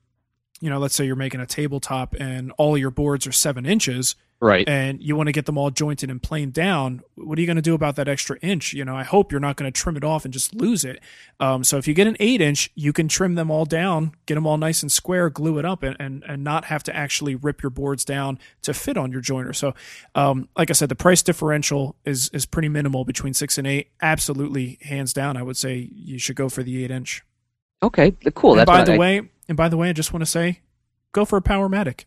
you 0.60 0.70
know, 0.70 0.80
let's 0.80 0.96
say 0.96 1.06
you're 1.06 1.16
making 1.16 1.40
a 1.40 1.46
tabletop 1.46 2.16
and 2.20 2.52
all 2.58 2.78
your 2.78 2.92
boards 2.92 3.26
are 3.28 3.32
seven 3.32 3.66
inches 3.66 4.16
right. 4.40 4.68
and 4.68 5.02
you 5.02 5.16
want 5.16 5.28
to 5.28 5.32
get 5.32 5.46
them 5.46 5.58
all 5.58 5.70
jointed 5.70 6.10
and 6.10 6.22
planed 6.22 6.54
down 6.54 7.02
what 7.16 7.38
are 7.38 7.42
you 7.42 7.48
going 7.48 7.58
to 7.58 7.62
do 7.62 7.74
about 7.74 7.96
that 7.96 8.08
extra 8.08 8.38
inch? 8.40 8.74
You 8.74 8.86
know 8.86 8.96
i 8.96 9.04
hope 9.04 9.32
you're 9.32 9.42
not 9.42 9.56
going 9.56 9.72
to 9.72 9.82
trim 9.82 9.98
it 9.98 10.04
off 10.04 10.26
and 10.26 10.34
just 10.34 10.54
lose 10.54 10.84
it. 10.84 11.00
Um, 11.40 11.64
so 11.64 11.78
if 11.78 11.88
you 11.88 11.94
get 11.94 12.08
an 12.08 12.18
eight 12.20 12.42
inch 12.42 12.72
you 12.76 12.94
can 12.94 13.08
trim 13.08 13.36
them 13.36 13.52
all 13.52 13.66
down 13.66 14.14
get 14.26 14.36
them 14.36 14.48
all 14.48 14.58
nice 14.58 14.82
and 14.82 14.92
square 14.92 15.30
glue 15.30 15.60
it 15.60 15.66
up 15.66 15.84
and, 15.84 15.96
and, 16.00 16.24
and 16.28 16.44
not 16.44 16.66
have 16.66 16.84
to 16.84 16.96
actually 16.96 17.36
rip 17.36 17.62
your 17.62 17.70
boards 17.70 18.06
down 18.06 18.40
to 18.62 18.74
fit 18.74 18.98
on 18.98 19.12
your 19.12 19.22
joiner. 19.22 19.54
So 19.54 19.74
um, 20.16 20.50
like 20.58 20.70
i 20.70 20.74
said 20.74 20.90
the 20.90 20.96
price 20.96 21.22
differential 21.22 21.96
is 22.06 22.30
is 22.30 22.46
pretty 22.46 22.70
minimal 22.70 23.06
between 23.06 23.34
six 23.34 23.58
and 23.58 23.68
eight. 23.68 23.92
Absolutely 24.02 24.80
hands 24.82 25.14
down 25.14 25.38
i 25.38 25.44
would 25.44 25.58
say 25.58 25.90
you 25.94 26.18
should 26.18 26.36
go 26.36 26.50
for 26.50 26.64
the 26.64 26.84
eight 26.84 26.92
inch. 26.92 27.24
Okay 27.82 28.16
cool. 28.36 28.58
And 28.58 28.66
by 28.66 28.84
the 28.84 28.94
I... 28.94 28.98
way 28.98 29.30
and 29.50 29.58
by 29.58 29.68
the 29.68 29.76
way 29.76 29.90
i 29.90 29.94
just 29.94 30.14
want 30.14 30.22
to 30.22 30.30
say 30.30 30.62
go 31.12 31.26
for 31.26 31.38
a 31.38 31.42
powermatic 31.42 32.06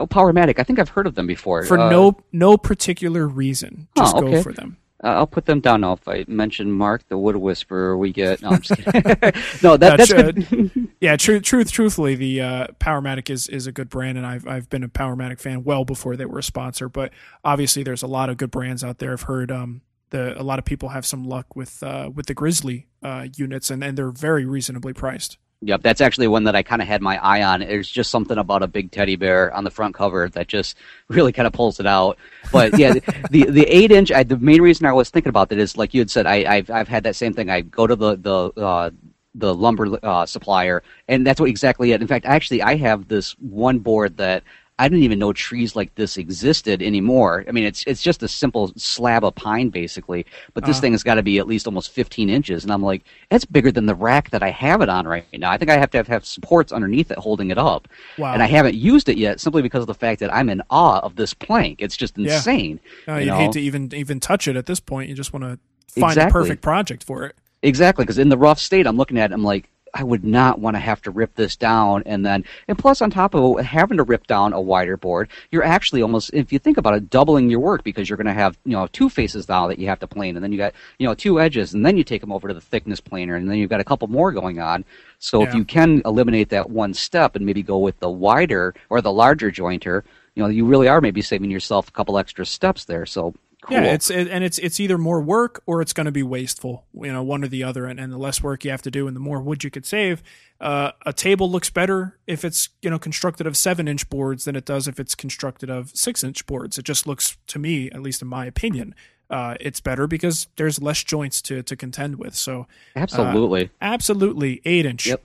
Oh, 0.00 0.06
Powermatic. 0.06 0.58
I 0.58 0.62
think 0.62 0.78
I've 0.78 0.88
heard 0.88 1.06
of 1.06 1.14
them 1.14 1.26
before. 1.26 1.62
For 1.64 1.78
uh, 1.78 1.90
no 1.90 2.16
no 2.32 2.56
particular 2.56 3.28
reason. 3.28 3.86
Just 3.94 4.16
okay. 4.16 4.30
go 4.30 4.42
for 4.42 4.52
them. 4.54 4.78
Uh, 5.04 5.08
I'll 5.08 5.26
put 5.26 5.44
them 5.44 5.60
down 5.60 5.82
now. 5.82 5.92
If 5.92 6.08
I 6.08 6.24
mention 6.26 6.72
Marc, 6.72 7.06
the 7.08 7.18
Wood 7.18 7.36
Whisperer, 7.36 7.96
we 7.98 8.10
get. 8.10 8.40
No, 8.40 8.48
I'm 8.48 8.62
just 8.62 8.80
kidding. 8.80 9.02
no, 9.62 9.76
that, 9.76 9.98
that's 9.98 10.12
good. 10.12 10.88
yeah, 11.00 11.16
truth, 11.16 11.42
truth, 11.42 11.70
truthfully, 11.70 12.14
the 12.14 12.40
uh, 12.40 12.66
Powermatic 12.78 13.28
is 13.28 13.46
is 13.48 13.66
a 13.66 13.72
good 13.72 13.90
brand, 13.90 14.16
and 14.16 14.26
I've 14.26 14.48
I've 14.48 14.70
been 14.70 14.82
a 14.82 14.88
Powermatic 14.88 15.38
fan 15.38 15.64
well 15.64 15.84
before 15.84 16.16
they 16.16 16.24
were 16.24 16.38
a 16.38 16.42
sponsor. 16.42 16.88
But 16.88 17.12
obviously, 17.44 17.82
there's 17.82 18.02
a 18.02 18.06
lot 18.06 18.30
of 18.30 18.38
good 18.38 18.50
brands 18.50 18.82
out 18.82 19.00
there. 19.00 19.12
I've 19.12 19.22
heard 19.22 19.50
um 19.52 19.82
the 20.08 20.40
a 20.40 20.42
lot 20.42 20.58
of 20.58 20.64
people 20.64 20.90
have 20.90 21.04
some 21.04 21.24
luck 21.24 21.54
with 21.54 21.82
uh 21.82 22.10
with 22.14 22.24
the 22.24 22.34
Grizzly 22.34 22.88
uh 23.02 23.26
units, 23.36 23.70
and 23.70 23.84
and 23.84 23.98
they're 23.98 24.10
very 24.10 24.46
reasonably 24.46 24.94
priced. 24.94 25.36
Yep, 25.62 25.82
that's 25.82 26.00
actually 26.00 26.26
one 26.26 26.44
that 26.44 26.56
I 26.56 26.62
kind 26.62 26.80
of 26.80 26.88
had 26.88 27.02
my 27.02 27.18
eye 27.18 27.42
on. 27.42 27.60
There's 27.60 27.90
just 27.90 28.10
something 28.10 28.38
about 28.38 28.62
a 28.62 28.66
big 28.66 28.90
teddy 28.90 29.16
bear 29.16 29.52
on 29.54 29.62
the 29.62 29.70
front 29.70 29.94
cover 29.94 30.26
that 30.30 30.48
just 30.48 30.76
really 31.08 31.32
kind 31.32 31.46
of 31.46 31.52
pulls 31.52 31.78
it 31.78 31.86
out. 31.86 32.16
But 32.50 32.78
yeah, 32.78 32.94
the 33.30 33.44
the 33.44 33.66
eight 33.66 33.92
inch. 33.92 34.10
I, 34.10 34.22
the 34.22 34.38
main 34.38 34.62
reason 34.62 34.86
I 34.86 34.92
was 34.92 35.10
thinking 35.10 35.28
about 35.28 35.50
that 35.50 35.58
is 35.58 35.76
like 35.76 35.92
you 35.92 36.00
had 36.00 36.10
said. 36.10 36.26
I, 36.26 36.50
I've 36.50 36.70
I've 36.70 36.88
had 36.88 37.04
that 37.04 37.14
same 37.14 37.34
thing. 37.34 37.50
I 37.50 37.60
go 37.60 37.86
to 37.86 37.94
the 37.94 38.16
the 38.16 38.62
uh, 38.62 38.90
the 39.34 39.54
lumber 39.54 39.98
uh, 40.02 40.24
supplier, 40.24 40.82
and 41.08 41.26
that's 41.26 41.38
what 41.38 41.50
exactly 41.50 41.92
it. 41.92 42.00
In 42.00 42.08
fact, 42.08 42.24
actually, 42.24 42.62
I 42.62 42.76
have 42.76 43.08
this 43.08 43.32
one 43.38 43.80
board 43.80 44.16
that 44.16 44.42
I 44.80 44.88
didn't 44.88 45.04
even 45.04 45.18
know 45.18 45.34
trees 45.34 45.76
like 45.76 45.94
this 45.94 46.16
existed 46.16 46.80
anymore. 46.80 47.44
I 47.46 47.52
mean, 47.52 47.64
it's 47.64 47.84
it's 47.86 48.00
just 48.00 48.22
a 48.22 48.28
simple 48.28 48.72
slab 48.76 49.24
of 49.24 49.34
pine 49.34 49.68
basically, 49.68 50.24
but 50.54 50.64
this 50.64 50.78
uh, 50.78 50.80
thing 50.80 50.92
has 50.92 51.02
got 51.02 51.16
to 51.16 51.22
be 51.22 51.38
at 51.38 51.46
least 51.46 51.66
almost 51.66 51.90
15 51.90 52.30
inches, 52.30 52.64
and 52.64 52.72
I'm 52.72 52.82
like, 52.82 53.02
that's 53.28 53.44
bigger 53.44 53.70
than 53.70 53.84
the 53.84 53.94
rack 53.94 54.30
that 54.30 54.42
I 54.42 54.48
have 54.48 54.80
it 54.80 54.88
on 54.88 55.06
right 55.06 55.26
now. 55.34 55.50
I 55.50 55.58
think 55.58 55.70
I 55.70 55.76
have 55.76 55.90
to 55.90 55.98
have, 55.98 56.06
have 56.08 56.24
supports 56.24 56.72
underneath 56.72 57.10
it 57.10 57.18
holding 57.18 57.50
it 57.50 57.58
up, 57.58 57.88
wow. 58.16 58.32
and 58.32 58.42
I 58.42 58.46
haven't 58.46 58.74
used 58.74 59.10
it 59.10 59.18
yet 59.18 59.38
simply 59.38 59.60
because 59.60 59.82
of 59.82 59.86
the 59.86 59.94
fact 59.94 60.18
that 60.20 60.32
I'm 60.32 60.48
in 60.48 60.62
awe 60.70 61.00
of 61.00 61.14
this 61.14 61.34
plank. 61.34 61.82
It's 61.82 61.96
just 61.96 62.16
insane. 62.16 62.80
Yeah. 63.06 63.16
Uh, 63.16 63.18
you 63.18 63.32
hate 63.34 63.52
to 63.52 63.60
even 63.60 63.92
even 63.94 64.18
touch 64.18 64.48
it 64.48 64.56
at 64.56 64.64
this 64.64 64.80
point. 64.80 65.10
You 65.10 65.14
just 65.14 65.34
want 65.34 65.42
to 65.42 65.58
find 66.00 66.12
exactly. 66.12 66.40
a 66.40 66.42
perfect 66.42 66.62
project 66.62 67.04
for 67.04 67.24
it. 67.24 67.36
Exactly, 67.62 68.06
because 68.06 68.16
in 68.16 68.30
the 68.30 68.38
rough 68.38 68.58
state, 68.58 68.86
I'm 68.86 68.96
looking 68.96 69.18
at 69.18 69.30
it, 69.30 69.34
I'm 69.34 69.44
like, 69.44 69.68
I 69.94 70.04
would 70.04 70.24
not 70.24 70.58
want 70.58 70.76
to 70.76 70.80
have 70.80 71.02
to 71.02 71.10
rip 71.10 71.34
this 71.34 71.56
down 71.56 72.02
and 72.06 72.24
then 72.24 72.44
and 72.68 72.78
plus 72.78 73.02
on 73.02 73.10
top 73.10 73.34
of 73.34 73.58
having 73.60 73.98
to 73.98 74.02
rip 74.02 74.26
down 74.26 74.52
a 74.52 74.60
wider 74.60 74.96
board, 74.96 75.28
you're 75.50 75.64
actually 75.64 76.02
almost 76.02 76.30
if 76.32 76.52
you 76.52 76.58
think 76.58 76.76
about 76.76 76.94
it, 76.94 77.10
doubling 77.10 77.50
your 77.50 77.60
work 77.60 77.84
because 77.84 78.08
you're 78.08 78.16
going 78.16 78.26
to 78.26 78.32
have 78.32 78.58
you 78.64 78.72
know 78.72 78.86
two 78.88 79.08
faces 79.08 79.48
now 79.48 79.66
that 79.68 79.78
you 79.78 79.86
have 79.86 80.00
to 80.00 80.06
plane 80.06 80.36
and 80.36 80.44
then 80.44 80.52
you 80.52 80.58
got 80.58 80.74
you 80.98 81.06
know 81.06 81.14
two 81.14 81.40
edges 81.40 81.74
and 81.74 81.84
then 81.84 81.96
you 81.96 82.04
take 82.04 82.20
them 82.20 82.32
over 82.32 82.48
to 82.48 82.54
the 82.54 82.60
thickness 82.60 83.00
planer 83.00 83.36
and 83.36 83.50
then 83.50 83.56
you've 83.56 83.70
got 83.70 83.80
a 83.80 83.84
couple 83.84 84.08
more 84.08 84.32
going 84.32 84.60
on. 84.60 84.84
So 85.18 85.42
yeah. 85.42 85.48
if 85.48 85.54
you 85.54 85.64
can 85.64 86.02
eliminate 86.04 86.50
that 86.50 86.70
one 86.70 86.94
step 86.94 87.36
and 87.36 87.44
maybe 87.44 87.62
go 87.62 87.78
with 87.78 87.98
the 88.00 88.10
wider 88.10 88.74
or 88.88 89.00
the 89.00 89.12
larger 89.12 89.50
jointer, 89.50 90.02
you 90.34 90.42
know 90.42 90.48
you 90.48 90.64
really 90.64 90.88
are 90.88 91.00
maybe 91.00 91.22
saving 91.22 91.50
yourself 91.50 91.88
a 91.88 91.92
couple 91.92 92.18
extra 92.18 92.46
steps 92.46 92.84
there. 92.84 93.06
So 93.06 93.34
Cool. 93.62 93.76
Yeah, 93.76 93.92
it's 93.92 94.10
it, 94.10 94.28
and 94.28 94.42
it's 94.42 94.58
it's 94.58 94.80
either 94.80 94.96
more 94.96 95.20
work 95.20 95.62
or 95.66 95.82
it's 95.82 95.92
going 95.92 96.06
to 96.06 96.12
be 96.12 96.22
wasteful. 96.22 96.86
You 96.94 97.12
know, 97.12 97.22
one 97.22 97.44
or 97.44 97.48
the 97.48 97.62
other. 97.62 97.84
And, 97.86 98.00
and 98.00 98.12
the 98.12 98.18
less 98.18 98.42
work 98.42 98.64
you 98.64 98.70
have 98.70 98.82
to 98.82 98.90
do, 98.90 99.06
and 99.06 99.14
the 99.14 99.20
more 99.20 99.40
wood 99.40 99.62
you 99.64 99.70
could 99.70 99.84
save. 99.84 100.22
Uh, 100.60 100.92
a 101.04 101.12
table 101.12 101.50
looks 101.50 101.70
better 101.70 102.18
if 102.26 102.44
it's 102.44 102.70
you 102.80 102.90
know 102.90 102.98
constructed 102.98 103.46
of 103.46 103.56
seven 103.56 103.86
inch 103.86 104.08
boards 104.08 104.44
than 104.44 104.56
it 104.56 104.64
does 104.64 104.88
if 104.88 104.98
it's 104.98 105.14
constructed 105.14 105.68
of 105.68 105.90
six 105.94 106.24
inch 106.24 106.46
boards. 106.46 106.78
It 106.78 106.84
just 106.84 107.06
looks 107.06 107.36
to 107.48 107.58
me, 107.58 107.90
at 107.90 108.00
least 108.00 108.22
in 108.22 108.28
my 108.28 108.46
opinion, 108.46 108.94
uh, 109.30 109.56
it's 109.60 109.80
better 109.80 110.06
because 110.06 110.48
there's 110.56 110.80
less 110.82 111.02
joints 111.04 111.40
to 111.42 111.62
to 111.62 111.76
contend 111.76 112.16
with. 112.18 112.34
So 112.34 112.66
absolutely, 112.96 113.66
uh, 113.66 113.68
absolutely, 113.82 114.60
eight 114.64 114.86
inch. 114.86 115.06
Yep. 115.06 115.22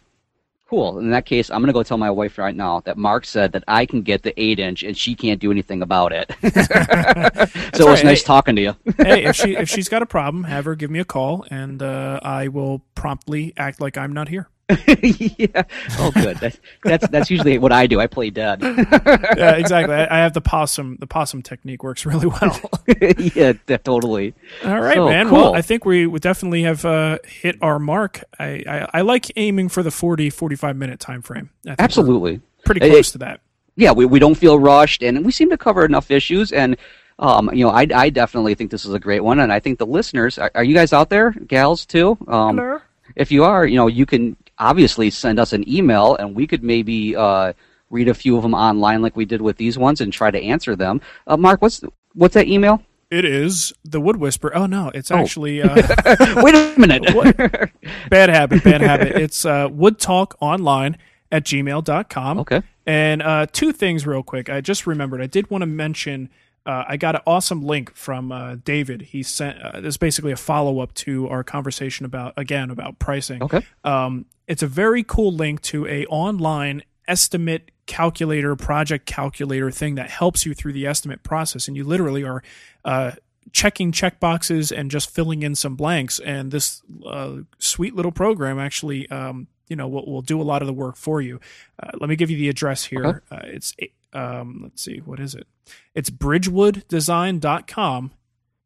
Cool. 0.67 0.97
In 0.97 1.11
that 1.11 1.27
case, 1.27 1.51
I'm 1.51 1.61
going 1.61 1.67
to 1.67 1.73
go 1.73 1.83
tell 1.83 1.99
my 1.99 2.09
wife 2.09 2.39
right 2.39 2.55
now 2.55 2.79
that 2.81 2.97
Marc 2.97 3.25
said 3.25 3.51
that 3.51 3.63
I 3.67 3.85
can 3.85 4.01
get 4.01 4.23
the 4.23 4.33
8 4.41 4.57
inch 4.57 4.81
and 4.81 4.97
she 4.97 5.13
can't 5.13 5.39
do 5.39 5.51
anything 5.51 5.83
about 5.83 6.11
it. 6.11 6.31
so 7.75 7.87
it 7.87 7.91
was 7.91 8.03
nice 8.03 8.21
hey, 8.21 8.25
talking 8.25 8.55
to 8.55 8.61
you. 8.61 8.75
hey, 8.97 9.25
if, 9.25 9.35
she, 9.35 9.55
if 9.55 9.69
she's 9.69 9.89
got 9.89 10.01
a 10.01 10.07
problem, 10.07 10.45
have 10.45 10.65
her 10.65 10.73
give 10.73 10.89
me 10.89 10.99
a 10.99 11.05
call 11.05 11.45
and 11.51 11.83
uh, 11.83 12.19
I 12.23 12.47
will 12.47 12.81
promptly 12.95 13.53
act 13.57 13.79
like 13.79 13.95
I'm 13.95 14.11
not 14.11 14.29
here. 14.29 14.49
yeah. 14.97 15.63
Oh, 15.99 16.11
good. 16.11 16.37
That's, 16.37 16.59
that's 16.83 17.07
that's 17.09 17.29
usually 17.29 17.59
what 17.59 17.71
I 17.71 17.85
do. 17.85 17.99
I 17.99 18.07
play 18.07 18.31
dead. 18.31 18.61
yeah, 18.63 19.57
exactly. 19.57 19.93
I, 19.93 20.05
I, 20.05 20.23
have 20.23 20.33
the 20.33 20.41
possum. 20.41 20.97
The 20.99 21.05
possum 21.05 21.43
technique 21.43 21.83
works 21.83 22.03
really 22.03 22.25
well. 22.25 22.59
yeah, 23.35 23.53
totally. 23.83 24.33
All 24.63 24.81
right, 24.81 24.95
so, 24.95 25.07
man. 25.07 25.29
Cool. 25.29 25.37
Well, 25.37 25.55
I 25.55 25.61
think 25.61 25.85
we 25.85 26.07
would 26.07 26.23
definitely 26.23 26.63
have 26.63 26.83
uh, 26.83 27.19
hit 27.25 27.57
our 27.61 27.77
mark. 27.77 28.23
I, 28.39 28.63
I, 28.67 28.89
I 28.91 29.01
like 29.01 29.31
aiming 29.35 29.69
for 29.69 29.83
the 29.83 29.91
40, 29.91 30.31
45 30.31 30.75
minute 30.75 30.99
time 30.99 31.21
frame. 31.21 31.51
Absolutely. 31.77 32.41
Pretty 32.65 32.79
close 32.89 33.11
to 33.11 33.19
that. 33.19 33.41
Yeah, 33.75 33.91
we 33.91 34.05
we 34.05 34.17
don't 34.17 34.35
feel 34.35 34.57
rushed, 34.57 35.03
and 35.03 35.23
we 35.23 35.31
seem 35.31 35.51
to 35.51 35.57
cover 35.57 35.85
enough 35.85 36.09
issues 36.09 36.51
and. 36.51 36.75
Um, 37.17 37.49
you 37.53 37.63
know, 37.63 37.71
I, 37.71 37.87
I 37.95 38.09
definitely 38.09 38.55
think 38.55 38.71
this 38.71 38.83
is 38.83 38.93
a 38.93 38.99
great 38.99 39.21
one, 39.23 39.39
and 39.39 39.53
I 39.53 39.61
think 39.61 39.79
the 39.79 39.85
listeners 39.85 40.37
are, 40.37 40.51
are 40.53 40.65
you 40.65 40.73
guys 40.73 40.91
out 40.91 41.09
there, 41.09 41.31
gals 41.31 41.85
too? 41.85 42.17
Um, 42.27 42.57
Hello. 42.57 42.79
If 43.15 43.31
you 43.31 43.45
are, 43.45 43.65
you 43.65 43.77
know, 43.77 43.87
you 43.87 44.05
can 44.05 44.35
obviously 44.59 45.09
send 45.09 45.39
us 45.39 45.53
an 45.53 45.67
email 45.69 46.15
and 46.15 46.35
we 46.35 46.47
could 46.47 46.63
maybe 46.63 47.15
uh, 47.15 47.53
read 47.89 48.07
a 48.07 48.13
few 48.13 48.35
of 48.35 48.43
them 48.43 48.53
online 48.53 49.01
like 49.01 49.15
we 49.15 49.25
did 49.25 49.41
with 49.41 49.57
these 49.57 49.77
ones 49.77 50.01
and 50.01 50.11
try 50.11 50.31
to 50.31 50.41
answer 50.41 50.75
them. 50.75 51.01
Uh, 51.27 51.37
Marc, 51.37 51.61
what's 51.61 51.81
what's 52.13 52.33
that 52.33 52.47
email? 52.47 52.81
It 53.11 53.23
is 53.23 53.71
the 53.83 54.01
Wood 54.01 54.17
Whisper. 54.17 54.51
Oh 54.55 54.65
no, 54.65 54.91
it's 54.93 55.11
oh. 55.11 55.17
actually. 55.17 55.61
Uh, 55.61 55.75
Wait 56.37 56.55
a 56.55 56.73
minute. 56.77 57.03
bad 58.09 58.29
habit. 58.29 58.63
Bad 58.63 58.81
habit. 58.81 59.15
It's 59.15 59.45
uh, 59.45 59.69
Wood 59.71 59.99
Talk 59.99 60.35
Online 60.39 60.97
at 61.31 61.43
gmail.com. 61.43 62.39
Okay. 62.39 62.61
And 62.85 63.21
uh, 63.21 63.47
two 63.51 63.71
things 63.71 64.05
real 64.05 64.23
quick. 64.23 64.49
I 64.49 64.61
just 64.61 64.87
remembered. 64.87 65.21
I 65.21 65.27
did 65.27 65.49
want 65.49 65.61
to 65.61 65.67
mention 65.67 66.29
uh, 66.65 66.83
I 66.87 66.97
got 66.97 67.15
an 67.15 67.21
awesome 67.27 67.61
link 67.61 67.93
from 67.95 68.31
uh, 68.31 68.55
David. 68.63 69.01
He 69.01 69.23
sent 69.23 69.61
uh, 69.61 69.79
this 69.81 69.93
is 69.93 69.97
basically 69.97 70.31
a 70.31 70.37
follow 70.37 70.79
up 70.79 70.93
to 70.95 71.27
our 71.29 71.43
conversation 71.43 72.05
about 72.05 72.33
again 72.37 72.69
about 72.71 72.99
pricing. 72.99 73.43
Okay. 73.43 73.65
Um, 73.83 74.25
it's 74.47 74.63
a 74.63 74.67
very 74.67 75.03
cool 75.03 75.31
link 75.31 75.61
to 75.63 75.87
a 75.87 76.05
online 76.07 76.83
estimate 77.07 77.71
calculator, 77.85 78.55
project 78.55 79.05
calculator 79.05 79.69
thing 79.71 79.95
that 79.95 80.09
helps 80.09 80.45
you 80.45 80.53
through 80.53 80.73
the 80.73 80.87
estimate 80.87 81.23
process, 81.23 81.67
and 81.67 81.77
you 81.77 81.83
literally 81.83 82.23
are 82.23 82.43
uh, 82.83 83.11
checking 83.51 83.91
check 83.91 84.19
boxes 84.19 84.71
and 84.71 84.89
just 84.89 85.09
filling 85.09 85.43
in 85.43 85.55
some 85.55 85.75
blanks. 85.75 86.19
And 86.19 86.51
this 86.51 86.81
uh, 87.05 87.37
sweet 87.59 87.95
little 87.95 88.11
program 88.11 88.59
actually, 88.59 89.09
um, 89.09 89.47
you 89.67 89.75
know, 89.75 89.87
will, 89.87 90.05
will 90.05 90.21
do 90.21 90.41
a 90.41 90.43
lot 90.43 90.61
of 90.61 90.67
the 90.67 90.73
work 90.73 90.95
for 90.95 91.21
you. 91.21 91.39
Uh, 91.81 91.91
let 91.99 92.09
me 92.09 92.15
give 92.15 92.29
you 92.29 92.37
the 92.37 92.49
address 92.49 92.85
here. 92.85 93.05
Okay. 93.05 93.19
Uh, 93.31 93.39
it's 93.45 93.75
um, 94.15 94.61
let's 94.63 94.81
see, 94.81 94.99
what 94.99 95.19
is 95.19 95.35
it? 95.35 95.45
It's 95.93 96.09
bridgewooddesign.com 96.09 98.11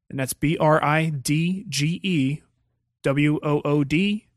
and 0.09 0.19
that's 0.19 0.33
B 0.33 0.57
R 0.57 0.83
I 0.83 1.09
D 1.09 1.65
G 1.69 1.99
E 2.03 2.41
W 3.03 3.39
O 3.43 3.61
O 3.63 3.83
D 3.83 4.27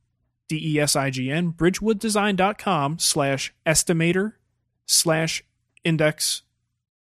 D 0.49 0.75
E 0.75 0.81
S 0.81 0.97
I 0.97 1.11
G 1.11 1.31
N, 1.31 1.53
bridgewooddesign.com 1.53 2.99
slash 2.99 3.55
estimator 3.67 4.35
slash 4.87 5.45
index 5.85 6.43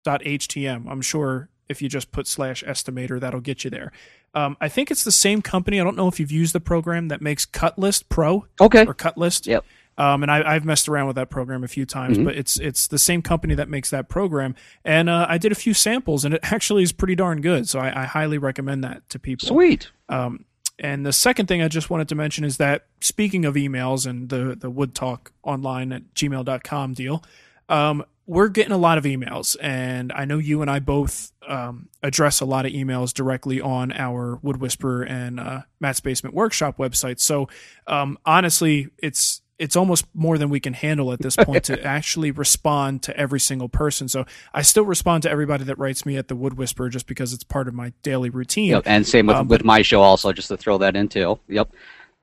dot 0.04 0.22
htm. 0.22 0.86
I'm 0.88 1.02
sure 1.02 1.48
if 1.68 1.80
you 1.80 1.88
just 1.88 2.12
put 2.12 2.26
slash 2.26 2.62
estimator, 2.64 3.20
that'll 3.20 3.40
get 3.40 3.64
you 3.64 3.70
there. 3.70 3.92
Um, 4.34 4.56
I 4.60 4.68
think 4.68 4.90
it's 4.90 5.04
the 5.04 5.12
same 5.12 5.42
company. 5.42 5.80
I 5.80 5.84
don't 5.84 5.96
know 5.96 6.08
if 6.08 6.18
you've 6.18 6.32
used 6.32 6.54
the 6.54 6.60
program 6.60 7.08
that 7.08 7.22
makes 7.22 7.46
Cutlist 7.46 8.04
Pro. 8.08 8.46
Okay. 8.60 8.84
Or 8.84 8.94
Cutlist. 8.94 9.46
Yep. 9.46 9.64
Um, 9.96 10.22
and 10.22 10.30
I, 10.30 10.54
have 10.54 10.64
messed 10.64 10.88
around 10.88 11.06
with 11.06 11.16
that 11.16 11.30
program 11.30 11.62
a 11.62 11.68
few 11.68 11.86
times, 11.86 12.16
mm-hmm. 12.16 12.26
but 12.26 12.36
it's 12.36 12.58
it's 12.58 12.88
the 12.88 12.98
same 12.98 13.22
company 13.22 13.54
that 13.54 13.68
makes 13.68 13.90
that 13.90 14.08
program. 14.08 14.54
And 14.84 15.08
uh, 15.08 15.26
I 15.28 15.38
did 15.38 15.52
a 15.52 15.54
few 15.54 15.74
samples, 15.74 16.24
and 16.24 16.34
it 16.34 16.40
actually 16.42 16.82
is 16.82 16.92
pretty 16.92 17.14
darn 17.14 17.40
good. 17.40 17.68
So 17.68 17.78
I, 17.78 18.02
I 18.02 18.04
highly 18.04 18.38
recommend 18.38 18.82
that 18.84 19.08
to 19.10 19.18
people. 19.18 19.48
Sweet. 19.48 19.90
Um, 20.08 20.44
and 20.78 21.06
the 21.06 21.12
second 21.12 21.46
thing 21.46 21.62
I 21.62 21.68
just 21.68 21.90
wanted 21.90 22.08
to 22.08 22.16
mention 22.16 22.44
is 22.44 22.56
that 22.56 22.86
speaking 23.00 23.44
of 23.44 23.54
emails 23.54 24.06
and 24.06 24.28
the 24.28 24.56
the 24.56 24.70
Wood 24.70 24.94
Talk 24.94 25.32
online 25.44 25.92
at 25.92 26.14
gmail.com 26.14 26.94
deal, 26.94 27.22
um, 27.68 28.04
we're 28.26 28.48
getting 28.48 28.72
a 28.72 28.78
lot 28.78 28.98
of 28.98 29.04
emails, 29.04 29.56
and 29.60 30.10
I 30.12 30.24
know 30.24 30.38
you 30.38 30.62
and 30.62 30.70
I 30.70 30.80
both 30.80 31.32
um, 31.46 31.88
address 32.02 32.40
a 32.40 32.44
lot 32.44 32.66
of 32.66 32.72
emails 32.72 33.12
directly 33.12 33.60
on 33.60 33.92
our 33.92 34.38
Wood 34.42 34.56
Whisperer 34.56 35.02
and 35.02 35.38
uh, 35.38 35.62
Matt's 35.78 36.00
Basement 36.00 36.34
Workshop 36.34 36.78
websites. 36.78 37.20
So 37.20 37.48
um, 37.86 38.18
honestly, 38.24 38.88
it's 38.98 39.42
it's 39.58 39.76
almost 39.76 40.06
more 40.14 40.36
than 40.36 40.50
we 40.50 40.58
can 40.60 40.72
handle 40.72 41.12
at 41.12 41.20
this 41.20 41.36
point 41.36 41.64
to 41.64 41.82
actually 41.86 42.30
respond 42.30 43.02
to 43.04 43.16
every 43.16 43.40
single 43.40 43.68
person. 43.68 44.08
So 44.08 44.24
I 44.52 44.62
still 44.62 44.84
respond 44.84 45.22
to 45.22 45.30
everybody 45.30 45.64
that 45.64 45.78
writes 45.78 46.04
me 46.04 46.16
at 46.16 46.28
the 46.28 46.36
Wood 46.36 46.54
Whisperer 46.54 46.88
just 46.88 47.06
because 47.06 47.32
it's 47.32 47.44
part 47.44 47.68
of 47.68 47.74
my 47.74 47.92
daily 48.02 48.30
routine. 48.30 48.70
Yep, 48.70 48.82
and 48.86 49.06
same 49.06 49.26
with, 49.26 49.36
um, 49.36 49.48
with 49.48 49.64
my 49.64 49.82
show 49.82 50.02
also, 50.02 50.32
just 50.32 50.48
to 50.48 50.56
throw 50.56 50.78
that 50.78 50.96
into. 50.96 51.38
Yep. 51.48 51.72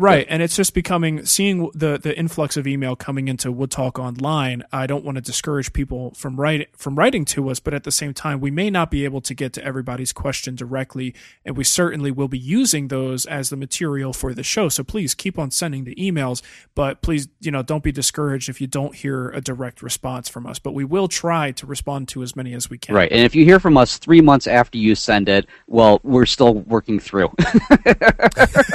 Right, 0.02 0.26
and 0.28 0.42
it's 0.42 0.56
just 0.56 0.74
becoming 0.74 1.28
seeing 1.28 1.70
the 1.76 2.00
the 2.00 2.18
influx 2.18 2.58
of 2.58 2.66
email 2.66 2.96
coming 2.96 3.28
into 3.28 3.52
Wood 3.52 3.70
Talk 3.70 4.00
online. 4.00 4.64
I 4.72 4.88
don't 4.88 5.06
want 5.06 5.18
to 5.18 5.22
discourage 5.22 5.74
people 5.74 6.16
from 6.16 6.42
writing 6.42 6.66
from 6.76 6.96
writing 6.96 7.24
to 7.26 7.50
us, 7.50 7.60
but 7.60 7.76
at 7.76 7.84
the 7.84 7.92
same 7.92 8.12
time, 8.12 8.40
we 8.40 8.50
may 8.50 8.72
not 8.72 8.90
be 8.90 9.06
able 9.06 9.22
to 9.22 9.36
get 9.36 9.54
to 9.54 9.64
everybody's 9.64 10.12
question 10.12 10.56
directly, 10.56 11.14
and 11.46 11.56
we 11.56 11.64
certainly 11.64 12.10
will 12.10 12.28
be 12.28 12.40
using 12.40 12.88
those 12.88 13.28
as 13.28 13.52
the 13.52 13.56
material 13.56 14.12
for 14.12 14.34
the 14.34 14.42
show. 14.42 14.70
So 14.70 14.84
please 14.84 15.14
keep 15.14 15.38
on 15.38 15.52
sending 15.52 15.84
the 15.84 15.94
emails, 15.94 16.42
but 16.74 17.04
please, 17.04 17.28
you 17.40 17.52
know, 17.52 17.62
don't 17.62 17.84
be 17.84 17.92
discouraged 17.92 18.50
if 18.50 18.60
you 18.60 18.66
don't 18.66 18.96
hear 18.96 19.30
a 19.30 19.40
direct 19.40 19.84
response 19.84 20.28
from 20.28 20.48
us. 20.48 20.58
But 20.58 20.74
we 20.74 20.84
will 20.84 21.10
try 21.10 21.52
to 21.52 21.68
respond 21.68 22.08
to 22.08 22.24
as 22.24 22.36
many 22.36 22.56
as 22.56 22.72
we 22.72 22.80
can. 22.80 22.96
Right, 22.96 23.12
and 23.12 23.22
if 23.22 23.36
you 23.36 23.46
hear 23.46 23.60
from 23.60 23.78
us 23.78 24.00
three 24.00 24.22
months 24.22 24.48
after 24.48 24.80
you 24.80 24.96
send 24.96 25.30
it, 25.30 25.46
well, 25.68 26.00
we're 26.02 26.26
still 26.26 26.56
working 26.56 27.00
through. 27.00 27.32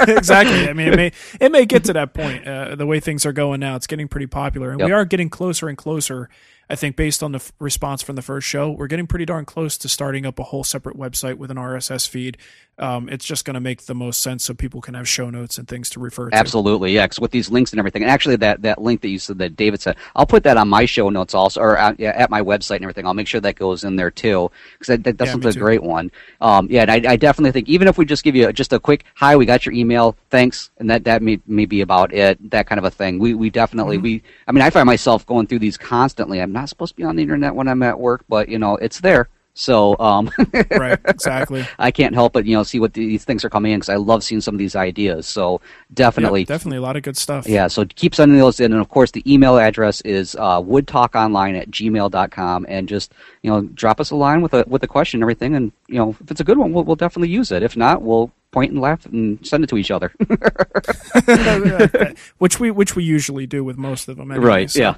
exactly. 0.07 0.69
I 0.69 0.73
mean, 0.73 0.93
it 0.93 0.95
may 0.95 1.11
it 1.39 1.51
may 1.51 1.65
get 1.65 1.83
to 1.85 1.93
that 1.93 2.13
point. 2.13 2.47
Uh, 2.47 2.75
the 2.75 2.85
way 2.85 2.99
things 2.99 3.25
are 3.25 3.33
going 3.33 3.59
now, 3.59 3.75
it's 3.75 3.87
getting 3.87 4.07
pretty 4.07 4.27
popular, 4.27 4.71
and 4.71 4.79
yep. 4.79 4.87
we 4.87 4.93
are 4.93 5.05
getting 5.05 5.29
closer 5.29 5.67
and 5.67 5.77
closer 5.77 6.29
I 6.69 6.75
think 6.75 6.95
based 6.95 7.23
on 7.23 7.31
the 7.31 7.37
f- 7.37 7.53
response 7.59 8.01
from 8.01 8.15
the 8.15 8.21
first 8.21 8.47
show, 8.47 8.71
we're 8.71 8.87
getting 8.87 9.07
pretty 9.07 9.25
darn 9.25 9.45
close 9.45 9.77
to 9.79 9.89
starting 9.89 10.25
up 10.25 10.37
a 10.39 10.43
whole 10.43 10.63
separate 10.63 10.97
website 10.97 11.35
with 11.35 11.49
an 11.51 11.57
RSS 11.57 12.07
feed. 12.07 12.37
Um, 12.79 13.09
it's 13.09 13.25
just 13.25 13.43
going 13.43 13.55
to 13.55 13.59
make 13.59 13.83
the 13.83 13.95
most 13.95 14.21
sense 14.21 14.43
so 14.43 14.53
people 14.53 14.81
can 14.81 14.93
have 14.93 15.07
show 15.07 15.31
notes 15.31 15.57
and 15.57 15.67
things 15.67 15.89
to 15.91 15.99
refer 15.99 16.29
to. 16.29 16.35
Absolutely, 16.35 16.93
yeah. 16.93 17.07
With 17.19 17.31
these 17.31 17.49
links 17.49 17.71
and 17.71 17.79
everything, 17.79 18.03
and 18.03 18.11
actually 18.11 18.35
that, 18.37 18.61
that 18.61 18.79
link 18.79 19.01
that 19.01 19.07
you 19.07 19.17
said 19.17 19.39
that 19.39 19.55
David 19.55 19.81
said, 19.81 19.95
I'll 20.15 20.27
put 20.27 20.43
that 20.43 20.57
on 20.57 20.67
my 20.67 20.85
show 20.85 21.09
notes 21.09 21.33
also, 21.33 21.61
or 21.61 21.77
at, 21.77 21.99
yeah, 21.99 22.09
at 22.09 22.29
my 22.29 22.41
website 22.41 22.75
and 22.75 22.83
everything. 22.83 23.07
I'll 23.07 23.15
make 23.15 23.27
sure 23.27 23.41
that 23.41 23.55
goes 23.55 23.83
in 23.83 23.95
there 23.95 24.11
too, 24.11 24.51
because 24.73 24.87
that, 24.87 25.03
that, 25.05 25.17
that's 25.17 25.43
yeah, 25.43 25.49
a 25.49 25.53
great 25.53 25.81
one. 25.81 26.11
Um, 26.39 26.67
yeah, 26.69 26.81
and 26.83 26.91
I, 26.91 27.13
I, 27.13 27.15
definitely 27.15 27.51
think 27.51 27.67
even 27.67 27.87
if 27.87 27.97
we 27.97 28.05
just 28.05 28.23
give 28.23 28.35
you 28.35 28.51
just 28.53 28.73
a 28.73 28.79
quick 28.79 29.05
hi, 29.15 29.35
we 29.35 29.47
got 29.47 29.65
your 29.65 29.73
email, 29.73 30.15
thanks, 30.29 30.69
and 30.77 30.87
that 30.91 31.03
that 31.05 31.23
may, 31.23 31.39
may 31.47 31.65
be 31.65 31.81
about 31.81 32.13
it, 32.13 32.51
that 32.51 32.67
kind 32.67 32.77
of 32.77 32.85
a 32.85 32.91
thing. 32.91 33.17
We 33.17 33.33
we 33.33 33.49
definitely 33.49 33.97
mm-hmm. 33.97 34.03
we. 34.03 34.23
I 34.47 34.51
mean, 34.51 34.61
I 34.61 34.69
find 34.69 34.85
myself 34.85 35.25
going 35.25 35.47
through 35.47 35.59
these 35.59 35.77
constantly. 35.77 36.39
I'm 36.41 36.51
not 36.57 36.69
supposed 36.69 36.93
to 36.93 36.97
be 36.97 37.03
on 37.03 37.15
the 37.15 37.21
internet 37.21 37.55
when 37.55 37.67
I'm 37.67 37.83
at 37.83 37.99
work, 37.99 38.23
but 38.27 38.49
you 38.49 38.59
know 38.59 38.75
it's 38.75 38.99
there. 38.99 39.29
So 39.57 39.97
um, 39.97 40.29
right, 40.71 40.99
exactly. 41.05 41.65
I 41.79 41.89
can't 41.89 42.13
help 42.13 42.33
but 42.33 42.45
you 42.45 42.55
know 42.55 42.61
see 42.61 42.79
what 42.79 42.93
these 42.93 43.25
things 43.25 43.43
are 43.43 43.49
coming 43.49 43.71
in 43.71 43.79
because 43.79 43.89
I 43.89 43.95
love 43.95 44.23
seeing 44.23 44.39
some 44.39 44.53
of 44.53 44.59
these 44.59 44.75
ideas. 44.75 45.25
So 45.25 45.61
definitely, 45.93 46.41
yep, 46.41 46.49
definitely 46.49 46.77
a 46.77 46.81
lot 46.81 46.95
of 46.95 47.01
good 47.01 47.17
stuff. 47.17 47.47
Yeah. 47.47 47.67
So 47.67 47.85
keep 47.85 48.13
sending 48.13 48.37
those 48.37 48.59
in, 48.59 48.71
and 48.71 48.79
of 48.79 48.89
course 48.89 49.11
the 49.11 49.23
email 49.31 49.57
address 49.57 50.01
is 50.01 50.35
uh, 50.35 50.61
woodtalkonline 50.61 51.59
at 51.59 51.71
gmail.com, 51.71 52.65
and 52.69 52.87
just 52.87 53.13
you 53.41 53.49
know 53.49 53.61
drop 53.63 53.99
us 53.99 54.11
a 54.11 54.15
line 54.15 54.41
with 54.41 54.53
a 54.53 54.63
with 54.67 54.83
a 54.83 54.87
question 54.87 55.17
and 55.17 55.23
everything, 55.23 55.55
and 55.55 55.71
you 55.87 55.97
know 55.97 56.15
if 56.21 56.29
it's 56.29 56.41
a 56.41 56.43
good 56.43 56.59
one, 56.59 56.71
we'll, 56.71 56.83
we'll 56.83 56.95
definitely 56.95 57.29
use 57.29 57.51
it. 57.51 57.63
If 57.63 57.75
not, 57.75 58.03
we'll 58.03 58.31
point 58.51 58.71
and 58.71 58.81
laugh 58.81 59.05
and 59.05 59.45
send 59.45 59.63
it 59.63 59.67
to 59.67 59.77
each 59.77 59.91
other. 59.91 60.11
which 62.37 62.59
we 62.59 62.71
which 62.71 62.95
we 62.95 63.03
usually 63.03 63.45
do 63.45 63.63
with 63.63 63.77
most 63.77 64.07
of 64.07 64.17
them. 64.17 64.31
Anyway, 64.31 64.45
right. 64.45 64.69
So. 64.69 64.79
Yeah. 64.79 64.95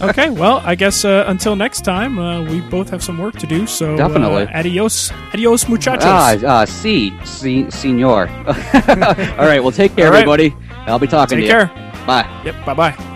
okay. 0.00 0.30
Well, 0.30 0.60
I 0.64 0.74
guess 0.74 1.04
uh, 1.04 1.24
until 1.26 1.56
next 1.56 1.82
time, 1.82 2.18
uh, 2.18 2.42
we 2.42 2.60
both 2.62 2.90
have 2.90 3.02
some 3.02 3.18
work 3.18 3.36
to 3.38 3.46
do. 3.46 3.66
So 3.66 3.96
definitely. 3.96 4.44
Uh, 4.44 4.58
adios, 4.58 5.12
adios, 5.32 5.68
muchachos. 5.68 6.04
Ah, 6.04 6.36
uh, 6.46 6.66
si, 6.66 7.12
si, 7.24 7.70
senor. 7.70 8.28
All 9.38 9.46
right. 9.46 9.62
Well, 9.62 9.72
take 9.72 9.94
care, 9.96 10.10
right. 10.10 10.18
everybody. 10.18 10.54
I'll 10.86 10.98
be 10.98 11.06
talking 11.06 11.38
take 11.38 11.48
to 11.48 11.52
you. 11.54 11.60
Take 11.60 11.72
care. 11.74 12.06
Bye. 12.06 12.42
Yep. 12.44 12.66
Bye 12.66 12.74
bye. 12.74 13.13